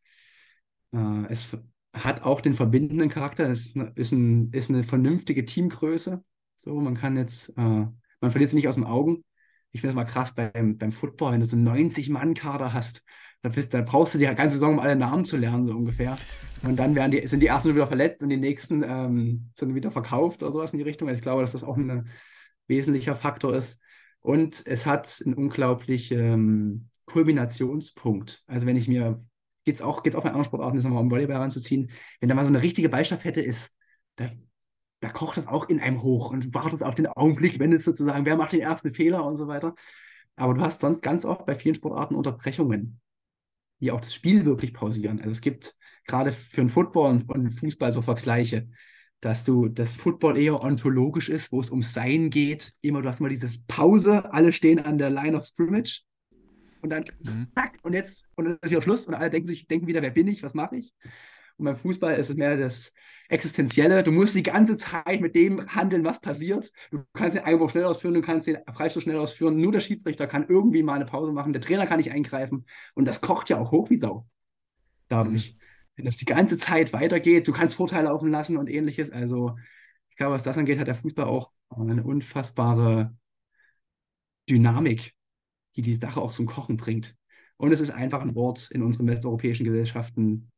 Äh, 0.94 1.26
es 1.30 1.56
hat 1.94 2.24
auch 2.24 2.42
den 2.42 2.54
verbindenden 2.54 3.10
Charakter. 3.10 3.48
Ist 3.48 3.76
eine, 3.76 3.92
ist, 3.96 4.12
ein, 4.12 4.52
ist 4.52 4.70
eine 4.70 4.84
vernünftige 4.84 5.46
Teamgröße. 5.46 6.24
So, 6.56 6.80
man 6.80 6.96
kann 6.96 7.18
jetzt, 7.18 7.50
äh, 7.58 7.62
man 7.62 7.96
verliert 8.20 8.50
es 8.50 8.54
nicht 8.54 8.68
aus 8.68 8.76
den 8.76 8.86
Augen. 8.86 9.24
Ich 9.72 9.82
finde 9.82 9.92
es 9.92 9.96
mal 9.96 10.06
krass 10.06 10.34
beim, 10.34 10.78
beim 10.78 10.92
Football, 10.92 11.34
wenn 11.34 11.40
du 11.40 11.46
so 11.46 11.56
einen 11.56 11.68
90-Mann-Kader 11.68 12.74
hast, 12.74 13.04
da, 13.42 13.50
bist, 13.50 13.74
da 13.74 13.82
brauchst 13.82 14.14
du 14.14 14.20
die 14.20 14.26
ganze 14.26 14.54
Saison, 14.56 14.74
um 14.74 14.80
alle 14.80 14.96
Namen 14.96 15.26
zu 15.26 15.38
lernen, 15.38 15.68
so 15.68 15.74
ungefähr. 15.74 16.16
Und 16.62 16.76
dann 16.78 16.94
werden 16.94 17.12
die, 17.12 17.26
sind 17.26 17.40
die 17.40 17.48
ersten 17.48 17.74
wieder 17.74 17.88
verletzt 17.88 18.22
und 18.22 18.30
die 18.30 18.38
nächsten 18.38 18.84
ähm, 18.84 19.50
sind 19.58 19.74
wieder 19.74 19.90
verkauft 19.90 20.44
oder 20.44 20.52
sowas 20.52 20.74
in 20.74 20.78
die 20.78 20.84
Richtung. 20.84 21.08
Also 21.08 21.18
ich 21.18 21.24
glaube, 21.24 21.42
dass 21.42 21.54
das 21.54 21.64
auch 21.64 21.78
ein 21.78 22.08
wesentlicher 22.68 23.16
Faktor 23.16 23.56
ist. 23.56 23.82
Und 24.20 24.64
es 24.68 24.86
hat 24.86 25.22
einen 25.26 25.34
unglaublichen 25.34 26.20
ähm, 26.20 26.90
Kulminationspunkt. 27.06 28.44
Also 28.46 28.68
wenn 28.68 28.76
ich 28.76 28.88
mir, 28.88 29.18
geht 29.66 29.76
es 29.76 29.82
auch, 29.82 30.04
geht's 30.04 30.16
auch 30.16 30.24
bei 30.24 30.30
anderen 30.30 30.46
Sportarten, 30.46 30.78
das 30.78 30.86
nochmal 30.86 31.04
um 31.04 31.12
Volleyball 31.12 31.38
ranzuziehen, 31.38 31.92
wenn 32.20 32.30
da 32.30 32.36
mal 32.36 32.44
so 32.44 32.50
eine 32.50 32.62
richtige 32.62 32.90
Ballstaffette 32.90 33.42
ist, 33.42 33.76
da, 34.16 34.28
da 35.02 35.10
kocht 35.10 35.38
das 35.38 35.48
auch 35.48 35.70
in 35.70 35.80
einem 35.80 36.02
hoch 36.02 36.32
und 36.32 36.54
wartet 36.54 36.84
auf 36.84 36.96
den 36.96 37.08
Augenblick, 37.08 37.60
wenn 37.60 37.74
es 37.74 37.84
sozusagen, 37.84 38.26
wer 38.26 38.36
macht 38.36 38.54
den 38.54 38.62
ersten 38.62 38.92
Fehler 38.92 39.26
und 39.26 39.38
so 39.38 39.48
weiter. 39.48 39.76
Aber 40.36 40.54
du 40.54 40.62
hast 40.62 40.80
sonst 40.80 41.02
ganz 41.02 41.26
oft 41.26 41.46
bei 41.46 41.56
vielen 41.56 41.76
Sportarten 41.76 42.16
Unterbrechungen, 42.16 43.00
die 43.80 43.92
auch 43.92 44.02
das 44.02 44.14
Spiel 44.14 44.46
wirklich 44.46 44.74
pausieren. 44.74 45.20
Also 45.20 45.32
es 45.32 45.42
gibt 45.42 45.76
gerade 46.06 46.32
für 46.32 46.62
den 46.62 46.70
Football 46.70 47.12
und, 47.12 47.30
und 47.30 47.52
Fußball 47.52 47.92
so 47.92 48.02
Vergleiche, 48.02 48.70
dass 49.20 49.44
du 49.44 49.68
das 49.68 49.94
Football 49.94 50.38
eher 50.38 50.62
ontologisch 50.62 51.30
ist, 51.30 51.52
wo 51.52 51.62
es 51.62 51.70
um 51.70 51.84
Sein 51.84 52.30
geht. 52.30 52.74
Immer, 52.82 53.02
du 53.02 53.08
hast 53.08 53.20
immer 53.20 53.30
dieses 53.30 53.64
Pause, 53.66 54.32
alle 54.34 54.52
stehen 54.52 54.80
an 54.80 54.98
der 54.98 55.12
Line 55.12 55.38
of 55.38 55.46
Scrimmage 55.46 56.02
und 56.82 56.90
dann 56.90 57.06
Mhm. 57.20 57.48
zack, 57.56 57.78
und 57.84 57.94
jetzt 57.94 58.28
und 58.36 58.46
dann 58.46 58.58
ist 58.62 58.72
wieder 58.72 58.82
Schluss 58.82 59.08
und 59.08 59.14
alle 59.14 59.30
denken 59.30 59.48
sich, 59.48 59.68
denken 59.68 59.88
wieder, 59.88 60.02
wer 60.02 60.12
bin 60.12 60.28
ich, 60.28 60.44
was 60.44 60.54
mache 60.54 60.78
ich? 60.78 60.94
Und 61.58 61.66
beim 61.66 61.76
Fußball 61.76 62.16
ist 62.16 62.30
es 62.30 62.36
mehr 62.38 62.58
das 62.58 62.94
Existenzielle. 63.30 64.02
Du 64.04 64.12
musst 64.12 64.34
die 64.36 64.42
ganze 64.44 64.78
Zeit 64.78 65.22
mit 65.22 65.36
dem 65.36 65.64
handeln, 65.76 66.04
was 66.04 66.20
passiert. 66.20 66.72
Du 66.90 67.04
kannst 67.14 67.38
den 67.38 67.44
Einwurf 67.44 67.72
schnell 67.72 67.84
ausführen, 67.86 68.16
du 68.16 68.22
kannst 68.22 68.48
den 68.48 68.58
Freistoß 68.74 69.04
schnell 69.04 69.18
ausführen. 69.18 69.58
Nur 69.58 69.72
der 69.72 69.82
Schiedsrichter 69.82 70.26
kann 70.26 70.46
irgendwie 70.50 70.82
mal 70.82 70.96
eine 70.96 71.06
Pause 71.06 71.32
machen. 71.32 71.54
Der 71.54 71.62
Trainer 71.62 71.86
kann 71.86 71.98
nicht 71.98 72.12
eingreifen. 72.12 72.66
Und 72.96 73.06
das 73.06 73.22
kocht 73.22 73.50
ja 73.50 73.60
auch 73.60 73.72
hoch 73.72 73.90
wie 73.92 73.98
Sau. 74.00 74.26
Dadurch. 75.08 75.56
Wenn 75.96 76.06
das 76.06 76.18
die 76.18 76.26
ganze 76.26 76.58
Zeit 76.58 76.94
weitergeht, 76.94 77.48
du 77.48 77.52
kannst 77.52 77.76
Vorteile 77.76 78.06
laufen 78.06 78.32
lassen 78.32 78.58
und 78.58 78.68
ähnliches. 78.70 79.12
Also, 79.12 79.56
ich 80.10 80.16
glaube, 80.16 80.34
was 80.34 80.44
das 80.44 80.58
angeht, 80.58 80.80
hat 80.80 80.88
der 80.88 80.96
Fußball 80.96 81.26
auch 81.26 81.52
eine 81.70 82.04
unfassbare 82.04 83.14
Dynamik, 84.50 85.14
die 85.76 85.82
die 85.82 85.96
Sache 85.96 86.22
auch 86.22 86.32
zum 86.32 86.46
Kochen 86.46 86.78
bringt. 86.78 87.16
Und 87.58 87.72
es 87.72 87.80
ist 87.82 87.92
einfach 87.92 88.22
ein 88.22 88.36
Ort 88.36 88.72
in 88.72 88.82
unseren 88.82 89.08
westeuropäischen 89.08 89.66
Gesellschaften, 89.66 90.50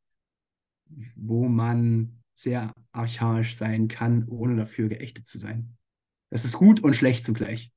wo 1.16 1.48
man 1.48 2.22
sehr 2.36 2.72
archaisch 2.92 3.56
sein 3.56 3.88
kann, 3.88 4.28
ohne 4.28 4.56
dafür 4.56 4.90
geächtet 4.90 5.26
zu 5.26 5.38
sein. 5.38 5.76
Das 6.30 6.46
ist 6.46 6.54
gut 6.54 6.80
und 6.80 6.96
schlecht 6.96 7.24
zugleich. 7.24 7.72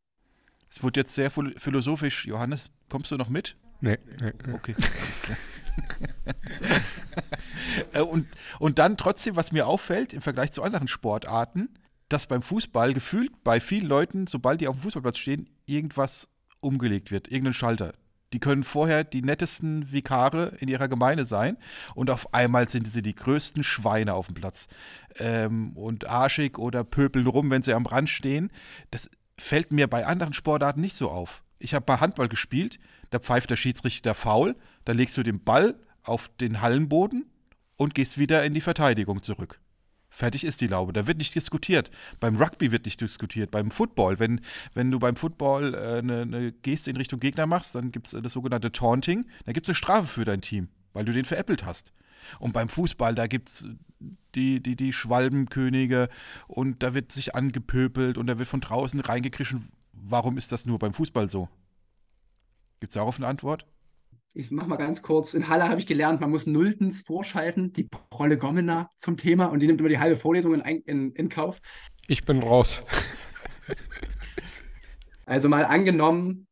Es 0.71 0.83
wird 0.83 0.97
jetzt 0.97 1.15
sehr 1.15 1.31
phil- 1.31 1.59
philosophisch. 1.59 2.27
Johannes, 2.27 2.71
kommst 2.89 3.11
du 3.11 3.17
noch 3.17 3.29
mit? 3.29 3.57
Nee, 3.81 3.99
nee, 4.21 4.33
nee. 4.47 4.53
Okay, 4.53 4.75
alles 4.77 5.23
klar. 5.23 5.37
Äh, 7.93 8.01
und, 8.01 8.27
und 8.59 8.79
dann 8.79 8.97
trotzdem, 8.97 9.37
was 9.37 9.53
mir 9.53 9.67
auffällt 9.67 10.15
im 10.15 10.23
Vergleich 10.23 10.53
zu 10.53 10.63
anderen 10.63 10.89
Sportarten, 10.89 11.69
dass 12.09 12.27
beim 12.27 12.41
Fußball 12.41 12.95
gefühlt 12.95 13.31
bei 13.45 13.61
vielen 13.61 13.87
Leuten, 13.87 14.27
sobald 14.27 14.61
die 14.61 14.69
auf 14.69 14.77
dem 14.77 14.83
Fußballplatz 14.83 15.19
stehen, 15.19 15.51
irgendwas 15.67 16.29
umgelegt 16.61 17.11
wird, 17.11 17.29
irgendein 17.29 17.55
Schalter. 17.55 17.93
Die 18.33 18.41
können 18.41 18.65
vorher 18.65 19.05
die 19.05 19.23
nettesten 19.23 19.93
Vikare 19.93 20.57
in 20.59 20.69
ihrer 20.69 20.89
Gemeinde 20.89 21.25
sein 21.25 21.57
und 21.95 22.11
auf 22.11 22.35
einmal 22.35 22.69
sind 22.69 22.87
sie 22.87 23.03
die 23.03 23.15
größten 23.15 23.63
Schweine 23.63 24.15
auf 24.15 24.27
dem 24.27 24.35
Platz. 24.35 24.67
Ähm, 25.19 25.77
und 25.77 26.09
arschig 26.09 26.59
oder 26.59 26.83
pöpeln 26.83 27.27
rum, 27.27 27.51
wenn 27.51 27.63
sie 27.63 27.73
am 27.73 27.87
Rand 27.87 28.11
stehen. 28.11 28.51
Das 28.91 29.09
fällt 29.39 29.73
mir 29.73 29.87
bei 29.87 30.07
anderen 30.07 30.33
Sportarten 30.33 30.81
nicht 30.81 30.97
so 30.97 31.11
auf. 31.11 31.43
Ich 31.59 31.73
habe 31.73 31.85
mal 31.89 32.01
Handball 32.01 32.29
gespielt, 32.29 32.79
da 33.11 33.19
pfeift 33.19 33.51
der 33.51 33.57
Schiedsrichter 33.57 34.15
faul, 34.15 34.57
da 34.85 34.93
legst 34.93 35.17
du 35.17 35.23
den 35.23 35.43
Ball 35.43 35.75
auf 36.03 36.29
den 36.41 36.61
Hallenboden 36.61 37.31
und 37.77 37.95
gehst 37.95 38.19
wieder 38.19 38.45
in 38.45 38.55
die 38.55 38.61
Verteidigung 38.61 39.23
zurück. 39.23 39.61
Fertig 40.17 40.45
ist 40.45 40.63
die 40.63 40.67
Laube. 40.67 40.95
Da 40.95 41.07
wird 41.07 41.19
nicht 41.19 41.35
diskutiert. 41.35 41.91
Beim 42.21 42.37
Rugby 42.37 42.73
wird 42.73 42.87
nicht 42.87 42.99
diskutiert. 43.03 43.51
Beim 43.51 43.71
Football, 43.71 44.19
wenn, 44.19 44.41
wenn 44.73 44.91
du 44.91 44.99
beim 44.99 45.15
Football 45.15 45.75
äh, 45.75 45.99
eine, 45.99 46.23
eine 46.23 46.53
Geste 46.53 46.89
in 46.89 46.97
Richtung 46.97 47.21
Gegner 47.21 47.45
machst, 47.45 47.75
dann 47.75 47.93
gibt 47.93 48.07
es 48.07 48.19
das 48.23 48.33
sogenannte 48.33 48.73
Taunting. 48.73 49.27
Da 49.45 49.53
gibt 49.53 49.67
es 49.67 49.69
eine 49.69 49.75
Strafe 49.75 50.07
für 50.07 50.25
dein 50.25 50.41
Team, 50.41 50.69
weil 50.95 51.05
du 51.05 51.13
den 51.13 51.27
veräppelt 51.27 51.67
hast. 51.67 51.93
Und 52.39 52.55
beim 52.55 52.71
Fußball, 52.71 53.15
da 53.15 53.27
gibt 53.27 53.51
es 53.51 53.69
die, 54.35 54.63
die, 54.63 54.75
die 54.75 54.95
Schwalbenkönige 54.95 56.09
und 56.47 56.83
da 56.83 56.95
wird 56.95 57.13
sich 57.13 57.35
angepöpelt 57.35 58.17
und 58.17 58.27
da 58.27 58.39
wird 58.39 58.49
von 58.49 58.63
draußen 58.63 59.01
reingekrischen. 59.01 59.69
Warum 59.93 60.39
ist 60.39 60.51
das 60.51 60.65
nur 60.65 60.79
beim 60.79 60.95
Fußball 60.95 61.29
so? 61.29 61.51
Gibt 62.81 62.93
es 62.93 62.95
darauf 62.95 63.19
eine 63.19 63.27
Antwort? 63.27 63.67
Ich 64.37 64.51
mache 64.51 64.69
mal 64.69 64.77
ganz 64.77 65.01
kurz, 65.01 65.33
in 65.33 65.49
Halle 65.49 65.69
habe 65.69 65.81
ich 65.81 65.87
gelernt, 65.87 66.21
man 66.21 66.31
muss 66.31 66.47
Nulltens 66.47 67.01
vorschalten, 67.03 67.73
die 67.73 67.85
Prolle 67.85 68.37
Gomena 68.37 68.91
zum 68.97 69.17
Thema 69.17 69.47
und 69.47 69.61
die 69.61 69.67
nimmt 69.67 69.81
immer 69.81 69.89
die 69.89 69.99
halbe 69.99 70.17
Vorlesung 70.17 70.55
in, 70.55 70.61
in, 70.61 71.13
in 71.13 71.29
Kauf. 71.31 71.61
Ich 72.07 72.25
bin 72.27 72.43
raus. 72.43 72.83
also 75.27 75.49
mal 75.49 75.65
angenommen, 75.65 76.47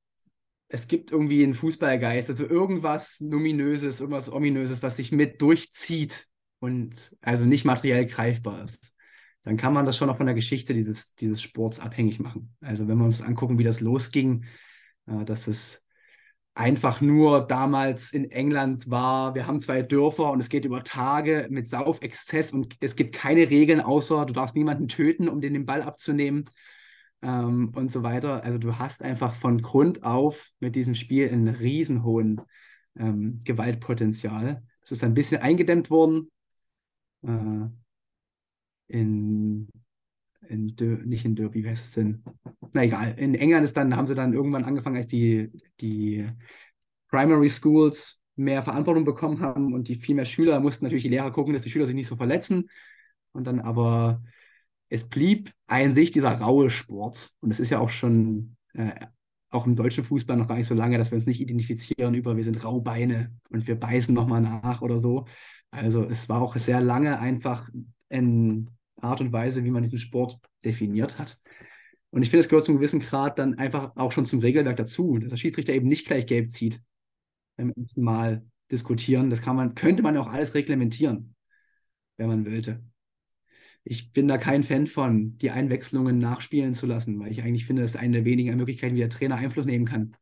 es 0.69 0.89
gibt 0.89 1.13
irgendwie 1.13 1.45
einen 1.45 1.53
Fußballgeist, 1.53 2.31
also 2.31 2.47
irgendwas 2.47 3.21
Numinöses, 3.21 4.01
irgendwas 4.01 4.33
Ominöses, 4.33 4.83
was 4.83 4.97
sich 4.97 5.13
mit 5.13 5.43
durchzieht 5.43 6.27
und 6.61 7.15
also 7.21 7.45
nicht 7.45 7.67
materiell 7.67 8.07
greifbar 8.07 8.65
ist. 8.65 8.97
Dann 9.43 9.59
kann 9.59 9.75
man 9.75 9.85
das 9.85 9.99
schon 9.99 10.09
auch 10.09 10.17
von 10.17 10.27
der 10.27 10.35
Geschichte 10.35 10.73
dieses, 10.73 11.17
dieses 11.17 11.43
Sports 11.43 11.81
abhängig 11.81 12.19
machen. 12.19 12.57
Also 12.63 12.89
wenn 12.89 12.97
wir 12.97 13.05
uns 13.05 13.21
angucken, 13.21 13.59
wie 13.59 13.65
das 13.65 13.81
losging, 13.81 14.47
äh, 15.07 15.27
dass 15.27 15.49
es 15.49 15.84
einfach 16.55 17.01
nur 17.01 17.47
damals 17.47 18.13
in 18.13 18.31
England 18.31 18.89
war, 18.89 19.35
wir 19.35 19.47
haben 19.47 19.59
zwei 19.59 19.83
Dörfer 19.83 20.31
und 20.31 20.41
es 20.41 20.49
geht 20.49 20.65
über 20.65 20.85
Tage 20.85 21.49
mit 21.51 21.67
Saufexzess 21.69 22.53
und 22.53 22.77
es 22.81 22.95
gibt 22.97 23.15
keine 23.15 23.51
Regeln, 23.51 23.81
außer 23.81 24.25
du 24.25 24.33
darfst 24.33 24.55
niemanden 24.55 24.89
töten, 24.89 25.29
um 25.29 25.41
den 25.41 25.55
den 25.55 25.67
Ball 25.67 25.83
abzunehmen 25.83 26.45
ähm, 27.23 27.73
und 27.75 27.91
so 27.91 28.03
weiter. 28.05 28.45
Also 28.45 28.59
du 28.59 28.79
hast 28.79 29.03
einfach 29.03 29.35
von 29.35 29.61
Grund 29.63 30.05
auf 30.05 30.51
mit 30.61 30.77
diesem 30.77 30.95
Spiel 30.95 31.29
einen 31.29 31.49
riesenhohen 31.49 32.41
ähm, 32.97 33.41
Gewaltpotenzial. 33.45 34.63
Das 34.81 34.93
ist 34.93 35.03
ein 35.03 35.15
bisschen 35.15 35.43
eingedämmt 35.43 35.91
worden. 35.91 36.31
Äh, 37.23 37.69
in 38.89 39.69
in 40.49 40.77
Dö, 40.77 40.99
nicht 41.05 41.25
in 41.25 41.37
Derby, 41.37 41.65
wie 41.65 41.69
heißt 41.69 41.87
es 41.87 41.93
denn? 41.93 42.23
Na 42.73 42.85
egal. 42.85 43.15
In 43.19 43.35
England 43.35 43.65
ist 43.65 43.77
dann, 43.77 43.97
haben 43.97 44.07
sie 44.07 44.15
dann 44.15 44.33
irgendwann 44.33 44.65
angefangen, 44.65 44.97
als 44.97 45.07
die, 45.07 45.51
die 45.81 46.29
Primary 47.09 47.51
Schools 47.51 48.21
mehr 48.37 48.63
Verantwortung 48.63 49.05
bekommen 49.05 49.41
haben 49.41 49.73
und 49.73 49.89
die 49.89 49.95
viel 49.95 50.15
mehr 50.15 50.25
Schüler, 50.25 50.61
mussten 50.61 50.85
natürlich 50.85 51.05
die 51.05 51.11
Lehrer 51.11 51.31
gucken, 51.31 51.53
dass 51.53 51.63
die 51.63 51.71
Schüler 51.71 51.87
sich 51.87 51.95
nicht 51.95 52.09
so 52.09 52.17
verletzen. 52.17 52.69
Und 53.33 53.47
dann 53.47 53.61
aber, 53.61 54.23
es 54.89 55.09
blieb 55.09 55.53
ein 55.67 55.95
sich 55.95 56.11
dieser 56.11 56.33
raue 56.33 56.71
Sport. 56.71 57.31
Und 57.41 57.51
es 57.51 57.61
ist 57.61 57.71
ja 57.71 57.79
auch 57.79 57.89
schon, 57.89 58.57
äh, 58.75 58.93
auch 59.51 59.67
im 59.67 59.77
deutschen 59.77 60.05
Fußball 60.05 60.37
noch 60.37 60.49
gar 60.49 60.57
nicht 60.57 60.67
so 60.67 60.75
lange, 60.75 60.99
dass 60.99 61.11
wir 61.13 61.17
uns 61.17 61.27
nicht 61.27 61.41
identifizieren 61.41 62.15
über, 62.15 62.37
wir 62.37 62.45
sind 62.45 62.65
Raubeine 62.65 63.33
und 63.51 63.69
wir 63.69 63.79
beißen 63.79 64.13
nochmal 64.13 64.41
nach 64.41 64.83
oder 64.83 64.99
so. 64.99 65.27
Also 65.71 66.05
es 66.05 66.29
war 66.29 66.43
auch 66.43 66.57
sehr 66.57 66.81
lange 66.81 67.21
einfach 67.21 67.69
ein 68.09 68.74
Art 68.97 69.21
und 69.21 69.33
Weise, 69.33 69.65
wie 69.65 69.71
man 69.71 69.83
diesen 69.83 69.99
Sport 69.99 70.39
definiert 70.65 71.19
hat. 71.19 71.39
Und 72.11 72.23
ich 72.23 72.31
finde, 72.31 72.43
es 72.43 72.49
gehört 72.49 72.65
zum 72.65 72.77
gewissen 72.77 73.01
Grad 73.01 73.39
dann 73.39 73.55
einfach 73.59 73.97
auch 73.97 74.13
schon 74.13 74.25
zum 74.25 74.39
Regelwerk 74.39 74.77
dazu, 74.77 75.19
dass 75.19 75.31
der 75.31 75.37
Schiedsrichter 75.37 75.73
eben 75.73 75.89
nicht 75.89 76.07
gleich 76.07 76.27
gelb 76.27 76.49
zieht 76.49 76.81
beim 77.57 77.73
ersten 77.77 78.03
Mal 78.03 78.47
diskutieren. 78.71 79.31
Das 79.31 79.43
kann 79.43 79.57
man, 79.57 79.75
könnte 79.75 80.03
man 80.03 80.17
auch 80.17 80.29
alles 80.29 80.55
reglementieren, 80.55 81.35
wenn 82.17 82.29
man 82.29 82.47
wollte. 82.47 82.85
Ich 83.83 84.13
bin 84.13 84.29
da 84.29 84.39
kein 84.39 84.63
Fan 84.63 84.87
von, 84.87 85.37
die 85.39 85.51
Einwechslungen 85.51 86.19
nachspielen 86.19 86.73
zu 86.73 86.87
lassen, 86.87 87.19
weil 87.21 87.33
ich 87.33 87.43
eigentlich 87.43 87.67
finde, 87.67 87.83
das 87.83 87.97
ist 87.97 88.01
eine 88.01 88.19
der 88.19 88.25
wenigen 88.25 88.57
Möglichkeiten, 88.57 88.95
wie 88.95 89.01
der 89.01 89.11
Trainer 89.11 89.37
Einfluss 89.37 89.67
nehmen 89.67 89.85
kann 89.85 90.13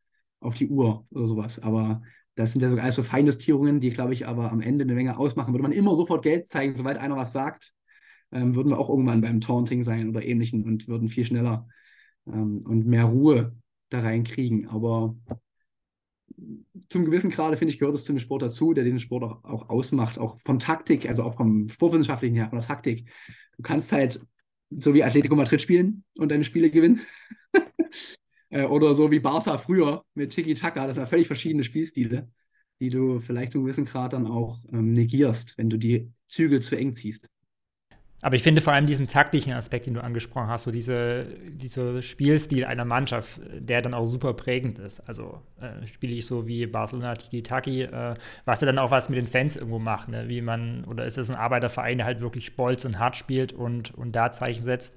auf 0.40 0.56
die 0.56 0.68
Uhr 0.68 1.06
oder 1.10 1.28
sowas. 1.28 1.60
Aber 1.60 2.02
das 2.34 2.52
sind 2.52 2.62
ja 2.62 2.68
sogar 2.68 2.84
alles 2.84 2.96
so 2.96 3.02
Feinjustierungen, 3.02 3.80
die, 3.80 3.90
glaube 3.90 4.14
ich, 4.14 4.26
aber 4.26 4.50
am 4.50 4.60
Ende 4.60 4.84
eine 4.84 4.94
Menge 4.94 5.16
ausmachen. 5.16 5.52
Würde 5.52 5.62
man 5.62 5.72
immer 5.72 5.94
sofort 5.94 6.24
Geld 6.24 6.46
zeigen, 6.48 6.74
sobald 6.74 6.98
einer 6.98 7.16
was 7.16 7.32
sagt, 7.32 7.74
ähm, 8.32 8.54
würden 8.54 8.70
wir 8.70 8.78
auch 8.78 8.88
irgendwann 8.88 9.20
beim 9.20 9.40
Taunting 9.40 9.82
sein 9.82 10.08
oder 10.08 10.24
ähnlichen 10.24 10.64
und 10.64 10.88
würden 10.88 11.08
viel 11.08 11.24
schneller 11.24 11.68
ähm, 12.26 12.62
und 12.66 12.86
mehr 12.86 13.04
Ruhe 13.04 13.56
da 13.90 14.00
reinkriegen. 14.00 14.68
Aber 14.68 15.16
zum 16.88 17.04
gewissen 17.04 17.30
Grade, 17.30 17.56
finde 17.56 17.72
ich, 17.72 17.78
gehört 17.78 17.96
es 17.96 18.04
zu 18.04 18.12
dem 18.12 18.18
Sport 18.18 18.42
dazu, 18.42 18.72
der 18.72 18.84
diesen 18.84 18.98
Sport 18.98 19.24
auch, 19.24 19.44
auch 19.44 19.68
ausmacht, 19.68 20.18
auch 20.18 20.38
von 20.38 20.58
Taktik, 20.58 21.08
also 21.08 21.22
auch 21.22 21.36
vom 21.36 21.68
Sportwissenschaftlichen 21.68 22.36
her, 22.36 22.48
von 22.48 22.58
der 22.58 22.66
Taktik. 22.66 23.08
Du 23.56 23.62
kannst 23.62 23.92
halt 23.92 24.20
so 24.70 24.94
wie 24.94 25.04
Atletico 25.04 25.36
Madrid 25.36 25.60
spielen 25.60 26.04
und 26.16 26.30
deine 26.30 26.44
Spiele 26.44 26.70
gewinnen. 26.70 27.00
Äh, 28.54 28.66
oder 28.66 28.94
so 28.94 29.10
wie 29.10 29.18
Barca 29.18 29.56
früher 29.56 30.04
mit 30.12 30.30
Tiki-Taka. 30.32 30.86
Das 30.86 30.96
sind 30.96 31.08
völlig 31.08 31.26
verschiedene 31.26 31.64
Spielstile, 31.64 32.30
die 32.80 32.90
du 32.90 33.18
vielleicht 33.18 33.52
zum 33.52 33.62
gewissen 33.62 33.86
Grad 33.86 34.12
dann 34.12 34.26
auch 34.26 34.58
ähm, 34.70 34.92
negierst, 34.92 35.56
wenn 35.56 35.70
du 35.70 35.78
die 35.78 36.12
Zügel 36.26 36.60
zu 36.60 36.76
eng 36.76 36.92
ziehst. 36.92 37.30
Aber 38.24 38.36
ich 38.36 38.44
finde 38.44 38.60
vor 38.60 38.72
allem 38.72 38.86
diesen 38.86 39.08
taktischen 39.08 39.52
Aspekt, 39.52 39.86
den 39.86 39.94
du 39.94 40.02
angesprochen 40.02 40.46
hast, 40.46 40.62
so 40.62 40.70
diese, 40.70 41.26
dieser 41.50 42.00
Spielstil 42.02 42.64
einer 42.64 42.84
Mannschaft, 42.84 43.40
der 43.52 43.82
dann 43.82 43.94
auch 43.94 44.04
super 44.04 44.32
prägend 44.32 44.78
ist. 44.78 45.00
Also 45.08 45.42
äh, 45.60 45.84
spiele 45.88 46.14
ich 46.14 46.24
so 46.24 46.46
wie 46.46 46.64
Barcelona 46.66 47.14
Tiki-Taki, 47.14 47.82
äh, 47.82 48.14
was 48.44 48.60
ja 48.60 48.66
dann 48.66 48.78
auch 48.78 48.92
was 48.92 49.08
mit 49.08 49.18
den 49.18 49.26
Fans 49.26 49.56
irgendwo 49.56 49.80
macht, 49.80 50.08
ne? 50.08 50.28
wie 50.28 50.40
man, 50.40 50.84
oder 50.84 51.04
ist 51.04 51.18
es 51.18 51.30
ein 51.30 51.36
Arbeiterverein, 51.36 51.98
der 51.98 52.06
halt 52.06 52.20
wirklich 52.20 52.54
bolz 52.54 52.84
und 52.84 53.00
hart 53.00 53.16
spielt 53.16 53.52
und, 53.52 53.92
und 53.92 54.12
da 54.12 54.30
Zeichen 54.30 54.64
setzt. 54.64 54.94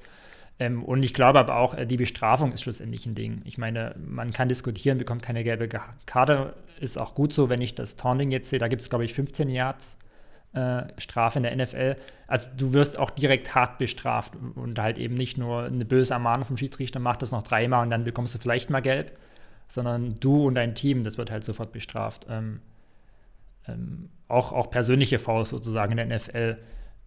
Ähm, 0.60 0.84
und 0.84 1.04
ich 1.04 1.16
glaube 1.16 1.40
aber 1.40 1.56
auch, 1.56 1.74
äh, 1.74 1.88
die 1.88 1.98
Bestrafung 1.98 2.52
ist 2.52 2.62
schlussendlich 2.62 3.08
ein 3.08 3.16
Ding. 3.16 3.42
Ich 3.46 3.58
meine, 3.58 3.96
man 3.98 4.30
kann 4.30 4.50
diskutieren, 4.50 5.00
bekommt 5.00 5.24
keine 5.24 5.44
gelbe 5.44 5.68
Karte, 5.68 6.54
ist 6.80 7.00
auch 7.00 7.16
gut 7.16 7.34
so, 7.34 7.50
wenn 7.50 7.62
ich 7.62 7.74
das 7.74 7.96
Taunting 7.96 8.30
jetzt 8.30 8.52
sehe, 8.52 8.60
da 8.60 8.68
gibt 8.68 8.84
es, 8.84 8.90
glaube 8.90 9.04
ich, 9.04 9.16
15 9.16 9.50
Yards 9.50 9.98
äh, 10.56 10.84
Strafe 10.98 11.40
in 11.40 11.44
der 11.44 11.56
NFL. 11.56 11.98
Also 12.28 12.50
du 12.56 12.74
wirst 12.74 12.98
auch 12.98 13.10
direkt 13.12 13.54
hart 13.54 13.78
bestraft 13.78 14.34
und 14.56 14.80
halt 14.80 14.98
eben 14.98 15.16
nicht 15.16 15.38
nur 15.38 15.66
eine 15.66 15.86
böse 15.86 16.14
Ermahnung 16.14 16.46
vom 16.46 16.58
Schiedsrichter, 16.58 17.00
mach 17.00 17.18
das 17.18 17.32
noch 17.32 17.44
dreimal 17.44 17.84
und 17.84 17.90
dann 17.90 18.04
bekommst 18.04 18.34
du 18.34 18.40
vielleicht 18.40 18.70
mal 18.70 18.82
gelb, 18.82 19.18
sondern 19.68 20.16
du 20.20 20.48
und 20.48 20.56
dein 20.56 20.74
Team, 20.74 21.04
das 21.04 21.18
wird 21.18 21.30
halt 21.30 21.44
sofort 21.44 21.72
bestraft. 21.72 22.26
Ähm, 22.30 22.62
ähm, 23.68 24.10
auch, 24.28 24.54
auch 24.54 24.70
persönliche 24.70 25.20
Fouls 25.20 25.50
sozusagen 25.50 25.98
in 25.98 26.10
der 26.10 26.18
NFL. 26.18 26.58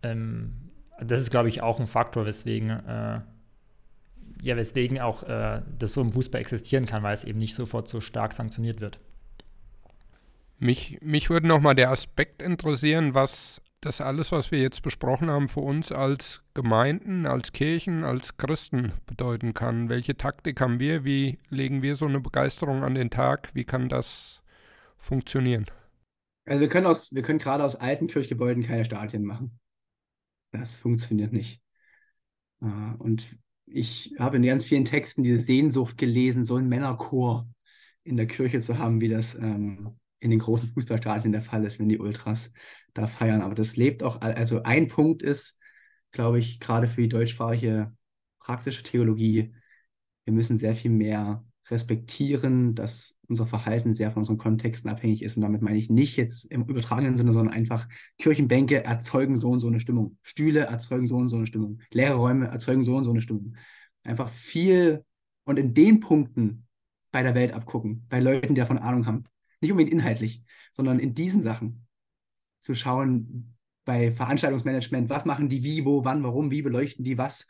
Ähm, 0.03 0.53
das 1.01 1.23
ist, 1.23 1.31
glaube 1.31 1.49
ich, 1.49 1.63
auch 1.63 1.81
ein 1.81 1.87
Faktor, 1.87 2.27
weswegen, 2.27 2.71
äh, 2.71 3.21
ja, 4.43 4.57
weswegen 4.57 5.01
auch 5.01 5.23
äh, 5.23 5.63
das 5.79 5.95
so 5.95 6.01
im 6.01 6.13
Fußball 6.13 6.41
existieren 6.41 6.87
kann, 6.87 7.03
weil 7.03 7.15
es 7.15 7.25
eben 7.25 7.39
nicht 7.39 7.55
sofort 7.55 7.89
so 7.89 8.01
stark 8.01 8.33
sanktioniert 8.33 8.81
wird. 8.81 8.99
Mich, 10.59 10.99
mich 11.01 11.31
würde 11.31 11.47
nochmal 11.47 11.75
der 11.75 11.91
Aspekt 11.91 12.43
interessieren, 12.43 13.15
was 13.15 13.63
das 13.81 14.01
alles, 14.01 14.33
was 14.33 14.51
wir 14.51 14.61
jetzt 14.61 14.83
besprochen 14.83 15.31
haben, 15.31 15.49
für 15.49 15.61
uns 15.61 15.93
als 15.93 16.43
Gemeinden, 16.55 17.27
als 17.27 17.53
Kirchen, 17.53 18.03
als 18.03 18.37
Christen 18.37 18.93
bedeuten 19.07 19.55
kann. 19.55 19.89
Welche 19.89 20.17
Taktik 20.17 20.61
haben 20.61 20.81
wir? 20.81 21.05
Wie 21.05 21.39
legen 21.49 21.83
wir 21.83 21.95
so 21.95 22.07
eine 22.07 22.21
Begeisterung 22.21 22.83
an 22.83 22.97
den 22.97 23.11
Tag? 23.11 23.51
Wie 23.55 23.65
kann 23.65 23.89
das 23.89 24.43
funktionieren? 24.97 25.67
Also 26.45 26.61
wir 26.61 26.69
können, 26.69 26.87
aus, 26.87 27.15
wir 27.15 27.23
können 27.23 27.39
gerade 27.39 27.63
aus 27.63 27.77
alten 27.77 28.09
Kirchgebäuden 28.09 28.65
keine 28.65 28.85
Stadien 28.85 29.25
machen. 29.25 29.61
Das 30.51 30.77
funktioniert 30.77 31.33
nicht. 31.33 31.63
Äh, 32.63 32.95
und 32.99 33.39
ich 33.67 34.15
habe 34.19 34.39
in 34.39 34.43
ganz 34.43 34.65
vielen 34.65 34.87
Texten 34.87 35.23
diese 35.23 35.41
Sehnsucht 35.41 35.99
gelesen, 35.99 36.43
so 36.43 36.57
einen 36.57 36.69
Männerchor 36.69 37.47
in 38.03 38.17
der 38.17 38.27
Kirche 38.27 38.61
zu 38.61 38.79
haben, 38.79 39.01
wie 39.01 39.09
das 39.09 39.35
ähm, 39.35 39.99
in 40.21 40.31
den 40.31 40.39
großen 40.41 40.71
Fußballstadien 40.71 41.33
der 41.33 41.43
Fall 41.43 41.65
ist, 41.65 41.79
wenn 41.79 41.89
die 41.89 41.99
Ultras 41.99 42.53
da 42.95 43.07
feiern. 43.07 43.43
Aber 43.43 43.55
das 43.55 43.77
lebt 43.77 44.03
auch, 44.03 44.21
also 44.21 44.63
ein 44.63 44.89
Punkt 44.89 45.23
ist, 45.23 45.59
glaube 46.11 46.39
ich, 46.39 46.61
gerade 46.61 46.89
für 46.89 47.03
die 47.03 47.09
deutschsprachige 47.09 47.93
praktische 48.41 48.83
Theologie, 48.83 49.55
wir 50.25 50.33
müssen 50.33 50.57
sehr 50.57 50.75
viel 50.75 50.91
mehr 50.91 51.45
respektieren, 51.71 52.75
dass 52.75 53.19
unser 53.29 53.47
Verhalten 53.47 53.93
sehr 53.93 54.11
von 54.11 54.21
unseren 54.21 54.39
Kontexten 54.39 54.91
abhängig 54.91 55.23
ist. 55.23 55.37
Und 55.37 55.43
damit 55.43 55.61
meine 55.61 55.77
ich 55.79 55.91
nicht 55.91 56.17
jetzt 56.17 56.45
im 56.47 56.65
übertragenen 56.65 57.17
Sinne, 57.17 57.33
sondern 57.33 57.55
einfach 57.55 57.89
Kirchenbänke 58.19 58.85
erzeugen 58.85 59.37
so 59.37 59.51
und 59.51 59.61
so 59.61 59.69
eine 59.69 59.81
Stimmung. 59.81 60.17
Stühle 60.23 60.61
erzeugen 60.61 61.07
so 61.07 61.17
und 61.17 61.29
so 61.29 61.37
eine 61.37 61.47
Stimmung. 61.47 61.81
Leere 61.91 62.15
Räume 62.15 62.47
erzeugen 62.47 62.83
so 62.83 62.97
und 62.97 63.05
so 63.05 63.11
eine 63.11 63.21
Stimmung. 63.21 63.55
Einfach 64.03 64.29
viel 64.29 65.05
und 65.45 65.59
in 65.59 65.75
den 65.75 66.01
Punkten 66.01 66.67
bei 67.11 67.23
der 67.23 67.35
Welt 67.35 67.53
abgucken, 67.53 68.07
bei 68.09 68.21
Leuten, 68.21 68.55
die 68.55 68.61
davon 68.61 68.79
Ahnung 68.79 69.07
haben 69.07 69.25
Nicht 69.61 69.73
unbedingt 69.73 69.93
inhaltlich, 69.93 70.43
sondern 70.73 70.99
in 70.99 71.15
diesen 71.15 71.43
Sachen 71.43 71.87
zu 72.61 72.75
schauen, 72.75 73.55
bei 73.85 74.13
Veranstaltungsmanagement, 74.13 75.09
was 75.09 75.25
machen 75.25 75.49
die 75.49 75.65
wie, 75.65 75.87
wo, 75.87 76.05
wann, 76.05 76.23
warum, 76.23 76.51
wie 76.51 76.61
beleuchten 76.61 77.05
die 77.05 77.17
was, 77.17 77.49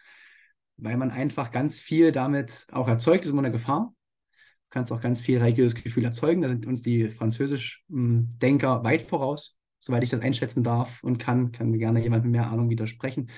weil 0.77 0.97
man 0.97 1.11
einfach 1.11 1.51
ganz 1.51 1.81
viel 1.81 2.13
damit 2.13 2.67
auch 2.71 2.87
erzeugt, 2.87 3.25
ist 3.25 3.33
immer 3.33 3.41
eine 3.43 3.51
Gefahr. 3.51 3.93
Du 4.31 4.71
kannst 4.71 4.93
auch 4.93 5.01
ganz 5.01 5.21
viel 5.21 5.39
religiöses 5.39 5.83
Gefühl 5.83 6.05
erzeugen. 6.05 6.43
Da 6.43 6.49
sind 6.49 6.65
uns 6.65 6.83
die 6.83 7.09
Französisch-Denker 7.09 8.85
weit 8.85 9.03
voraus, 9.03 9.59
soweit 9.81 10.05
ich 10.05 10.11
das 10.11 10.21
einschätzen 10.21 10.63
darf 10.63 11.03
und 11.03 11.19
kann, 11.19 11.51
kann 11.51 11.71
mir 11.71 11.79
gerne 11.79 12.01
jemand 12.01 12.23
mit 12.23 12.33
mehr 12.33 12.49
Ahnung 12.49 12.71
widersprechen. 12.71 13.31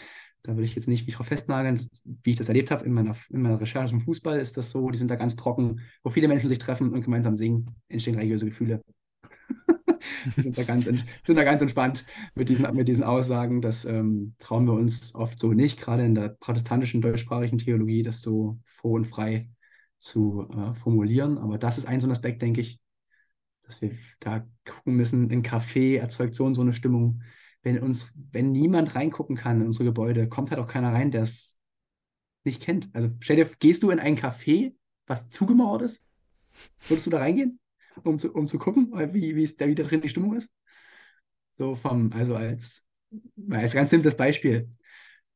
Da 0.43 0.57
will 0.57 0.65
ich 0.65 0.75
jetzt 0.75 0.89
nicht 0.89 1.07
mich 1.07 1.17
drauf 1.17 1.27
festnageln, 1.27 1.79
wie 2.23 2.31
ich 2.31 2.37
das 2.37 2.49
erlebt 2.49 2.71
habe. 2.71 2.85
In 2.85 2.93
meiner, 2.93 3.17
in 3.29 3.43
meiner 3.43 3.61
Recherche 3.61 3.93
im 3.93 4.01
Fußball 4.01 4.39
ist 4.39 4.57
das 4.57 4.71
so, 4.71 4.91
die 4.91 4.99
sind 4.99 5.11
da 5.11 5.17
ganz 5.17 5.37
trocken, 5.37 5.81
wo 6.03 6.11
viele 6.11 6.29
Menschen 6.29 6.49
sich 6.49 6.59
treffen 6.59 6.93
und 6.93 7.03
gemeinsam 7.03 7.37
singen, 7.37 7.75
entstehen 7.89 8.15
religiöse 8.15 8.47
Gefühle. 8.47 8.81
sind, 10.37 10.57
da 10.57 10.65
ganz, 10.65 10.85
sind 10.87 11.05
da 11.27 11.45
ganz 11.45 11.61
entspannt 11.61 12.05
mit 12.35 12.49
diesen, 12.49 12.75
mit 12.75 12.89
diesen 12.89 13.05
Aussagen. 13.05 13.61
Das 13.61 13.85
ähm, 13.85 14.35
trauen 14.39 14.67
wir 14.67 14.73
uns 14.73 15.15
oft 15.15 15.39
so 15.39 15.53
nicht, 15.53 15.81
gerade 15.81 16.05
in 16.05 16.15
der 16.15 16.31
protestantischen 16.41 17.01
deutschsprachigen 17.01 17.59
Theologie, 17.59 18.03
das 18.03 18.23
so 18.23 18.59
froh 18.65 18.95
und 18.95 19.07
frei 19.07 19.51
zu 19.99 20.49
äh, 20.57 20.75
formulieren. 20.75 21.39
Aber 21.39 21.59
das 21.59 21.79
ist 21.79 21.87
ein 21.87 22.01
so 22.01 22.07
ein 22.07 22.13
Aspekt, 22.13 22.43
denke 22.43 22.61
ich, 22.61 22.81
dass 23.63 23.83
wir 23.83 23.93
da 24.21 24.47
gucken 24.67 24.97
müssen. 24.97 25.31
Ein 25.31 25.43
Café 25.43 25.99
erzeugt 25.99 26.35
so 26.35 26.45
und 26.45 26.55
so 26.55 26.63
eine 26.63 26.73
Stimmung 26.73 27.23
wenn 27.63 27.79
uns, 27.79 28.13
wenn 28.33 28.53
niemand 28.53 28.95
reingucken 28.95 29.37
kann 29.37 29.61
in 29.61 29.67
unsere 29.67 29.85
Gebäude, 29.85 30.29
kommt 30.29 30.51
halt 30.51 30.61
auch 30.61 30.67
keiner 30.67 30.93
rein, 30.93 31.11
der 31.11 31.25
es 31.25 31.59
nicht 32.45 32.63
kennt. 32.63 32.89
Also 32.93 33.09
stell 33.21 33.37
dir, 33.37 33.49
gehst 33.59 33.83
du 33.83 33.91
in 33.91 33.99
ein 33.99 34.17
Café, 34.17 34.75
was 35.07 35.29
zugemauert 35.29 35.83
ist? 35.83 36.03
Würdest 36.89 37.07
du 37.07 37.11
da 37.11 37.19
reingehen, 37.19 37.61
um 38.03 38.19
zu, 38.19 38.33
um 38.33 38.47
zu 38.47 38.59
gucken, 38.59 38.91
wie, 39.13 39.37
wie, 39.37 39.49
wie 39.59 39.75
da 39.75 39.83
drin 39.83 40.01
die 40.01 40.09
Stimmung 40.09 40.35
ist? 40.37 40.51
So 41.53 41.75
vom, 41.75 42.13
also 42.13 42.37
als, 42.37 42.87
als 43.51 43.75
ganz 43.75 43.91
simples 43.91 44.17
Beispiel. 44.17 44.71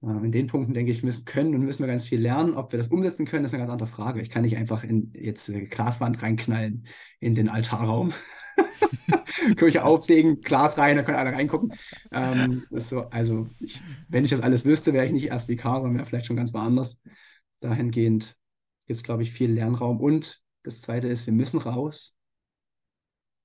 In 0.06 0.32
den 0.32 0.46
Punkten, 0.48 0.74
denke 0.74 0.92
ich, 0.92 1.02
müssen 1.02 1.24
können 1.24 1.54
und 1.54 1.62
müssen 1.62 1.82
wir 1.82 1.86
ganz 1.86 2.04
viel 2.04 2.20
lernen. 2.20 2.54
Ob 2.54 2.72
wir 2.72 2.78
das 2.78 2.88
umsetzen 2.88 3.26
können, 3.26 3.44
ist 3.44 3.54
eine 3.54 3.62
ganz 3.62 3.72
andere 3.72 3.88
Frage. 3.88 4.20
Ich 4.20 4.30
kann 4.30 4.42
nicht 4.42 4.56
einfach 4.56 4.84
in 4.84 5.12
jetzt 5.14 5.48
eine 5.48 5.66
Glaswand 5.66 6.22
reinknallen 6.22 6.86
in 7.20 7.34
den 7.34 7.48
Altarraum. 7.48 8.12
Kirche 9.56 9.84
aufsägen, 9.84 10.40
Glas 10.40 10.78
rein, 10.78 10.96
da 10.96 11.02
können 11.02 11.18
alle 11.18 11.32
reingucken. 11.32 11.72
Ähm, 12.12 12.64
so, 12.70 13.02
also, 13.10 13.48
ich, 13.60 13.80
wenn 14.08 14.24
ich 14.24 14.30
das 14.30 14.40
alles 14.40 14.64
wüsste, 14.64 14.92
wäre 14.92 15.06
ich 15.06 15.12
nicht 15.12 15.26
erst 15.26 15.48
Vikar, 15.48 15.80
sondern 15.80 15.96
wäre 15.96 16.06
vielleicht 16.06 16.26
schon 16.26 16.36
ganz 16.36 16.54
woanders. 16.54 17.00
Dahingehend 17.60 18.36
gibt 18.86 18.96
es, 18.98 19.02
glaube 19.02 19.22
ich, 19.22 19.32
viel 19.32 19.50
Lernraum. 19.50 20.00
Und 20.00 20.42
das 20.62 20.80
Zweite 20.80 21.08
ist, 21.08 21.26
wir 21.26 21.32
müssen 21.34 21.58
raus. 21.58 22.14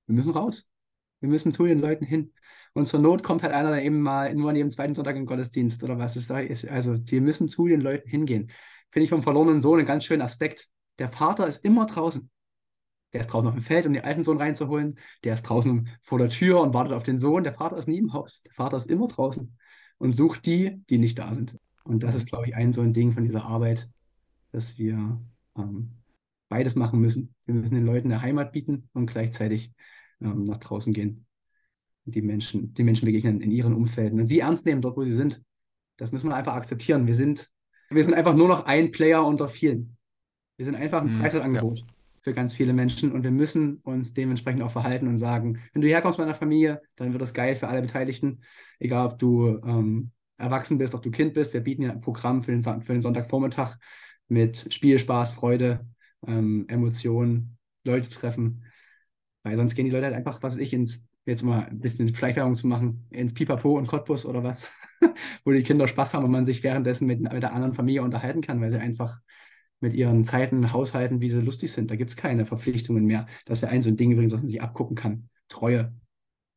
Wir 0.06 0.14
müssen 0.14 0.32
raus. 0.32 0.69
Wir 1.20 1.28
müssen 1.28 1.52
zu 1.52 1.64
den 1.64 1.78
Leuten 1.78 2.04
hin. 2.04 2.32
Und 2.72 2.86
zur 2.86 3.00
Not 3.00 3.22
kommt 3.22 3.42
halt 3.42 3.52
einer 3.52 3.70
dann 3.70 3.80
eben 3.80 4.00
mal 4.00 4.34
nur 4.34 4.50
an 4.50 4.56
jedem 4.56 4.70
zweiten 4.70 4.94
Sonntag 4.94 5.16
in 5.16 5.22
den 5.22 5.26
Gottesdienst 5.26 5.82
oder 5.84 5.98
was. 5.98 6.30
Also 6.30 6.96
wir 7.06 7.20
müssen 7.20 7.48
zu 7.48 7.66
den 7.66 7.80
Leuten 7.80 8.08
hingehen. 8.08 8.50
Finde 8.90 9.04
ich 9.04 9.10
vom 9.10 9.22
verlorenen 9.22 9.60
Sohn 9.60 9.78
einen 9.78 9.86
ganz 9.86 10.04
schönen 10.04 10.22
Aspekt. 10.22 10.68
Der 10.98 11.08
Vater 11.08 11.46
ist 11.46 11.64
immer 11.64 11.86
draußen. 11.86 12.30
Der 13.12 13.22
ist 13.22 13.28
draußen 13.28 13.48
auf 13.48 13.54
dem 13.54 13.62
Feld, 13.62 13.86
um 13.86 13.92
den 13.92 14.04
alten 14.04 14.22
Sohn 14.22 14.38
reinzuholen. 14.38 14.98
Der 15.24 15.34
ist 15.34 15.42
draußen 15.42 15.88
vor 16.02 16.18
der 16.18 16.28
Tür 16.28 16.60
und 16.60 16.74
wartet 16.74 16.92
auf 16.92 17.02
den 17.02 17.18
Sohn. 17.18 17.42
Der 17.42 17.54
Vater 17.54 17.76
ist 17.76 17.88
nie 17.88 17.98
im 17.98 18.12
Haus. 18.12 18.42
Der 18.42 18.52
Vater 18.52 18.76
ist 18.76 18.88
immer 18.88 19.08
draußen 19.08 19.56
und 19.98 20.14
sucht 20.14 20.46
die, 20.46 20.82
die 20.88 20.98
nicht 20.98 21.18
da 21.18 21.34
sind. 21.34 21.56
Und 21.84 22.02
das 22.02 22.14
ist, 22.14 22.28
glaube 22.28 22.46
ich, 22.46 22.54
ein 22.54 22.72
so 22.72 22.82
ein 22.82 22.92
Ding 22.92 23.10
von 23.12 23.24
dieser 23.24 23.44
Arbeit, 23.46 23.88
dass 24.52 24.78
wir 24.78 25.20
ähm, 25.56 25.92
beides 26.48 26.76
machen 26.76 27.00
müssen. 27.00 27.34
Wir 27.46 27.54
müssen 27.54 27.74
den 27.74 27.86
Leuten 27.86 28.12
eine 28.12 28.22
Heimat 28.22 28.52
bieten 28.52 28.88
und 28.92 29.06
gleichzeitig 29.06 29.72
ähm, 30.20 30.44
nach 30.44 30.58
draußen 30.58 30.92
gehen 30.92 31.26
und 32.06 32.14
die 32.14 32.22
Menschen, 32.22 32.74
die 32.74 32.82
Menschen 32.82 33.06
begegnen 33.06 33.40
in 33.40 33.50
ihren 33.50 33.74
Umfelden 33.74 34.20
und 34.20 34.26
sie 34.26 34.40
ernst 34.40 34.66
nehmen 34.66 34.82
dort, 34.82 34.96
wo 34.96 35.04
sie 35.04 35.12
sind. 35.12 35.42
Das 35.96 36.12
müssen 36.12 36.28
wir 36.28 36.36
einfach 36.36 36.54
akzeptieren. 36.54 37.06
Wir 37.06 37.14
sind, 37.14 37.50
wir 37.90 38.04
sind 38.04 38.14
einfach 38.14 38.34
nur 38.34 38.48
noch 38.48 38.64
ein 38.66 38.90
Player 38.90 39.24
unter 39.24 39.48
vielen. 39.48 39.96
Wir 40.56 40.64
sind 40.64 40.74
einfach 40.74 41.02
ein 41.02 41.14
mhm, 41.14 41.20
Freizeitangebot. 41.20 41.78
Ja 41.80 41.86
für 42.22 42.34
ganz 42.34 42.54
viele 42.54 42.72
Menschen 42.72 43.12
und 43.12 43.24
wir 43.24 43.30
müssen 43.30 43.78
uns 43.78 44.12
dementsprechend 44.12 44.62
auch 44.62 44.70
verhalten 44.70 45.08
und 45.08 45.18
sagen, 45.18 45.58
wenn 45.72 45.82
du 45.82 45.88
herkommst 45.88 46.18
bei 46.18 46.24
einer 46.24 46.34
Familie, 46.34 46.82
dann 46.96 47.12
wird 47.12 47.22
das 47.22 47.34
geil 47.34 47.56
für 47.56 47.68
alle 47.68 47.80
Beteiligten, 47.80 48.42
egal 48.78 49.06
ob 49.06 49.18
du 49.18 49.58
ähm, 49.64 50.10
erwachsen 50.36 50.78
bist, 50.78 50.94
ob 50.94 51.02
du 51.02 51.10
Kind 51.10 51.34
bist. 51.34 51.54
Wir 51.54 51.62
bieten 51.62 51.82
ja 51.82 51.92
ein 51.92 52.00
Programm 52.00 52.42
für 52.42 52.52
den, 52.52 52.62
für 52.62 52.92
den 52.92 53.02
Sonntagvormittag 53.02 53.76
mit 54.28 54.72
Spiel, 54.72 54.98
Spaß, 54.98 55.32
Freude, 55.32 55.86
ähm, 56.26 56.66
Emotionen, 56.68 57.56
Leute 57.84 58.10
treffen, 58.10 58.64
weil 59.42 59.56
sonst 59.56 59.74
gehen 59.74 59.86
die 59.86 59.90
Leute 59.90 60.06
halt 60.06 60.14
einfach, 60.14 60.42
was 60.42 60.56
ich, 60.58 60.72
ins, 60.72 61.08
jetzt 61.24 61.42
mal 61.42 61.66
ein 61.66 61.80
bisschen 61.80 62.14
Fleischwerbung 62.14 62.56
zu 62.56 62.66
machen, 62.66 63.06
ins 63.10 63.34
Pipapo 63.34 63.76
und 63.78 63.86
Cottbus 63.86 64.26
oder 64.26 64.44
was, 64.44 64.68
wo 65.44 65.52
die 65.52 65.62
Kinder 65.62 65.88
Spaß 65.88 66.14
haben 66.14 66.24
und 66.24 66.30
man 66.30 66.44
sich 66.44 66.62
währenddessen 66.62 67.06
mit, 67.06 67.20
mit 67.20 67.42
der 67.42 67.52
anderen 67.52 67.74
Familie 67.74 68.02
unterhalten 68.02 68.42
kann, 68.42 68.60
weil 68.60 68.70
sie 68.70 68.78
einfach 68.78 69.20
mit 69.80 69.94
ihren 69.94 70.24
Zeiten 70.24 70.72
haushalten, 70.72 71.20
wie 71.20 71.30
sie 71.30 71.40
lustig 71.40 71.72
sind. 71.72 71.90
Da 71.90 71.96
gibt 71.96 72.10
es 72.10 72.16
keine 72.16 72.44
Verpflichtungen 72.44 73.04
mehr. 73.06 73.26
Das 73.46 73.62
wäre 73.62 73.72
ein 73.72 73.82
so 73.82 73.88
ein 73.88 73.96
Ding 73.96 74.12
übrigens, 74.12 74.32
was 74.32 74.40
man 74.40 74.48
sich 74.48 74.62
abgucken 74.62 74.94
kann. 74.94 75.30
Treue. 75.48 75.94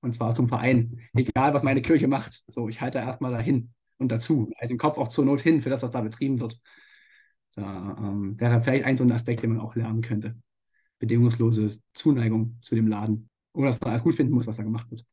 Und 0.01 0.13
zwar 0.13 0.36
zum 0.36 0.49
Verein. 0.49 0.99
Egal, 1.13 1.53
was 1.53 1.63
meine 1.63 1.81
Kirche 1.81 2.07
macht. 2.07 2.43
So, 2.47 2.67
ich 2.67 2.81
halte 2.81 2.97
erstmal 2.97 3.31
dahin 3.31 3.73
und 3.97 4.11
dazu. 4.11 4.51
Halte 4.59 4.73
den 4.73 4.77
Kopf 4.77 4.97
auch 4.97 5.07
zur 5.07 5.23
Not 5.23 5.39
hin 5.39 5.61
für 5.61 5.69
das, 5.69 5.84
was 5.84 5.91
da 5.91 6.01
betrieben 6.01 6.41
wird. 6.41 6.59
Da 7.55 7.95
ähm, 7.99 8.38
wäre 8.39 8.59
vielleicht 8.61 8.84
ein 8.84 8.97
so 8.97 9.05
ein 9.05 9.11
Aspekt, 9.11 9.43
den 9.43 9.51
man 9.51 9.61
auch 9.61 9.75
lernen 9.75 10.01
könnte. 10.01 10.36
Bedingungslose 11.05 11.77
Zuneigung 11.93 12.57
zu 12.61 12.75
dem 12.75 12.87
Laden. 12.87 13.29
Ohne 13.53 13.67
dass 13.67 13.81
man 13.81 13.91
alles 13.91 14.03
gut 14.03 14.15
finden 14.15 14.33
muss, 14.33 14.47
was 14.47 14.57
da 14.57 14.63
gemacht 14.63 14.89
wird. 14.89 15.05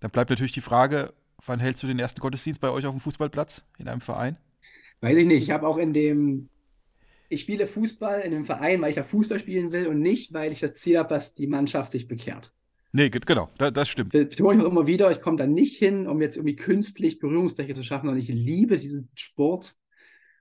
Dann 0.00 0.10
bleibt 0.10 0.30
natürlich 0.30 0.52
die 0.52 0.60
Frage, 0.60 1.12
wann 1.44 1.58
hältst 1.58 1.82
du 1.82 1.86
den 1.86 1.98
ersten 1.98 2.20
Gottesdienst 2.20 2.60
bei 2.60 2.70
euch 2.70 2.86
auf 2.86 2.94
dem 2.94 3.00
Fußballplatz 3.00 3.64
in 3.78 3.88
einem 3.88 4.00
Verein? 4.00 4.36
Weiß 5.00 5.16
ich 5.16 5.26
nicht. 5.26 5.42
Ich 5.42 5.50
habe 5.50 5.66
auch 5.66 5.78
in 5.78 5.92
dem 5.92 6.48
ich 7.28 7.40
spiele 7.40 7.66
Fußball 7.66 8.20
in 8.20 8.32
einem 8.32 8.46
Verein, 8.46 8.80
weil 8.80 8.90
ich 8.90 8.96
da 8.96 9.02
Fußball 9.02 9.40
spielen 9.40 9.72
will 9.72 9.88
und 9.88 10.00
nicht, 10.00 10.32
weil 10.32 10.52
ich 10.52 10.60
das 10.60 10.74
Ziel 10.74 10.98
habe, 10.98 11.08
dass 11.08 11.34
die 11.34 11.46
Mannschaft 11.46 11.90
sich 11.90 12.06
bekehrt. 12.06 12.52
Nee, 12.92 13.10
genau, 13.10 13.50
das, 13.58 13.72
das 13.72 13.88
stimmt. 13.88 14.14
Das 14.14 14.28
ich 14.30 14.38
immer 14.38 14.86
wieder, 14.86 15.10
ich 15.10 15.20
komme 15.20 15.36
da 15.36 15.46
nicht 15.46 15.76
hin, 15.76 16.06
um 16.06 16.20
jetzt 16.20 16.36
irgendwie 16.36 16.56
künstlich 16.56 17.18
Berührungsfläche 17.18 17.74
zu 17.74 17.82
schaffen. 17.82 18.08
Und 18.08 18.16
ich 18.16 18.28
liebe 18.28 18.76
diesen 18.76 19.10
Sport 19.14 19.74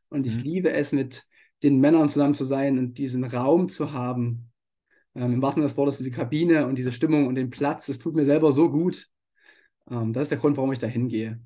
und 0.10 0.26
ich 0.26 0.38
mhm. 0.38 0.44
liebe 0.44 0.72
es, 0.72 0.92
mit 0.92 1.24
den 1.64 1.80
Männern 1.80 2.08
zusammen 2.08 2.36
zu 2.36 2.46
sein 2.46 2.78
und 2.78 2.98
diesen 2.98 3.24
Raum 3.24 3.68
zu 3.68 3.92
haben. 3.92 4.52
Ähm, 5.16 5.34
Im 5.34 5.42
wahrsten 5.42 5.62
Sinne 5.62 5.70
des 5.70 5.78
Wortes, 5.78 5.98
diese 5.98 6.12
Kabine 6.12 6.68
und 6.68 6.78
diese 6.78 6.92
Stimmung 6.92 7.28
und 7.28 7.36
den 7.36 7.50
Platz, 7.50 7.88
das 7.88 8.00
tut 8.00 8.16
mir 8.16 8.26
selber 8.26 8.52
so 8.52 8.70
gut. 8.70 9.08
Ähm, 9.90 10.14
das 10.14 10.24
ist 10.24 10.32
der 10.32 10.38
Grund, 10.40 10.58
warum 10.58 10.72
ich 10.72 10.80
da 10.80 10.88
hingehe 10.88 11.40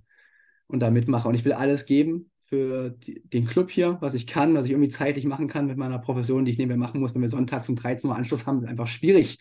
und 0.67 0.79
da 0.79 0.89
mitmache. 0.89 1.27
Und 1.27 1.35
ich 1.35 1.45
will 1.45 1.53
alles 1.53 1.85
geben 1.85 2.31
für 2.37 2.89
die, 2.89 3.21
den 3.29 3.45
Club 3.45 3.69
hier, 3.69 3.97
was 4.01 4.15
ich 4.15 4.25
kann, 4.25 4.55
was 4.55 4.65
ich 4.65 4.71
irgendwie 4.71 4.89
zeitlich 4.89 5.25
machen 5.25 5.47
kann 5.47 5.67
mit 5.67 5.77
meiner 5.77 5.99
Profession, 5.99 6.45
die 6.45 6.51
ich 6.51 6.57
nebenbei 6.57 6.77
machen 6.77 6.99
muss, 6.99 7.13
wenn 7.13 7.21
wir 7.21 7.29
sonntags 7.29 7.69
um 7.69 7.75
13 7.75 8.09
Uhr 8.09 8.15
Anschluss 8.15 8.47
haben, 8.47 8.63
ist 8.63 8.67
einfach 8.67 8.87
schwierig. 8.87 9.37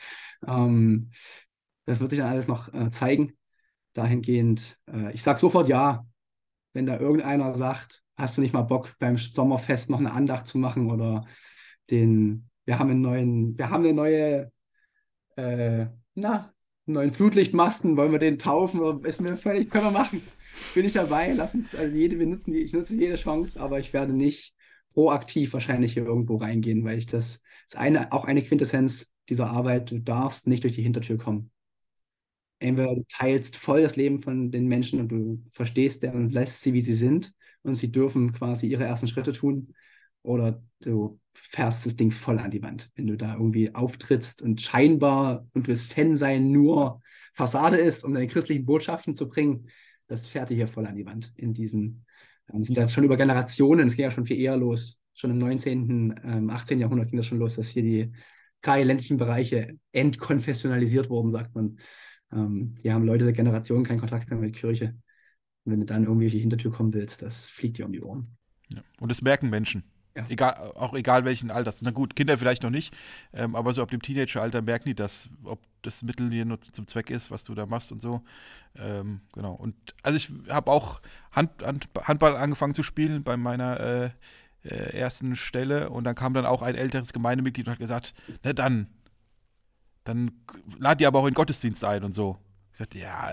Ähm, 0.46 1.10
das 1.86 2.00
wird 2.00 2.10
sich 2.10 2.18
dann 2.18 2.28
alles 2.28 2.48
noch 2.48 2.72
äh, 2.74 2.90
zeigen. 2.90 3.32
Dahingehend, 3.94 4.78
äh, 4.86 5.12
ich 5.14 5.22
sage 5.22 5.38
sofort 5.38 5.68
ja, 5.68 6.06
wenn 6.74 6.86
da 6.86 6.98
irgendeiner 7.00 7.54
sagt, 7.54 8.02
hast 8.16 8.36
du 8.36 8.42
nicht 8.42 8.52
mal 8.52 8.62
Bock 8.62 8.94
beim 8.98 9.16
Sommerfest 9.16 9.90
noch 9.90 9.98
eine 9.98 10.12
Andacht 10.12 10.46
zu 10.46 10.58
machen 10.58 10.90
oder 10.90 11.24
den, 11.90 12.47
wir 12.68 12.78
haben 12.78 12.90
einen 12.90 13.00
neuen, 13.00 13.58
wir 13.58 13.70
haben 13.70 13.84
eine 13.84 13.94
neue, 13.94 14.52
äh, 15.36 15.86
na, 16.14 16.54
einen 16.86 16.94
neuen 16.94 17.12
Flutlichtmasten, 17.12 17.96
wollen 17.96 18.12
wir 18.12 18.18
den 18.18 18.38
taufen? 18.38 19.04
Ist 19.04 19.20
mir 19.20 19.36
völlig, 19.36 19.70
können 19.70 19.86
wir 19.86 19.90
machen 19.90 20.22
bin 20.74 20.84
ich 20.84 20.92
dabei. 20.92 21.32
Lass 21.32 21.54
uns 21.54 21.74
also 21.74 21.96
jede, 21.96 22.18
wir 22.18 22.26
nutzen, 22.26 22.54
ich 22.54 22.72
nutze 22.72 22.94
jede 22.94 23.16
Chance, 23.16 23.60
aber 23.60 23.78
ich 23.78 23.92
werde 23.92 24.12
nicht 24.12 24.54
proaktiv 24.92 25.52
wahrscheinlich 25.52 25.94
hier 25.94 26.04
irgendwo 26.04 26.36
reingehen, 26.36 26.84
weil 26.84 26.98
ich 26.98 27.06
das, 27.06 27.42
ist 27.66 27.76
eine, 27.76 28.12
auch 28.12 28.24
eine 28.24 28.42
Quintessenz 28.42 29.14
dieser 29.28 29.50
Arbeit, 29.50 29.90
du 29.90 29.98
darfst 29.98 30.46
nicht 30.46 30.64
durch 30.64 30.74
die 30.74 30.82
Hintertür 30.82 31.18
kommen. 31.18 31.50
Entweder 32.60 32.94
du 32.94 33.04
teilst 33.08 33.56
voll 33.56 33.82
das 33.82 33.96
Leben 33.96 34.20
von 34.20 34.50
den 34.50 34.66
Menschen 34.66 35.00
und 35.00 35.08
du 35.08 35.44
verstehst 35.52 36.02
deren 36.02 36.24
und 36.24 36.32
lässt 36.32 36.62
sie, 36.62 36.72
wie 36.72 36.82
sie 36.82 36.94
sind 36.94 37.32
und 37.62 37.76
sie 37.76 37.92
dürfen 37.92 38.32
quasi 38.32 38.66
ihre 38.66 38.84
ersten 38.84 39.06
Schritte 39.06 39.32
tun 39.32 39.74
oder 40.22 40.62
du 40.80 41.20
fährst 41.40 41.86
das 41.86 41.96
Ding 41.96 42.10
voll 42.10 42.38
an 42.38 42.50
die 42.50 42.62
Wand, 42.62 42.90
wenn 42.94 43.06
du 43.06 43.16
da 43.16 43.34
irgendwie 43.34 43.74
auftrittst 43.74 44.42
und 44.42 44.60
scheinbar 44.60 45.46
und 45.54 45.68
willst 45.68 45.92
Fan 45.92 46.16
sein, 46.16 46.50
nur 46.50 47.00
Fassade 47.32 47.76
ist, 47.76 48.04
um 48.04 48.14
deine 48.14 48.26
christlichen 48.26 48.64
Botschaften 48.64 49.14
zu 49.14 49.28
bringen, 49.28 49.68
das 50.08 50.28
fährt 50.28 50.48
hier 50.48 50.66
voll 50.66 50.86
an 50.86 50.96
die 50.96 51.06
Wand 51.06 51.32
in 51.36 51.54
diesen, 51.54 52.04
ähm, 52.52 52.62
das 52.62 52.76
ja 52.76 52.88
schon 52.88 53.04
über 53.04 53.16
Generationen, 53.16 53.86
es 53.86 53.96
ging 53.96 54.04
ja 54.04 54.10
schon 54.10 54.26
viel 54.26 54.40
eher 54.40 54.56
los. 54.56 55.00
Schon 55.14 55.30
im 55.32 55.38
19., 55.38 56.20
ähm, 56.24 56.50
18. 56.50 56.78
Jahrhundert 56.78 57.08
ging 57.08 57.16
das 57.16 57.26
schon 57.26 57.38
los, 57.38 57.56
dass 57.56 57.68
hier 57.68 57.82
die 57.82 58.12
gerade 58.62 58.84
ländlichen 58.84 59.16
Bereiche 59.16 59.78
entkonfessionalisiert 59.92 61.10
wurden, 61.10 61.30
sagt 61.30 61.54
man. 61.54 61.78
Ähm, 62.32 62.74
hier 62.80 62.94
haben 62.94 63.04
Leute 63.04 63.24
seit 63.24 63.36
Generationen 63.36 63.84
keinen 63.84 64.00
Kontakt 64.00 64.30
mehr 64.30 64.38
mit 64.38 64.54
Kirche. 64.54 64.96
Und 65.64 65.72
wenn 65.72 65.80
du 65.80 65.86
dann 65.86 66.04
irgendwie 66.04 66.26
auf 66.26 66.32
die 66.32 66.40
Hintertür 66.40 66.72
kommen 66.72 66.94
willst, 66.94 67.22
das 67.22 67.48
fliegt 67.48 67.78
dir 67.78 67.86
um 67.86 67.92
die 67.92 68.02
Ohren. 68.02 68.36
Ja. 68.68 68.82
Und 69.00 69.10
das 69.10 69.22
merken 69.22 69.50
Menschen. 69.50 69.84
Ja. 70.18 70.24
Egal, 70.28 70.72
auch 70.74 70.94
egal 70.94 71.24
welchen 71.24 71.52
Alters. 71.52 71.80
Na 71.80 71.92
gut, 71.92 72.16
Kinder 72.16 72.36
vielleicht 72.36 72.64
noch 72.64 72.70
nicht, 72.70 72.92
ähm, 73.32 73.54
aber 73.54 73.72
so 73.72 73.82
ab 73.82 73.90
dem 73.92 74.02
Teenageralter 74.02 74.62
merken 74.62 74.88
die 74.88 74.96
das, 74.96 75.28
ob 75.44 75.60
das 75.82 76.02
Mittel 76.02 76.28
hier 76.28 76.44
nur 76.44 76.60
zum 76.60 76.88
Zweck 76.88 77.08
ist, 77.08 77.30
was 77.30 77.44
du 77.44 77.54
da 77.54 77.66
machst 77.66 77.92
und 77.92 78.02
so. 78.02 78.22
Ähm, 78.76 79.20
genau. 79.32 79.52
Und 79.52 79.76
also 80.02 80.16
ich 80.16 80.32
habe 80.48 80.72
auch 80.72 81.00
Hand, 81.30 81.64
Hand, 81.64 81.88
Handball 82.02 82.36
angefangen 82.36 82.74
zu 82.74 82.82
spielen 82.82 83.22
bei 83.22 83.36
meiner 83.36 83.78
äh, 83.78 84.10
äh, 84.64 84.98
ersten 84.98 85.36
Stelle 85.36 85.88
und 85.90 86.02
dann 86.02 86.16
kam 86.16 86.34
dann 86.34 86.46
auch 86.46 86.62
ein 86.62 86.74
älteres 86.74 87.12
Gemeindemitglied 87.12 87.68
und 87.68 87.72
hat 87.74 87.78
gesagt, 87.78 88.12
na 88.42 88.52
dann, 88.52 88.88
dann 90.02 90.32
lad 90.80 90.98
die 90.98 91.06
aber 91.06 91.20
auch 91.20 91.26
in 91.26 91.30
den 91.30 91.36
Gottesdienst 91.36 91.84
ein 91.84 92.02
und 92.02 92.12
so. 92.12 92.38
Ich 92.72 92.78
sagte, 92.78 92.98
ja, 92.98 93.30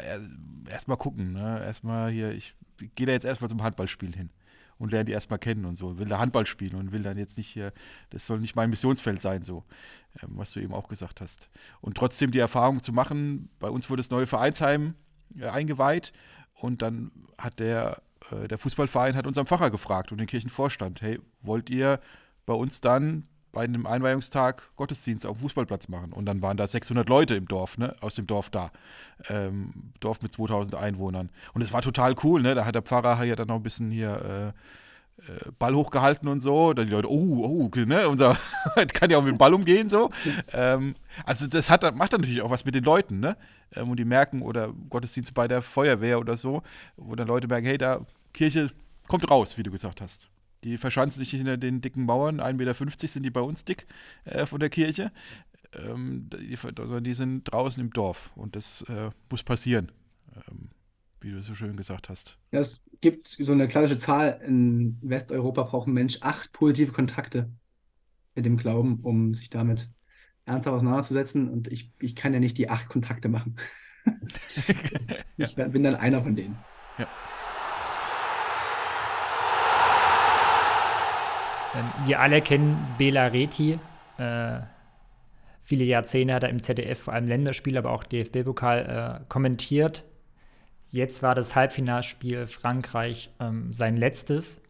erstmal 0.70 0.98
gucken, 0.98 1.34
ne? 1.34 1.64
Erstmal 1.64 2.12
hier, 2.12 2.32
ich 2.32 2.56
gehe 2.94 3.08
da 3.08 3.14
jetzt 3.14 3.26
erstmal 3.26 3.50
zum 3.50 3.64
Handballspielen 3.64 4.14
hin 4.14 4.30
und 4.78 4.92
lerne 4.92 5.06
die 5.06 5.12
erstmal 5.12 5.40
kennen 5.40 5.66
und 5.66 5.78
so. 5.78 5.98
Will 5.98 6.08
da 6.08 6.20
Handball 6.20 6.46
spielen 6.46 6.76
und 6.76 6.92
will 6.92 7.04
dann 7.04 7.18
jetzt 7.18 7.38
nicht 7.38 7.48
hier, 7.48 7.74
das 8.10 8.26
soll 8.26 8.40
nicht 8.40 8.56
mein 8.56 8.70
Missionsfeld 8.70 9.22
sein, 9.22 9.44
so, 9.44 9.64
ähm, 10.22 10.32
was 10.32 10.52
du 10.52 10.60
eben 10.60 10.74
auch 10.74 10.88
gesagt 10.88 11.22
hast. 11.22 11.50
Und 11.82 11.96
trotzdem 11.96 12.32
die 12.32 12.40
Erfahrung 12.40 12.82
zu 12.82 12.92
machen, 12.92 13.50
bei 13.60 13.70
uns 13.70 13.90
wurde 13.90 14.02
das 14.02 14.10
neue 14.10 14.28
Vereinsheim 14.28 14.96
äh, 15.40 15.48
eingeweiht 15.48 16.14
und 16.54 16.82
dann 16.82 17.12
hat 17.38 17.60
der, 17.60 18.02
äh, 18.32 18.48
der 18.48 18.58
Fußballverein 18.58 19.16
hat 19.16 19.28
unseren 19.28 19.46
Pfarrer 19.46 19.72
gefragt 19.72 20.12
und 20.12 20.18
den 20.18 20.28
Kirchenvorstand, 20.28 21.02
hey, 21.02 21.20
wollt 21.42 21.70
ihr 21.70 22.00
bei 22.46 22.54
uns 22.54 22.82
dann 22.82 23.28
bei 23.56 23.64
einem 23.64 23.88
Einweihungstag 23.88 24.64
Gottesdienst 24.76 25.26
auf 25.26 25.38
dem 25.38 25.42
Fußballplatz 25.44 25.88
machen. 25.88 26.12
Und 26.12 26.26
dann 26.26 26.42
waren 26.42 26.58
da 26.58 26.68
600 26.68 27.08
Leute 27.08 27.36
im 27.36 27.48
Dorf, 27.48 27.78
ne, 27.78 27.96
aus 28.02 28.16
dem 28.16 28.28
Dorf 28.28 28.50
da. 28.50 28.70
Ähm, 29.30 29.94
Dorf 30.02 30.22
mit 30.22 30.34
2000 30.34 30.76
Einwohnern. 30.76 31.30
Und 31.54 31.62
es 31.62 31.72
war 31.72 31.82
total 31.82 32.16
cool, 32.24 32.42
ne? 32.42 32.54
Da 32.54 32.66
hat 32.66 32.76
der 32.76 32.82
Pfarrer 32.82 33.24
ja 33.24 33.36
dann 33.38 33.48
noch 33.48 33.56
ein 33.56 33.64
bisschen 33.64 33.92
hier 33.92 34.54
äh, 35.18 35.32
äh, 35.32 35.52
Ball 35.58 35.74
hochgehalten 35.74 36.28
und 36.28 36.42
so. 36.42 36.74
Dann 36.74 36.88
die 36.88 36.92
Leute, 36.92 37.10
oh, 37.10 37.70
oh, 37.74 37.80
ne? 37.86 38.10
Unser 38.10 38.38
kann 38.94 39.10
ja 39.10 39.18
auch 39.18 39.24
mit 39.24 39.32
dem 39.32 39.38
Ball 39.38 39.54
umgehen, 39.54 39.88
so. 39.88 40.12
Ähm, 40.52 40.94
also 41.26 41.48
das 41.48 41.70
hat, 41.70 41.82
macht 41.96 42.12
dann 42.12 42.20
natürlich 42.20 42.42
auch 42.42 42.52
was 42.52 42.66
mit 42.66 42.76
den 42.76 42.84
Leuten, 42.84 43.22
ne? 43.22 43.38
Ähm, 43.74 43.90
und 43.90 43.98
die 43.98 44.06
merken, 44.06 44.42
oder 44.42 44.74
Gottesdienst 44.90 45.34
bei 45.34 45.48
der 45.48 45.62
Feuerwehr 45.62 46.20
oder 46.20 46.36
so, 46.36 46.62
wo 46.98 47.16
dann 47.16 47.28
Leute 47.28 47.48
merken, 47.48 47.68
hey, 47.68 47.78
da 47.78 48.02
Kirche 48.34 48.70
kommt 49.08 49.32
raus, 49.32 49.58
wie 49.58 49.64
du 49.64 49.72
gesagt 49.72 50.02
hast. 50.02 50.28
Die 50.66 50.80
verschanzen 50.80 51.20
sich 51.20 51.30
hinter 51.30 51.58
den 51.58 51.80
dicken 51.80 52.06
Mauern. 52.06 52.42
1,50 52.42 52.56
Meter 52.56 53.08
sind 53.08 53.24
die 53.24 53.30
bei 53.30 53.42
uns 53.42 53.66
dick 53.66 53.86
äh, 54.24 54.48
von 54.48 54.60
der 54.60 54.72
Kirche. 54.72 55.12
Ähm, 55.74 56.28
die, 56.30 56.58
also 56.58 57.00
die, 57.00 57.14
sind 57.14 57.44
draußen 57.44 57.80
im 57.80 57.92
Dorf 57.92 58.32
und 58.36 58.56
das 58.56 58.82
äh, 58.90 59.12
muss 59.30 59.44
passieren, 59.44 59.92
ähm, 60.36 60.70
wie 61.22 61.32
du 61.32 61.44
so 61.44 61.54
schön 61.54 61.76
gesagt 61.76 62.10
hast. 62.10 62.40
Ja, 62.52 62.62
es 62.62 62.82
gibt 63.00 63.28
so 63.28 63.52
eine 63.52 63.68
klassische 63.68 64.00
Zahl. 64.00 64.42
In 64.44 64.98
Westeuropa 65.04 65.64
braucht 65.64 65.88
ein 65.88 65.94
Mensch 65.94 66.18
acht 66.22 66.52
positive 66.52 66.92
Kontakte 66.92 67.52
mit 68.34 68.46
dem 68.46 68.58
Glauben, 68.58 69.02
um 69.04 69.36
sich 69.36 69.52
damit 69.52 69.90
ernsthaft 70.46 70.78
auseinanderzusetzen. 70.78 71.48
Und 71.48 71.68
ich, 71.68 71.94
ich 72.02 72.16
kann 72.16 72.34
ja 72.34 72.40
nicht 72.40 72.58
die 72.58 72.70
acht 72.70 72.90
Kontakte 72.90 73.30
machen. 73.30 73.56
ich 75.38 75.56
bin 75.56 75.84
dann 75.84 75.96
einer 75.96 76.24
von 76.24 76.36
denen. 76.36 76.58
Ja. 76.98 77.08
Wir 82.06 82.20
alle 82.20 82.42
kennen 82.42 82.78
Bela 82.98 83.28
Reti. 83.28 83.80
Äh, 84.18 84.60
viele 85.62 85.84
Jahrzehnte 85.84 86.34
hat 86.34 86.44
er 86.44 86.50
im 86.50 86.62
ZDF 86.62 87.00
vor 87.00 87.14
allem 87.14 87.28
Länderspiel, 87.28 87.78
aber 87.78 87.92
auch 87.92 88.04
DFB-Pokal 88.04 89.22
äh, 89.22 89.26
kommentiert. 89.30 90.04
Jetzt 90.90 91.24
war 91.24 91.36
das 91.36 91.56
Halbfinalspiel 91.56 92.48
Frankreich 92.48 93.30
ähm, 93.40 93.74
sein 93.74 93.98
letztes. 93.98 94.62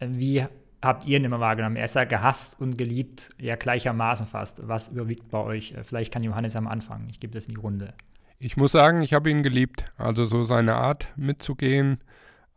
Äh, 0.00 0.08
wie 0.10 0.44
habt 0.82 1.06
ihr 1.06 1.18
ihn 1.18 1.24
immer 1.24 1.40
wahrgenommen? 1.40 1.76
Er 1.76 1.86
ist 1.86 1.94
ja 1.94 2.04
gehasst 2.04 2.60
und 2.60 2.76
geliebt, 2.76 3.30
ja 3.40 3.56
gleichermaßen 3.56 4.26
fast. 4.26 4.66
Was 4.68 4.88
überwiegt 4.88 5.30
bei 5.30 5.38
euch? 5.38 5.72
Äh, 5.72 5.84
vielleicht 5.84 6.12
kann 6.12 6.22
Johannes 6.22 6.56
am 6.56 6.66
Anfang. 6.66 7.06
Ich 7.10 7.20
gebe 7.20 7.32
das 7.32 7.46
in 7.46 7.54
die 7.54 7.60
Runde. 7.60 7.94
Ich 8.38 8.56
muss 8.56 8.72
sagen, 8.72 9.00
ich 9.02 9.14
habe 9.14 9.30
ihn 9.30 9.42
geliebt. 9.42 9.86
Also 9.96 10.24
so 10.24 10.44
seine 10.44 10.74
Art 10.74 11.08
mitzugehen, 11.16 11.98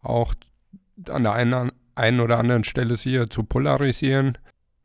auch 0.01 0.33
an 1.07 1.23
der 1.23 1.33
einen 1.33 1.71
einen 1.95 2.19
oder 2.19 2.39
anderen 2.39 2.63
Stelle 2.63 2.95
hier 2.95 3.29
zu 3.29 3.43
polarisieren. 3.43 4.37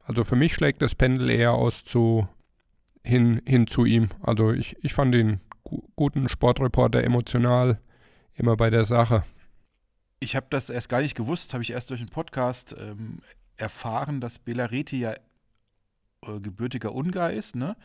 Also 0.04 0.24
für 0.24 0.36
mich 0.36 0.54
schlägt 0.54 0.82
das 0.82 0.94
Pendel 0.94 1.30
eher 1.30 1.52
aus 1.52 1.84
zu 1.84 2.28
hin, 3.02 3.40
hin 3.46 3.66
zu 3.66 3.84
ihm. 3.84 4.08
Also 4.22 4.52
ich, 4.52 4.76
ich 4.82 4.94
fand 4.94 5.14
ihn 5.14 5.40
gu 5.64 5.82
guten 5.96 6.28
Sportreporter, 6.28 7.02
emotional, 7.04 7.80
immer 8.34 8.56
bei 8.56 8.70
der 8.70 8.84
Sache. 8.84 9.22
Ich 10.20 10.36
habe 10.36 10.46
das 10.50 10.70
erst 10.70 10.88
gar 10.88 11.00
nicht 11.00 11.14
gewusst, 11.14 11.52
habe 11.54 11.62
ich 11.62 11.70
erst 11.70 11.90
durch 11.90 12.00
einen 12.00 12.08
Podcast 12.08 12.74
ähm, 12.78 13.20
erfahren, 13.56 14.20
dass 14.20 14.38
Belareti 14.38 15.00
ja 15.00 15.12
äh, 15.12 16.40
gebürtiger 16.40 16.94
Ungar 16.94 17.32
ist, 17.32 17.56
ne? 17.56 17.76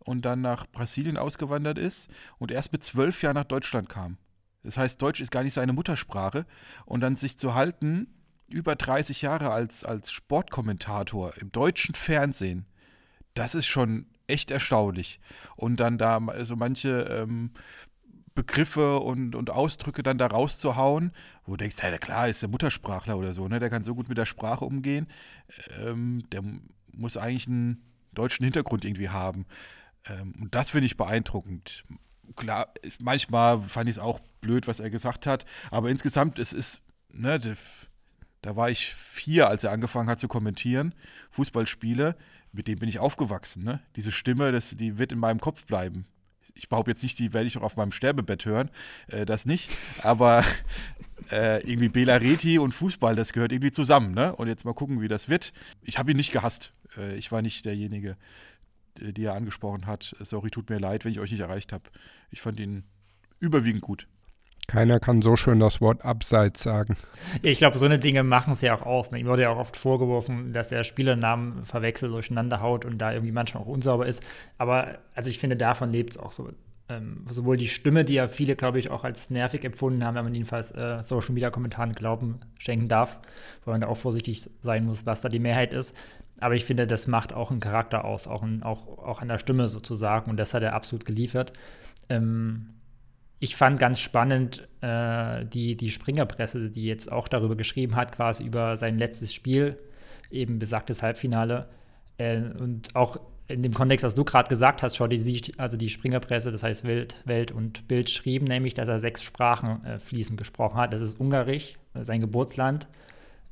Und 0.00 0.24
dann 0.26 0.42
nach 0.42 0.66
Brasilien 0.66 1.16
ausgewandert 1.16 1.78
ist 1.78 2.10
und 2.38 2.50
erst 2.50 2.72
mit 2.72 2.84
zwölf 2.84 3.22
Jahren 3.22 3.36
nach 3.36 3.44
Deutschland 3.44 3.88
kam. 3.88 4.18
Das 4.64 4.76
heißt, 4.76 5.00
Deutsch 5.00 5.20
ist 5.20 5.30
gar 5.30 5.42
nicht 5.44 5.54
seine 5.54 5.72
Muttersprache. 5.72 6.46
Und 6.86 7.00
dann 7.00 7.16
sich 7.16 7.38
zu 7.38 7.54
halten, 7.54 8.08
über 8.48 8.76
30 8.76 9.22
Jahre 9.22 9.50
als, 9.50 9.84
als 9.84 10.12
Sportkommentator 10.12 11.36
im 11.38 11.50
deutschen 11.52 11.94
Fernsehen, 11.94 12.66
das 13.34 13.54
ist 13.54 13.66
schon 13.66 14.06
echt 14.26 14.50
erstaunlich. 14.50 15.20
Und 15.56 15.80
dann 15.80 15.98
da 15.98 16.20
so 16.20 16.30
also 16.30 16.56
manche 16.56 17.02
ähm, 17.10 17.50
Begriffe 18.34 18.98
und, 18.98 19.34
und 19.34 19.50
Ausdrücke 19.50 20.02
dann 20.02 20.18
da 20.18 20.26
rauszuhauen, 20.26 21.12
wo 21.44 21.52
du 21.52 21.58
denkst, 21.58 21.76
ja 21.82 21.98
klar, 21.98 22.28
ist 22.28 22.42
der 22.42 22.48
Muttersprachler 22.48 23.16
oder 23.16 23.32
so, 23.32 23.46
ne? 23.46 23.60
Der 23.60 23.70
kann 23.70 23.84
so 23.84 23.94
gut 23.94 24.08
mit 24.08 24.18
der 24.18 24.26
Sprache 24.26 24.64
umgehen. 24.64 25.06
Ähm, 25.80 26.24
der 26.32 26.42
muss 26.92 27.16
eigentlich 27.16 27.46
einen 27.46 27.84
deutschen 28.12 28.44
Hintergrund 28.44 28.84
irgendwie 28.84 29.08
haben. 29.08 29.46
Ähm, 30.06 30.32
und 30.40 30.54
das 30.54 30.70
finde 30.70 30.86
ich 30.86 30.96
beeindruckend. 30.96 31.84
Klar, 32.36 32.72
manchmal 33.00 33.60
fand 33.60 33.88
ich 33.88 33.96
es 33.96 34.02
auch 34.02 34.18
blöd, 34.40 34.66
was 34.66 34.80
er 34.80 34.90
gesagt 34.90 35.26
hat, 35.26 35.44
aber 35.70 35.90
insgesamt, 35.90 36.38
es 36.38 36.52
ist, 36.52 36.80
ne, 37.12 37.38
da 38.44 38.56
war 38.56 38.68
ich 38.68 38.94
vier, 38.94 39.48
als 39.48 39.64
er 39.64 39.72
angefangen 39.72 40.10
hat 40.10 40.20
zu 40.20 40.28
kommentieren, 40.28 40.94
Fußballspiele. 41.30 42.14
Mit 42.52 42.68
dem 42.68 42.78
bin 42.78 42.90
ich 42.90 42.98
aufgewachsen. 42.98 43.64
Ne? 43.64 43.80
Diese 43.96 44.12
Stimme, 44.12 44.52
das, 44.52 44.76
die 44.76 44.98
wird 44.98 45.12
in 45.12 45.18
meinem 45.18 45.40
Kopf 45.40 45.64
bleiben. 45.64 46.04
Ich 46.52 46.68
behaupte 46.68 46.90
jetzt 46.90 47.02
nicht, 47.02 47.18
die 47.18 47.32
werde 47.32 47.46
ich 47.46 47.56
auch 47.56 47.62
auf 47.62 47.76
meinem 47.76 47.90
Sterbebett 47.90 48.44
hören. 48.44 48.70
Äh, 49.06 49.24
das 49.24 49.46
nicht. 49.46 49.70
Aber 50.02 50.44
äh, 51.32 51.62
irgendwie 51.62 51.88
Bela 51.88 52.16
Reti 52.16 52.58
und 52.58 52.72
Fußball, 52.72 53.16
das 53.16 53.32
gehört 53.32 53.50
irgendwie 53.50 53.72
zusammen. 53.72 54.12
Ne? 54.12 54.36
Und 54.36 54.48
jetzt 54.48 54.66
mal 54.66 54.74
gucken, 54.74 55.00
wie 55.00 55.08
das 55.08 55.30
wird. 55.30 55.54
Ich 55.80 55.96
habe 55.96 56.10
ihn 56.10 56.18
nicht 56.18 56.30
gehasst. 56.30 56.74
Äh, 56.98 57.16
ich 57.16 57.32
war 57.32 57.40
nicht 57.40 57.64
derjenige, 57.64 58.18
die 58.98 59.24
er 59.24 59.32
angesprochen 59.32 59.86
hat. 59.86 60.14
Sorry, 60.20 60.50
tut 60.50 60.68
mir 60.68 60.78
leid, 60.78 61.06
wenn 61.06 61.12
ich 61.12 61.18
euch 61.18 61.30
nicht 61.30 61.40
erreicht 61.40 61.72
habe. 61.72 61.84
Ich 62.30 62.42
fand 62.42 62.60
ihn 62.60 62.84
überwiegend 63.40 63.80
gut. 63.80 64.06
Keiner 64.66 64.98
kann 65.00 65.22
so 65.22 65.36
schön 65.36 65.60
das 65.60 65.80
Wort 65.80 66.04
Abseits 66.04 66.62
sagen. 66.62 66.96
Ich 67.42 67.58
glaube, 67.58 67.78
so 67.78 67.86
eine 67.86 67.98
Dinge 67.98 68.22
machen 68.22 68.52
es 68.52 68.62
ja 68.62 68.74
auch 68.74 68.82
aus. 68.82 69.10
Ne? 69.10 69.18
Ihm 69.18 69.26
wurde 69.26 69.42
ja 69.42 69.50
auch 69.50 69.58
oft 69.58 69.76
vorgeworfen, 69.76 70.52
dass 70.52 70.72
er 70.72 70.84
Spielernamen 70.84 71.64
verwechselt, 71.64 72.12
durcheinander 72.12 72.60
haut 72.60 72.84
und 72.84 72.98
da 72.98 73.12
irgendwie 73.12 73.32
manchmal 73.32 73.62
auch 73.62 73.68
unsauber 73.68 74.06
ist. 74.06 74.22
Aber 74.58 74.98
also 75.14 75.30
ich 75.30 75.38
finde, 75.38 75.56
davon 75.56 75.90
lebt 75.90 76.12
es 76.12 76.18
auch 76.18 76.32
so. 76.32 76.50
Ähm, 76.86 77.24
sowohl 77.30 77.56
die 77.56 77.68
Stimme, 77.68 78.04
die 78.04 78.14
ja 78.14 78.28
viele, 78.28 78.56
glaube 78.56 78.78
ich, 78.78 78.90
auch 78.90 79.04
als 79.04 79.30
nervig 79.30 79.64
empfunden 79.64 80.04
haben, 80.04 80.16
wenn 80.16 80.24
man 80.24 80.34
jedenfalls 80.34 80.70
äh, 80.72 81.02
Social 81.02 81.32
Media 81.32 81.48
Kommentaren 81.48 81.92
Glauben 81.92 82.40
schenken 82.58 82.88
darf, 82.88 83.20
weil 83.64 83.72
man 83.72 83.80
da 83.80 83.86
auch 83.86 83.96
vorsichtig 83.96 84.50
sein 84.60 84.84
muss, 84.84 85.06
was 85.06 85.22
da 85.22 85.30
die 85.30 85.38
Mehrheit 85.38 85.72
ist. 85.72 85.96
Aber 86.40 86.56
ich 86.56 86.66
finde, 86.66 86.86
das 86.86 87.06
macht 87.06 87.32
auch 87.32 87.50
einen 87.50 87.60
Charakter 87.60 88.04
aus, 88.04 88.26
auch, 88.26 88.42
ein, 88.42 88.62
auch, 88.62 88.98
auch 88.98 89.22
an 89.22 89.28
der 89.28 89.38
Stimme 89.38 89.68
sozusagen. 89.68 90.30
Und 90.30 90.36
das 90.36 90.52
hat 90.52 90.62
er 90.62 90.74
absolut 90.74 91.06
geliefert. 91.06 91.54
Ähm, 92.10 92.74
ich 93.40 93.56
fand 93.56 93.78
ganz 93.78 94.00
spannend 94.00 94.66
äh, 94.80 95.44
die, 95.44 95.76
die 95.76 95.90
Springerpresse, 95.90 96.70
die 96.70 96.84
jetzt 96.84 97.10
auch 97.10 97.28
darüber 97.28 97.56
geschrieben 97.56 97.96
hat, 97.96 98.12
quasi 98.12 98.44
über 98.44 98.76
sein 98.76 98.98
letztes 98.98 99.34
Spiel, 99.34 99.78
eben 100.30 100.58
besagtes 100.58 101.02
Halbfinale. 101.02 101.68
Äh, 102.16 102.38
und 102.58 102.94
auch 102.94 103.18
in 103.46 103.62
dem 103.62 103.74
Kontext, 103.74 104.04
was 104.04 104.14
du 104.14 104.24
gerade 104.24 104.48
gesagt 104.48 104.82
hast, 104.82 104.96
schau, 104.96 105.06
die, 105.06 105.42
also 105.58 105.76
die 105.76 105.90
Springerpresse, 105.90 106.50
das 106.50 106.62
heißt 106.62 106.86
Welt, 106.86 107.22
Welt 107.26 107.52
und 107.52 107.86
Bild, 107.88 108.08
schrieben 108.08 108.46
nämlich, 108.46 108.72
dass 108.74 108.88
er 108.88 108.98
sechs 108.98 109.22
Sprachen 109.22 109.84
äh, 109.84 109.98
fließend 109.98 110.38
gesprochen 110.38 110.78
hat. 110.78 110.92
Das 110.92 111.02
ist 111.02 111.20
Ungarisch, 111.20 111.76
sein 111.94 112.20
Geburtsland, 112.20 112.88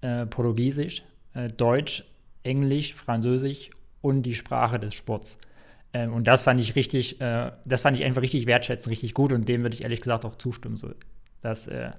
äh, 0.01 0.27
Portugiesisch, 0.27 1.05
äh, 1.35 1.49
Deutsch, 1.49 2.05
Englisch, 2.43 2.95
Französisch 2.95 3.71
und 4.01 4.23
die 4.23 4.35
Sprache 4.35 4.79
des 4.79 4.95
Sports. 4.95 5.39
Ähm, 5.93 6.13
und 6.13 6.27
das 6.27 6.43
fand 6.43 6.61
ich 6.61 6.75
richtig, 6.77 7.21
äh, 7.21 7.53
das 7.65 7.83
fand 7.83 7.97
ich 7.97 8.05
einfach 8.05 8.23
richtig 8.23 8.47
wertschätzend, 8.47 8.91
richtig 8.91 9.15
gut 9.15 9.33
und 9.33 9.49
dem 9.49 9.63
würde 9.63 9.75
ich 9.75 9.83
ehrlich 9.83 10.01
gesagt 10.01 10.25
auch 10.25 10.37
zustimmen. 10.37 10.77
So, 10.77 10.91
dass 11.41 11.67
äh, 11.67 11.91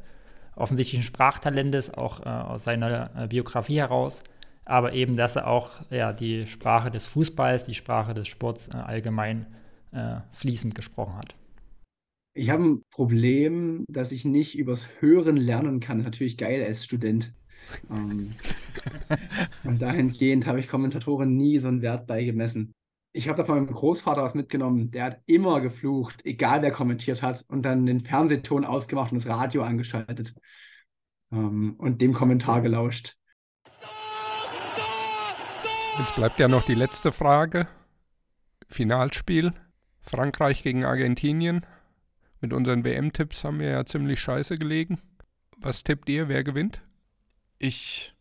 offensichtlich 0.56 1.02
ein 1.02 1.04
Sprachtalent 1.04 1.74
ist, 1.76 1.98
auch 1.98 2.26
äh, 2.26 2.30
aus 2.30 2.64
seiner 2.64 3.12
äh, 3.16 3.28
Biografie 3.28 3.78
heraus, 3.78 4.24
aber 4.66 4.94
eben, 4.94 5.18
dass 5.18 5.36
er 5.36 5.48
auch 5.48 5.82
ja, 5.92 6.14
die 6.14 6.48
Sprache 6.48 6.90
des 6.90 7.06
Fußballs, 7.08 7.64
die 7.64 7.74
Sprache 7.74 8.14
des 8.14 8.28
Sports 8.28 8.70
äh, 8.70 8.78
allgemein 8.78 9.48
äh, 9.92 10.18
fließend 10.32 10.76
gesprochen 10.76 11.16
hat. 11.16 11.36
Ich 12.36 12.50
habe 12.50 12.64
ein 12.64 12.82
Problem, 12.90 13.86
dass 13.88 14.12
ich 14.12 14.26
nicht 14.26 14.58
übers 14.58 15.02
Hören 15.02 15.38
lernen 15.38 15.80
kann. 15.80 16.00
Natürlich 16.00 16.38
geil 16.38 16.64
als 16.64 16.84
Student. 16.84 17.32
Ähm, 17.92 18.34
und 19.64 19.82
dahingehend 19.82 20.48
habe 20.48 20.60
ich 20.60 20.68
Kommentatoren 20.68 21.38
nie 21.38 21.60
so 21.60 21.68
einen 21.68 21.84
Wert 21.84 22.08
beigemessen. 22.08 22.74
Ich 23.16 23.28
habe 23.28 23.38
da 23.38 23.44
von 23.44 23.56
meinem 23.56 23.72
Großvater 23.72 24.24
was 24.24 24.34
mitgenommen, 24.34 24.90
der 24.90 25.06
hat 25.06 25.22
immer 25.28 25.62
geflucht, 25.62 26.26
egal 26.26 26.64
wer 26.64 26.72
kommentiert 26.72 27.22
hat, 27.22 27.46
und 27.48 27.62
dann 27.62 27.86
den 27.86 28.00
Fernsehton 28.00 28.66
ausgemacht 28.66 29.12
und 29.12 29.24
das 29.24 29.30
Radio 29.30 29.62
angeschaltet 29.62 30.34
ähm, 31.32 31.76
und 31.78 32.02
dem 32.02 32.14
Kommentar 32.14 32.62
gelauscht. 32.62 33.18
Jetzt 36.00 36.16
bleibt 36.16 36.40
ja 36.40 36.48
noch 36.48 36.66
die 36.66 36.74
letzte 36.74 37.12
Frage. 37.12 37.68
Finalspiel. 38.68 39.54
Frankreich 40.02 40.64
gegen 40.64 40.84
Argentinien. 40.84 41.68
Mit 42.42 42.52
unseren 42.52 42.84
WM-Tipps 42.84 43.44
haben 43.44 43.60
wir 43.60 43.70
ja 43.70 43.86
ziemlich 43.86 44.20
scheiße 44.20 44.58
gelegen. 44.58 45.00
Was 45.58 45.84
tippt 45.84 46.10
ihr? 46.10 46.30
Wer 46.30 46.44
gewinnt? 46.44 46.82
Ich 47.60 48.16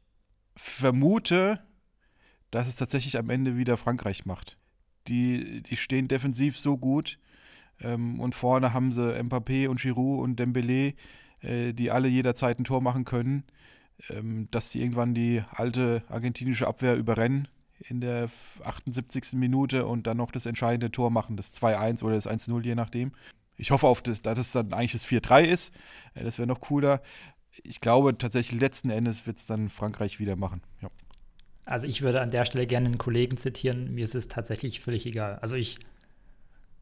vermute, 0.55 1.61
dass 2.51 2.69
es 2.69 2.77
tatsächlich 2.77 3.19
am 3.19 3.31
Ende 3.31 3.57
wieder 3.57 3.79
Frankreich 3.79 4.27
macht. 4.27 4.59
Die, 5.09 5.63
die 5.63 5.77
stehen 5.77 6.09
defensiv 6.09 6.59
so 6.59 6.77
gut 6.79 7.19
ähm, 7.81 8.21
und 8.21 8.35
vorne 8.35 8.73
haben 8.73 8.93
sie 8.93 9.15
Mbappé 9.23 9.69
und 9.69 9.81
Giroud 9.81 10.23
und 10.23 10.41
Dembélé, 10.41 10.95
äh, 11.41 11.73
die 11.73 11.91
alle 11.91 12.09
jederzeit 12.09 12.59
ein 12.59 12.65
Tor 12.65 12.81
machen 12.81 13.05
können, 13.05 13.45
ähm, 14.11 14.49
dass 14.51 14.71
sie 14.71 14.81
irgendwann 14.81 15.15
die 15.15 15.43
alte 15.51 16.03
argentinische 16.09 16.67
Abwehr 16.67 16.97
überrennen 16.97 17.49
in 17.89 18.01
der 18.01 18.31
78. 18.63 19.33
Minute 19.33 19.87
und 19.87 20.07
dann 20.07 20.17
noch 20.17 20.31
das 20.31 20.47
entscheidende 20.47 20.93
Tor 20.93 21.11
machen, 21.11 21.37
das 21.37 21.53
2-1 21.53 22.05
oder 22.05 22.15
das 22.15 22.29
1-0, 22.29 22.65
je 22.65 22.77
nachdem. 22.77 23.13
Ich 23.57 23.71
hoffe 23.71 23.87
auf 23.87 24.03
das, 24.03 24.23
dass 24.23 24.39
es 24.39 24.53
dann 24.53 24.73
eigentlich 24.73 24.93
das 24.93 25.07
4-3 25.07 25.45
ist. 25.45 25.75
Äh, 26.15 26.25
das 26.25 26.39
wäre 26.39 26.47
noch 26.47 26.61
cooler 26.61 27.03
ich 27.65 27.81
glaube 27.81 28.17
tatsächlich 28.17 28.61
letzten 28.61 28.91
Endes 28.91 29.27
wird 29.27 29.39
es 29.39 29.47
dann 29.47 29.69
Frankreich 29.69 30.19
wieder 30.19 30.37
machen. 30.37 30.63
Ja. 30.81 30.91
Also 31.65 31.87
ich 31.87 32.03
würde 32.03 32.21
an 32.21 32.31
der 32.31 32.45
Stelle 32.45 32.67
gerne 32.67 32.87
einen 32.87 32.99
Kollegen 32.99 33.37
zitieren, 33.37 33.95
mir 33.95 34.05
ist 34.05 34.15
es 34.15 34.29
tatsächlich 34.29 34.81
völlig 34.81 35.07
egal. 35.07 35.39
Also 35.41 35.55
ich, 35.55 35.79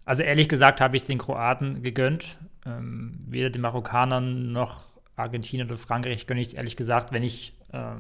also 0.05 0.22
ehrlich 0.22 0.49
gesagt 0.49 0.81
habe 0.81 0.97
ich 0.97 1.03
es 1.03 1.07
den 1.07 1.18
Kroaten 1.18 1.83
gegönnt. 1.83 2.39
Ähm, 2.66 3.20
weder 3.26 3.51
den 3.51 3.62
Marokkanern 3.62 4.53
noch 4.53 4.83
Argentinien 5.16 5.66
oder 5.66 5.78
Frankreich 5.78 6.26
gönne 6.26 6.41
ich 6.41 6.49
es 6.49 6.55
ehrlich 6.55 6.76
gesagt, 6.76 7.12
wenn 7.12 7.22
ich 7.22 7.55
äh, 7.72 7.93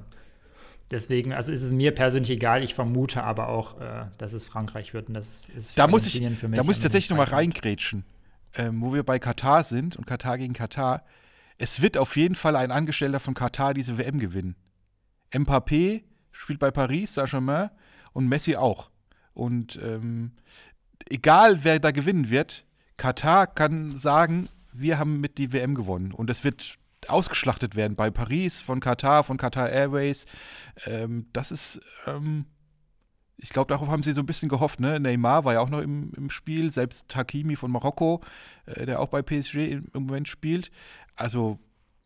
deswegen, 0.90 1.32
also 1.32 1.52
ist 1.52 1.62
es 1.62 1.70
mir 1.70 1.94
persönlich 1.94 2.30
egal, 2.30 2.62
ich 2.62 2.74
vermute 2.74 3.22
aber 3.22 3.48
auch, 3.48 3.80
äh, 3.80 4.06
dass 4.18 4.32
es 4.32 4.46
Frankreich 4.46 4.94
wird 4.94 5.08
und 5.08 5.14
das 5.14 5.48
ist 5.48 5.78
da 5.78 5.86
muss 5.86 6.06
ich, 6.06 6.22
für 6.36 6.48
mich 6.48 6.58
Da 6.58 6.64
muss 6.64 6.76
ich 6.76 6.82
tatsächlich 6.82 7.10
nochmal 7.10 7.26
reingrätschen, 7.26 8.04
ähm, 8.54 8.80
wo 8.80 8.92
wir 8.92 9.02
bei 9.02 9.18
Katar 9.18 9.64
sind 9.64 9.96
und 9.96 10.06
Katar 10.06 10.38
gegen 10.38 10.54
Katar 10.54 11.04
es 11.60 11.82
wird 11.82 11.98
auf 11.98 12.16
jeden 12.16 12.36
Fall 12.36 12.56
ein 12.56 12.70
Angestellter 12.70 13.20
von 13.20 13.34
Katar 13.34 13.74
diese 13.74 13.98
WM 13.98 14.18
gewinnen. 14.18 14.56
Mbappé 15.30 16.04
spielt 16.40 16.58
bei 16.58 16.70
Paris 16.70 17.14
Saint-Germain 17.14 17.70
und 18.12 18.28
Messi 18.28 18.56
auch. 18.56 18.90
Und 19.34 19.78
ähm, 19.82 20.32
egal 21.08 21.64
wer 21.64 21.78
da 21.78 21.90
gewinnen 21.90 22.30
wird, 22.30 22.64
Katar 22.96 23.46
kann 23.46 23.98
sagen, 23.98 24.48
wir 24.72 24.98
haben 24.98 25.20
mit 25.20 25.38
die 25.38 25.52
WM 25.52 25.74
gewonnen. 25.74 26.12
Und 26.12 26.30
es 26.30 26.44
wird 26.44 26.76
ausgeschlachtet 27.08 27.76
werden 27.76 27.96
bei 27.96 28.10
Paris, 28.10 28.60
von 28.60 28.80
Katar, 28.80 29.24
von 29.24 29.36
Qatar 29.36 29.70
Airways. 29.70 30.26
Ähm, 30.86 31.26
das 31.32 31.50
ist, 31.50 31.80
ähm, 32.06 32.44
ich 33.38 33.48
glaube, 33.48 33.72
darauf 33.72 33.88
haben 33.88 34.02
sie 34.02 34.12
so 34.12 34.20
ein 34.20 34.26
bisschen 34.26 34.50
gehofft. 34.50 34.80
Ne? 34.80 35.00
Neymar 35.00 35.44
war 35.44 35.54
ja 35.54 35.60
auch 35.60 35.70
noch 35.70 35.80
im, 35.80 36.12
im 36.14 36.28
Spiel, 36.28 36.72
selbst 36.72 37.14
Hakimi 37.16 37.56
von 37.56 37.70
Marokko, 37.70 38.20
äh, 38.66 38.84
der 38.84 39.00
auch 39.00 39.08
bei 39.08 39.22
PSG 39.22 39.72
im 39.72 39.88
Moment 39.94 40.28
spielt 40.28 40.70
also 41.20 41.58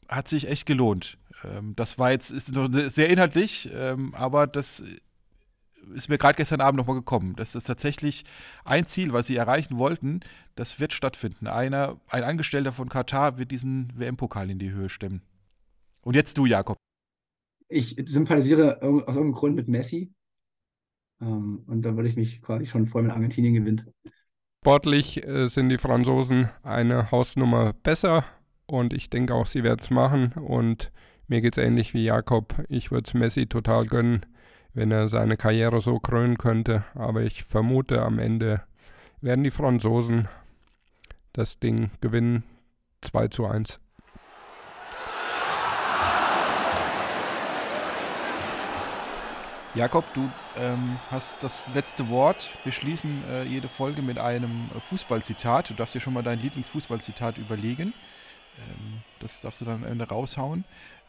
hat 0.09 0.29
sich 0.29 0.49
echt 0.49 0.67
gelohnt. 0.67 1.17
Ähm, 1.45 1.75
das 1.77 1.99
war 1.99 2.11
jetzt 2.11 2.31
ist 2.31 2.53
noch 2.53 2.69
sehr 2.73 3.09
inhaltlich, 3.11 3.71
ähm, 3.75 4.15
aber 4.15 4.47
das 4.47 4.83
ist 5.95 6.09
mir 6.09 6.19
gerade 6.19 6.37
gestern 6.37 6.61
Abend 6.61 6.79
nochmal 6.79 6.97
gekommen. 6.97 7.35
Das 7.37 7.55
ist 7.55 7.65
tatsächlich 7.65 8.25
ein 8.65 8.87
Ziel, 8.87 9.13
was 9.13 9.27
sie 9.27 9.37
erreichen 9.37 9.79
wollten. 9.79 10.21
Das 10.55 10.81
wird 10.81 10.93
stattfinden. 10.93 11.47
Einer, 11.47 12.01
ein 12.09 12.25
Angestellter 12.25 12.73
von 12.73 12.89
Katar 12.89 13.39
wird 13.39 13.51
diesen 13.51 13.93
WM-Pokal 13.99 14.51
in 14.51 14.59
die 14.59 14.71
Höhe 14.71 14.89
stemmen. 14.89 15.23
Und 16.03 16.15
jetzt 16.15 16.39
du, 16.39 16.47
Jakob. 16.47 16.77
Ich 17.69 17.97
sympathisiere 18.07 18.83
aus 18.83 19.17
irgendeinem 19.17 19.33
Grund 19.33 19.57
mit 19.57 19.69
Messi. 19.69 20.13
Ähm, 21.21 21.65
und 21.67 21.83
da 21.83 21.97
würde 21.97 22.09
ich 22.09 22.17
mich 22.17 22.43
quasi 22.43 22.67
schon 22.67 22.87
freuen, 22.87 23.07
wenn 23.07 23.13
Argentinien 23.13 23.55
gewinnt. 23.55 23.87
Sportlich 24.63 25.27
äh, 25.27 25.47
sind 25.49 25.69
die 25.69 25.79
Franzosen 25.79 26.51
eine 26.63 27.11
Hausnummer 27.11 27.73
besser 27.73 28.25
und 28.67 28.93
ich 28.93 29.11
denke 29.11 29.35
auch, 29.35 29.47
sie 29.47 29.63
werden 29.63 29.81
es 29.81 29.91
machen. 29.91 30.33
Und 30.33 30.91
mir 31.27 31.41
geht 31.41 31.57
es 31.57 31.65
ähnlich 31.65 31.95
wie 31.95 32.05
Jakob. 32.05 32.55
Ich 32.69 32.91
würde 32.91 33.07
es 33.07 33.15
Messi 33.15 33.47
total 33.47 33.87
gönnen, 33.87 34.27
wenn 34.75 34.91
er 34.91 35.09
seine 35.09 35.37
Karriere 35.37 35.81
so 35.81 35.99
krönen 35.99 36.39
könnte. 36.39 36.85
Aber 36.95 37.23
ich 37.23 37.45
vermute, 37.45 38.03
am 38.03 38.19
Ende 38.19 38.63
werden 39.21 39.45
die 39.45 39.51
Franzosen 39.51 40.29
das 41.33 41.59
Ding 41.59 41.91
gewinnen. 42.01 42.45
2 43.03 43.29
zu 43.29 43.47
1. 43.47 43.81
Jakob, 49.75 50.05
du 50.15 50.31
ähm, 50.57 50.99
hast 51.11 51.43
das 51.43 51.69
letzte 51.75 52.09
Wort. 52.09 52.57
Wir 52.63 52.71
schließen 52.71 53.25
äh, 53.29 53.43
jede 53.43 53.69
Folge 53.69 54.03
mit 54.03 54.19
einem 54.19 54.71
äh, 54.73 54.79
Fußballzitat. 54.79 55.71
Du 55.71 55.75
darfst 55.75 55.97
dir 55.97 56.01
schon 56.01 56.13
mal 56.13 56.23
dein 56.23 56.41
Lieblingsfußballzitat 56.41 57.39
überlegen. 57.39 57.93
Ähm, 58.57 59.03
das 59.19 59.41
darfst 59.41 59.61
du 59.61 59.65
dann 59.65 59.83
am 59.83 59.91
Ende 59.91 60.09
raushauen. 60.09 60.65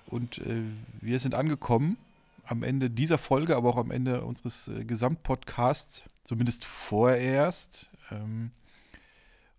Und 0.07 0.37
äh, 0.39 0.63
wir 1.01 1.19
sind 1.19 1.35
angekommen 1.35 1.97
am 2.45 2.63
Ende 2.63 2.89
dieser 2.89 3.17
Folge, 3.17 3.55
aber 3.55 3.69
auch 3.69 3.77
am 3.77 3.91
Ende 3.91 4.23
unseres 4.23 4.67
äh, 4.67 4.85
Gesamtpodcasts, 4.85 6.03
zumindest 6.23 6.65
vorerst. 6.65 7.89
Ähm, 8.11 8.51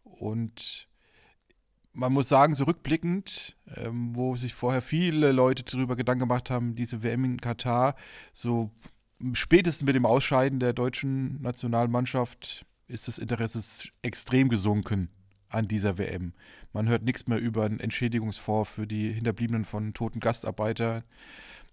und 0.04 0.88
man 1.92 2.12
muss 2.12 2.28
sagen, 2.28 2.54
so 2.54 2.64
rückblickend, 2.64 3.56
ähm, 3.76 4.14
wo 4.14 4.36
sich 4.36 4.54
vorher 4.54 4.82
viele 4.82 5.32
Leute 5.32 5.64
darüber 5.64 5.96
Gedanken 5.96 6.20
gemacht 6.20 6.50
haben, 6.50 6.76
diese 6.76 7.02
WM 7.02 7.24
in 7.24 7.40
Katar, 7.40 7.96
so 8.32 8.70
spätestens 9.32 9.86
mit 9.86 9.94
dem 9.94 10.06
Ausscheiden 10.06 10.60
der 10.60 10.72
deutschen 10.72 11.40
Nationalmannschaft 11.40 12.66
ist 12.86 13.08
das 13.08 13.18
Interesse 13.18 13.88
extrem 14.02 14.48
gesunken 14.48 15.08
an 15.48 15.68
dieser 15.68 15.98
WM. 15.98 16.32
Man 16.72 16.88
hört 16.88 17.02
nichts 17.02 17.26
mehr 17.26 17.38
über 17.38 17.64
einen 17.64 17.80
Entschädigungsfonds 17.80 18.70
für 18.70 18.86
die 18.86 19.12
Hinterbliebenen 19.12 19.64
von 19.64 19.94
toten 19.94 20.20
Gastarbeitern. 20.20 21.02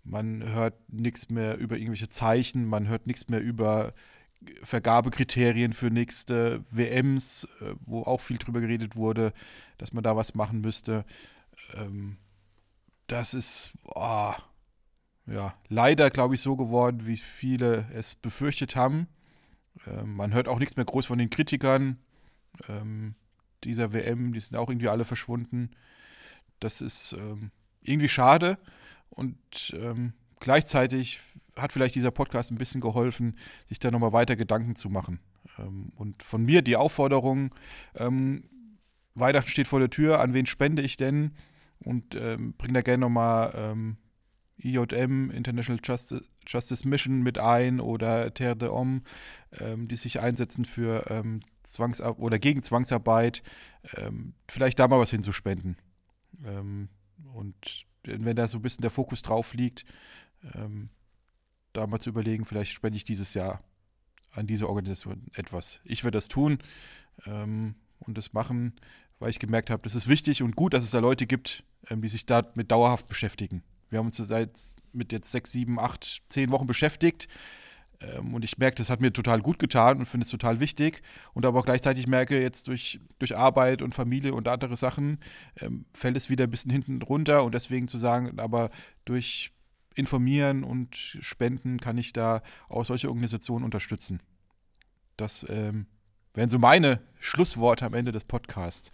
Man 0.04 0.44
hört 0.44 0.76
nichts 0.92 1.30
mehr 1.30 1.58
über 1.58 1.78
irgendwelche 1.78 2.10
Zeichen. 2.10 2.66
Man 2.66 2.88
hört 2.88 3.08
nichts 3.08 3.30
mehr 3.30 3.42
über 3.42 3.94
Vergabekriterien 4.64 5.74
für 5.74 5.90
nächste 5.90 6.64
WMs, 6.70 7.48
äh, 7.62 7.76
wo 7.86 8.04
auch 8.04 8.20
viel 8.20 8.38
drüber 8.38 8.60
geredet 8.60 8.96
wurde, 8.96 9.34
dass 9.78 9.94
man 9.94 10.04
da 10.04 10.16
was 10.16 10.36
machen 10.36 10.62
müsste. 10.62 11.06
Ähm, 11.76 12.18
das 13.08 13.34
ist 13.34 13.74
oh, 13.86 14.34
ja, 15.26 15.54
leider, 15.70 16.10
glaube 16.10 16.36
ich, 16.36 16.42
so 16.42 16.56
geworden, 16.56 17.06
wie 17.06 17.18
viele 17.18 17.88
es 17.94 18.16
befürchtet 18.16 18.76
haben. 18.76 19.08
Ähm, 19.88 20.16
man 20.16 20.34
hört 20.34 20.48
auch 20.48 20.60
nichts 20.60 20.76
mehr 20.76 20.86
groß 20.86 21.06
von 21.06 21.18
den 21.18 21.30
Kritikern. 21.30 22.00
Ähm, 22.68 23.16
dieser 23.66 23.94
WM, 23.94 24.34
die 24.34 24.40
sind 24.40 24.58
auch 24.58 24.70
irgendwie 24.70 24.90
alle 24.90 25.06
verschwunden. 25.06 25.72
Das 26.60 26.82
ist 26.82 27.14
ähm, 27.14 27.52
irgendwie 27.82 28.10
schade 28.10 28.58
und 29.10 29.38
ähm, 29.78 30.14
gleichzeitig 30.40 31.20
hat 31.58 31.72
vielleicht 31.72 31.96
dieser 31.96 32.12
Podcast 32.12 32.52
ein 32.52 32.58
bisschen 32.58 32.82
geholfen, 32.82 33.38
sich 33.68 33.80
da 33.80 33.92
nochmal 33.92 34.14
weiter 34.14 34.36
Gedanken 34.36 34.76
zu 34.76 34.90
machen. 34.90 35.20
Ähm, 35.58 35.92
und 35.96 36.24
von 36.24 36.44
mir 36.44 36.62
die 36.62 36.76
Aufforderung, 36.76 37.54
ähm, 37.96 38.44
Weihnachten 39.16 39.50
steht 39.50 39.68
vor 39.68 39.80
der 39.80 39.90
Tür, 39.90 40.20
an 40.20 40.34
wen 40.34 40.46
spende 40.46 40.82
ich 40.82 40.98
denn? 40.98 41.32
Und 41.80 42.16
ähm, 42.16 42.54
bring 42.58 42.74
da 42.74 42.82
gerne 42.82 43.02
nochmal 43.02 43.54
ähm, 43.56 43.98
IJM, 44.58 45.32
International 45.32 45.82
Justice, 45.84 46.28
Justice, 46.48 46.88
Mission, 46.88 47.22
mit 47.22 47.38
ein 47.40 47.80
oder 47.80 48.34
Terre 48.34 48.56
de 48.56 48.70
Homme, 48.70 49.02
ähm, 49.60 49.88
die 49.88 49.96
sich 49.96 50.20
einsetzen 50.20 50.66
für 50.66 51.10
ähm, 51.10 51.42
Zwangsar 51.64 52.20
oder 52.20 52.40
gegen 52.40 52.64
Zwangsarbeit, 52.64 53.42
ähm, 53.98 54.34
vielleicht 54.48 54.80
da 54.80 54.88
mal 54.88 55.00
was 55.00 55.12
hinzuspenden. 55.12 55.78
Ähm, 56.46 56.90
und 57.34 57.86
wenn 58.04 58.36
da 58.36 58.48
so 58.48 58.58
ein 58.58 58.62
bisschen 58.62 58.82
der 58.82 58.92
Fokus 58.92 59.22
drauf 59.22 59.54
liegt, 59.54 59.86
ähm, 60.54 60.90
da 61.72 61.88
mal 61.88 62.00
zu 62.00 62.10
überlegen, 62.10 62.46
vielleicht 62.46 62.74
spende 62.74 62.98
ich 62.98 63.06
dieses 63.06 63.34
Jahr 63.34 63.64
an 64.32 64.46
diese 64.46 64.68
Organisation 64.68 65.28
etwas. 65.34 65.80
Ich 65.84 66.04
werde 66.04 66.18
das 66.18 66.28
tun 66.28 66.60
ähm, 67.26 67.76
und 68.00 68.18
das 68.18 68.34
machen, 68.34 68.74
weil 69.20 69.30
ich 69.30 69.40
gemerkt 69.40 69.70
habe, 69.70 69.82
das 69.84 69.96
ist 69.96 70.08
wichtig 70.08 70.44
und 70.44 70.56
gut, 70.56 70.74
dass 70.74 70.84
es 70.84 70.92
da 70.92 71.00
Leute 71.00 71.26
gibt, 71.26 71.64
die 71.90 72.08
sich 72.08 72.26
damit 72.26 72.72
dauerhaft 72.72 73.08
beschäftigen. 73.08 73.64
Wir 73.94 74.00
haben 74.00 74.08
uns 74.08 74.18
seit 74.18 74.60
mit 74.92 75.12
jetzt 75.12 75.32
sechs, 75.32 75.52
sieben, 75.52 75.80
acht, 75.80 76.24
zehn 76.30 76.52
Wochen 76.52 76.68
beschäftigt. 76.68 77.28
Ähm, 78.02 78.34
und 78.34 78.44
ich 78.44 78.58
merke, 78.58 78.76
das 78.76 78.90
hat 78.90 79.02
mir 79.02 79.14
total 79.14 79.42
gut 79.42 79.60
getan 79.60 80.00
und 80.00 80.06
finde 80.06 80.26
es 80.26 80.32
total 80.32 80.60
wichtig. 80.60 81.02
Und 81.34 81.46
aber 81.46 81.60
auch 81.60 81.66
gleichzeitig 81.66 82.08
merke, 82.08 82.42
jetzt 82.42 82.68
durch, 82.68 83.00
durch 83.20 83.38
Arbeit 83.38 83.82
und 83.82 83.94
Familie 83.94 84.34
und 84.34 84.48
andere 84.48 84.76
Sachen 84.76 85.20
ähm, 85.60 85.86
fällt 85.94 86.18
es 86.18 86.30
wieder 86.30 86.46
ein 86.46 86.52
bisschen 86.52 86.72
hinten 86.72 87.02
runter. 87.02 87.44
Und 87.44 87.54
deswegen 87.54 87.88
zu 87.88 87.98
sagen, 87.98 88.40
aber 88.40 88.70
durch 89.06 89.52
informieren 89.96 90.64
und 90.64 90.96
spenden, 90.96 91.80
kann 91.80 91.98
ich 91.98 92.14
da 92.14 92.42
auch 92.68 92.86
solche 92.86 93.10
Organisationen 93.10 93.64
unterstützen. 93.64 94.22
Das 95.18 95.46
ähm, 95.50 95.86
wären 96.34 96.50
so 96.50 96.58
meine 96.58 97.00
Schlussworte 97.20 97.86
am 97.86 97.94
Ende 97.94 98.12
des 98.12 98.26
Podcasts. 98.26 98.92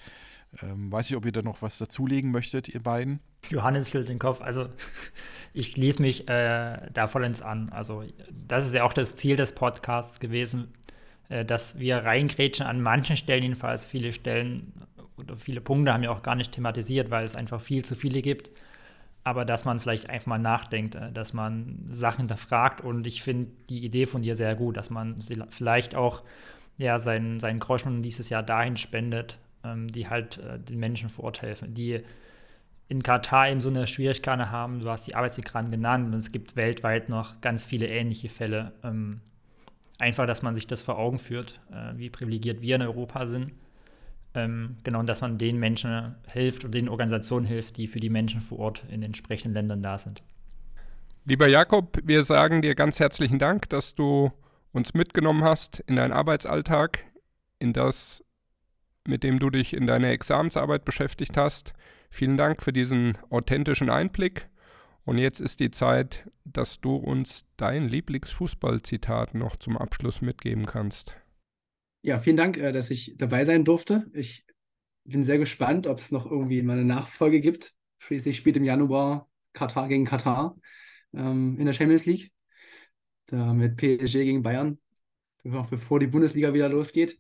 Ähm, 0.62 0.92
weiß 0.92 1.10
ich, 1.10 1.16
ob 1.16 1.26
ihr 1.26 1.32
da 1.32 1.42
noch 1.42 1.62
was 1.62 1.78
dazulegen 1.78 2.32
möchtet, 2.32 2.68
ihr 2.68 2.84
beiden? 2.84 3.22
Johannes 3.50 3.90
schüttelt 3.90 4.10
den 4.10 4.20
Kopf. 4.20 4.42
Also 4.42 4.68
ich 5.54 5.72
schließe 5.72 6.02
mich 6.02 6.30
äh, 6.30 6.78
da 6.94 7.08
vollends 7.08 7.42
an. 7.42 7.70
Also 7.70 8.04
das 8.30 8.66
ist 8.66 8.74
ja 8.74 8.84
auch 8.84 8.94
das 8.94 9.16
Ziel 9.16 9.36
des 9.36 9.54
Podcasts 9.54 10.20
gewesen, 10.20 10.74
äh, 11.30 11.46
dass 11.46 11.80
wir 11.80 11.98
reingrätschen 11.98 12.66
an 12.66 12.82
manchen 12.82 13.18
Stellen 13.18 13.44
jedenfalls. 13.44 13.88
Viele 13.88 14.14
Stellen 14.14 14.74
oder 15.18 15.36
viele 15.38 15.62
Punkte 15.62 15.94
haben 15.94 16.02
wir 16.02 16.12
auch 16.12 16.24
gar 16.24 16.36
nicht 16.36 16.52
thematisiert, 16.52 17.12
weil 17.12 17.26
es 17.26 17.36
einfach 17.36 17.62
viel 17.62 17.84
zu 17.84 17.96
viele 17.96 18.22
gibt. 18.22 18.50
Aber 19.24 19.44
dass 19.44 19.66
man 19.66 19.80
vielleicht 19.80 20.10
einfach 20.10 20.28
mal 20.28 20.38
nachdenkt, 20.38 20.96
äh, 20.96 21.12
dass 21.12 21.34
man 21.34 21.88
Sachen 21.92 22.20
hinterfragt. 22.20 22.82
Und 22.82 23.08
ich 23.08 23.24
finde 23.24 23.50
die 23.70 23.84
Idee 23.84 24.06
von 24.06 24.22
dir 24.22 24.36
sehr 24.36 24.56
gut, 24.56 24.78
dass 24.78 24.90
man 24.90 25.20
vielleicht 25.50 25.96
auch 25.96 26.24
ja, 26.78 26.98
seinen, 26.98 27.40
seinen 27.40 27.60
Groschen 27.60 28.02
dieses 28.02 28.30
Jahr 28.30 28.44
dahin 28.44 28.78
spendet, 28.78 29.38
ähm, 29.64 29.92
die 29.92 30.08
halt 30.08 30.38
äh, 30.38 30.58
den 30.58 30.80
Menschen 30.80 31.10
vor 31.10 31.26
Ort 31.26 31.42
helfen, 31.42 31.74
die 31.74 32.02
in 32.90 33.04
Katar 33.04 33.50
eben 33.50 33.62
so 33.62 33.70
eine 33.70 33.88
Schwierigkeit 33.88 34.40
haben. 34.40 34.80
Du 34.80 34.90
hast 34.90 35.08
die 35.08 35.16
Arbeitsmigranten 35.16 35.72
genannt 35.72 36.08
und 36.08 36.20
es 36.20 36.32
gibt 36.32 36.56
weltweit 36.56 37.08
noch 37.08 37.40
ganz 37.40 37.64
viele 37.64 37.88
ähnliche 37.88 38.30
Fälle. 38.30 38.74
Ähm, 38.84 39.22
einfach, 40.00 40.26
dass 40.26 40.42
man 40.42 40.56
sich 40.56 40.68
das 40.68 40.82
vor 40.82 40.98
Augen 40.98 41.20
führt, 41.20 41.60
äh, 41.72 41.98
wie 41.98 42.10
privilegiert 42.10 42.62
wir 42.62 42.76
in 42.76 42.82
Europa 42.82 43.26
sind. 43.26 43.54
Ähm, 44.34 44.78
genau, 44.84 45.00
und 45.00 45.08
dass 45.08 45.22
man 45.22 45.38
den 45.38 45.58
Menschen 45.58 46.16
hilft 46.32 46.66
und 46.66 46.74
den 46.74 46.90
Organisationen 46.90 47.46
hilft, 47.46 47.78
die 47.78 47.88
für 47.88 48.00
die 48.00 48.10
Menschen 48.10 48.42
vor 48.42 48.60
Ort 48.60 48.84
in 48.86 49.02
den 49.02 49.04
entsprechenden 49.04 49.54
Ländern 49.54 49.84
da 49.84 49.98
sind. 49.98 50.24
Lieber 51.26 51.48
Jakob, 51.48 52.00
wir 52.04 52.24
sagen 52.24 52.64
dir 52.64 52.74
ganz 52.74 53.00
herzlichen 53.00 53.38
Dank, 53.38 53.70
dass 53.70 53.94
du 53.94 54.32
uns 54.72 54.94
mitgenommen 54.94 55.44
hast 55.44 55.80
in 55.82 55.96
deinen 55.96 56.14
Arbeitsalltag, 56.14 57.06
in 57.60 57.74
das 57.74 58.24
mit 59.08 59.24
dem 59.24 59.40
du 59.40 59.50
dich 59.50 59.76
in 59.76 59.88
deiner 59.88 60.10
Examensarbeit 60.10 60.86
beschäftigt 60.86 61.38
hast. 61.38 61.74
Vielen 62.10 62.38
Dank 62.38 62.62
für 62.62 62.74
diesen 62.74 63.18
authentischen 63.30 63.90
Einblick. 63.90 64.50
Und 65.06 65.18
jetzt 65.18 65.40
ist 65.40 65.60
die 65.60 65.72
Zeit, 65.72 66.30
dass 66.44 66.82
du 66.82 66.96
uns 66.96 67.46
dein 67.58 67.84
Lieblingsfußballzitat 67.88 69.34
noch 69.34 69.56
zum 69.56 69.78
Abschluss 69.78 70.22
mitgeben 70.22 70.66
kannst. 70.66 71.16
Ja, 72.02 72.20
vielen 72.20 72.38
Dank, 72.38 72.58
äh, 72.58 72.72
dass 72.72 72.92
ich 72.92 73.16
dabei 73.18 73.46
sein 73.46 73.66
durfte. 73.66 74.10
Ich 74.14 74.46
bin 75.04 75.24
sehr 75.24 75.38
gespannt, 75.38 75.88
ob 75.88 76.00
es 76.00 76.12
noch 76.12 76.26
irgendwie 76.26 76.62
mal 76.62 76.74
eine 76.74 76.86
Nachfolge 76.86 77.42
gibt. 77.42 77.74
Schließlich 78.00 78.38
spielt 78.38 78.58
im 78.58 78.64
Januar 78.64 79.30
Katar 79.54 79.88
gegen 79.88 80.06
Katar 80.06 80.56
ähm, 81.14 81.58
in 81.60 81.66
der 81.66 81.74
Champions 81.74 82.06
League. 82.06 82.32
Da 83.26 83.54
mit 83.54 83.78
PSG 83.78 84.24
gegen 84.24 84.42
Bayern, 84.42 84.80
bevor 85.44 86.00
die 86.00 86.08
Bundesliga 86.08 86.54
wieder 86.54 86.70
losgeht. 86.70 87.18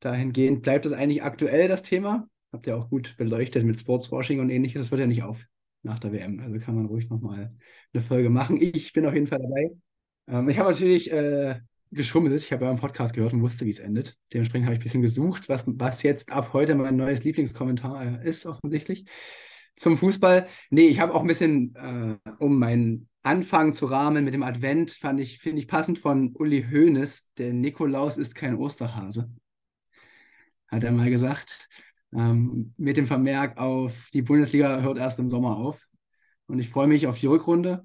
Dahingehend 0.00 0.62
bleibt 0.62 0.86
es 0.86 0.92
eigentlich 0.92 1.22
aktuell 1.22 1.68
das 1.68 1.82
Thema. 1.82 2.28
Habt 2.52 2.66
ihr 2.66 2.76
auch 2.76 2.88
gut 2.88 3.16
beleuchtet 3.16 3.64
mit 3.64 3.78
Sportswashing 3.78 4.40
und 4.40 4.50
ähnliches. 4.50 4.82
Das 4.82 4.90
hört 4.90 5.00
ja 5.00 5.06
nicht 5.06 5.22
auf 5.22 5.46
nach 5.82 5.98
der 5.98 6.12
WM. 6.12 6.40
Also 6.40 6.58
kann 6.58 6.74
man 6.74 6.86
ruhig 6.86 7.08
nochmal 7.08 7.54
eine 7.92 8.02
Folge 8.02 8.30
machen. 8.30 8.58
Ich 8.60 8.92
bin 8.92 9.06
auf 9.06 9.14
jeden 9.14 9.26
Fall 9.26 9.38
dabei. 9.38 9.70
Ähm, 10.28 10.48
ich 10.48 10.58
habe 10.58 10.70
natürlich 10.70 11.10
äh, 11.12 11.60
geschummelt. 11.90 12.34
Ich 12.34 12.52
habe 12.52 12.64
ja 12.64 12.70
einen 12.70 12.80
Podcast 12.80 13.14
gehört 13.14 13.32
und 13.32 13.42
wusste, 13.42 13.64
wie 13.64 13.70
es 13.70 13.78
endet. 13.78 14.16
Dementsprechend 14.32 14.66
habe 14.66 14.74
ich 14.74 14.80
ein 14.80 14.84
bisschen 14.84 15.02
gesucht, 15.02 15.48
was, 15.48 15.64
was 15.66 16.02
jetzt 16.02 16.32
ab 16.32 16.52
heute 16.52 16.74
mein 16.74 16.96
neues 16.96 17.24
Lieblingskommentar 17.24 18.22
äh, 18.22 18.28
ist, 18.28 18.46
offensichtlich. 18.46 19.04
Zum 19.76 19.96
Fußball. 19.98 20.46
Nee, 20.70 20.88
ich 20.88 21.00
habe 21.00 21.14
auch 21.14 21.20
ein 21.20 21.26
bisschen, 21.26 21.74
äh, 21.76 22.30
um 22.38 22.58
meinen 22.58 23.08
Anfang 23.22 23.72
zu 23.72 23.86
rahmen 23.86 24.24
mit 24.24 24.34
dem 24.34 24.42
Advent, 24.42 24.92
fand 24.92 25.20
ich, 25.20 25.38
finde 25.38 25.58
ich 25.58 25.68
passend 25.68 25.98
von 25.98 26.32
Uli 26.34 26.64
Hoeneß. 26.70 27.32
Der 27.34 27.52
Nikolaus 27.52 28.16
ist 28.16 28.34
kein 28.34 28.56
Osterhase 28.56 29.30
hat 30.68 30.84
er 30.84 30.92
mal 30.92 31.10
gesagt. 31.10 31.68
Ähm, 32.14 32.74
mit 32.76 32.96
dem 32.96 33.06
Vermerk 33.06 33.58
auf, 33.58 34.10
die 34.12 34.22
Bundesliga 34.22 34.80
hört 34.80 34.98
erst 34.98 35.18
im 35.18 35.28
Sommer 35.28 35.56
auf. 35.56 35.86
Und 36.46 36.58
ich 36.58 36.68
freue 36.68 36.86
mich 36.86 37.06
auf 37.06 37.18
die 37.18 37.26
Rückrunde. 37.26 37.84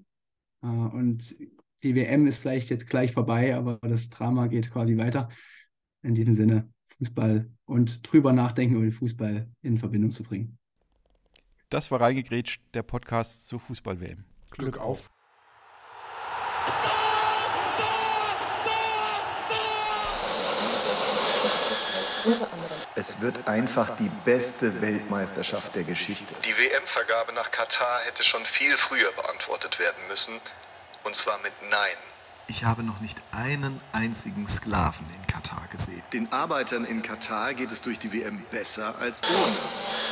Äh, 0.61 0.67
und 0.67 1.35
die 1.83 1.95
WM 1.95 2.27
ist 2.27 2.37
vielleicht 2.37 2.69
jetzt 2.69 2.89
gleich 2.89 3.11
vorbei, 3.11 3.55
aber 3.55 3.79
das 3.81 4.09
Drama 4.09 4.47
geht 4.47 4.71
quasi 4.71 4.97
weiter. 4.97 5.29
In 6.03 6.15
diesem 6.15 6.33
Sinne, 6.33 6.71
Fußball 6.97 7.51
und 7.65 8.11
drüber 8.11 8.33
nachdenken 8.33 8.75
über 8.75 8.83
den 8.83 8.91
Fußball 8.91 9.49
in 9.61 9.77
Verbindung 9.77 10.11
zu 10.11 10.23
bringen. 10.23 10.57
Das 11.69 11.89
war 11.89 12.01
reingegrätscht, 12.01 12.61
der 12.73 12.83
Podcast 12.83 13.47
zur 13.47 13.59
Fußball-WM. 13.59 14.25
Glück 14.51 14.77
auf. 14.77 15.09
Es 23.01 23.19
wird 23.19 23.47
einfach 23.47 23.95
die 23.95 24.11
beste 24.25 24.79
Weltmeisterschaft 24.79 25.73
der 25.73 25.83
Geschichte. 25.83 26.35
Die 26.45 26.55
WM-Vergabe 26.55 27.33
nach 27.33 27.49
Katar 27.49 28.01
hätte 28.01 28.23
schon 28.23 28.45
viel 28.45 28.77
früher 28.77 29.11
beantwortet 29.13 29.79
werden 29.79 30.07
müssen. 30.07 30.39
Und 31.03 31.15
zwar 31.15 31.39
mit 31.39 31.51
Nein. 31.71 31.97
Ich 32.45 32.63
habe 32.63 32.83
noch 32.83 33.01
nicht 33.01 33.17
einen 33.31 33.81
einzigen 33.91 34.47
Sklaven 34.47 35.07
in 35.15 35.25
Katar 35.25 35.67
gesehen. 35.71 36.03
Den 36.13 36.31
Arbeitern 36.31 36.85
in 36.85 37.01
Katar 37.01 37.55
geht 37.55 37.71
es 37.71 37.81
durch 37.81 37.97
die 37.97 38.13
WM 38.13 38.43
besser 38.51 38.93
als 38.99 39.23
ohne. 39.23 40.10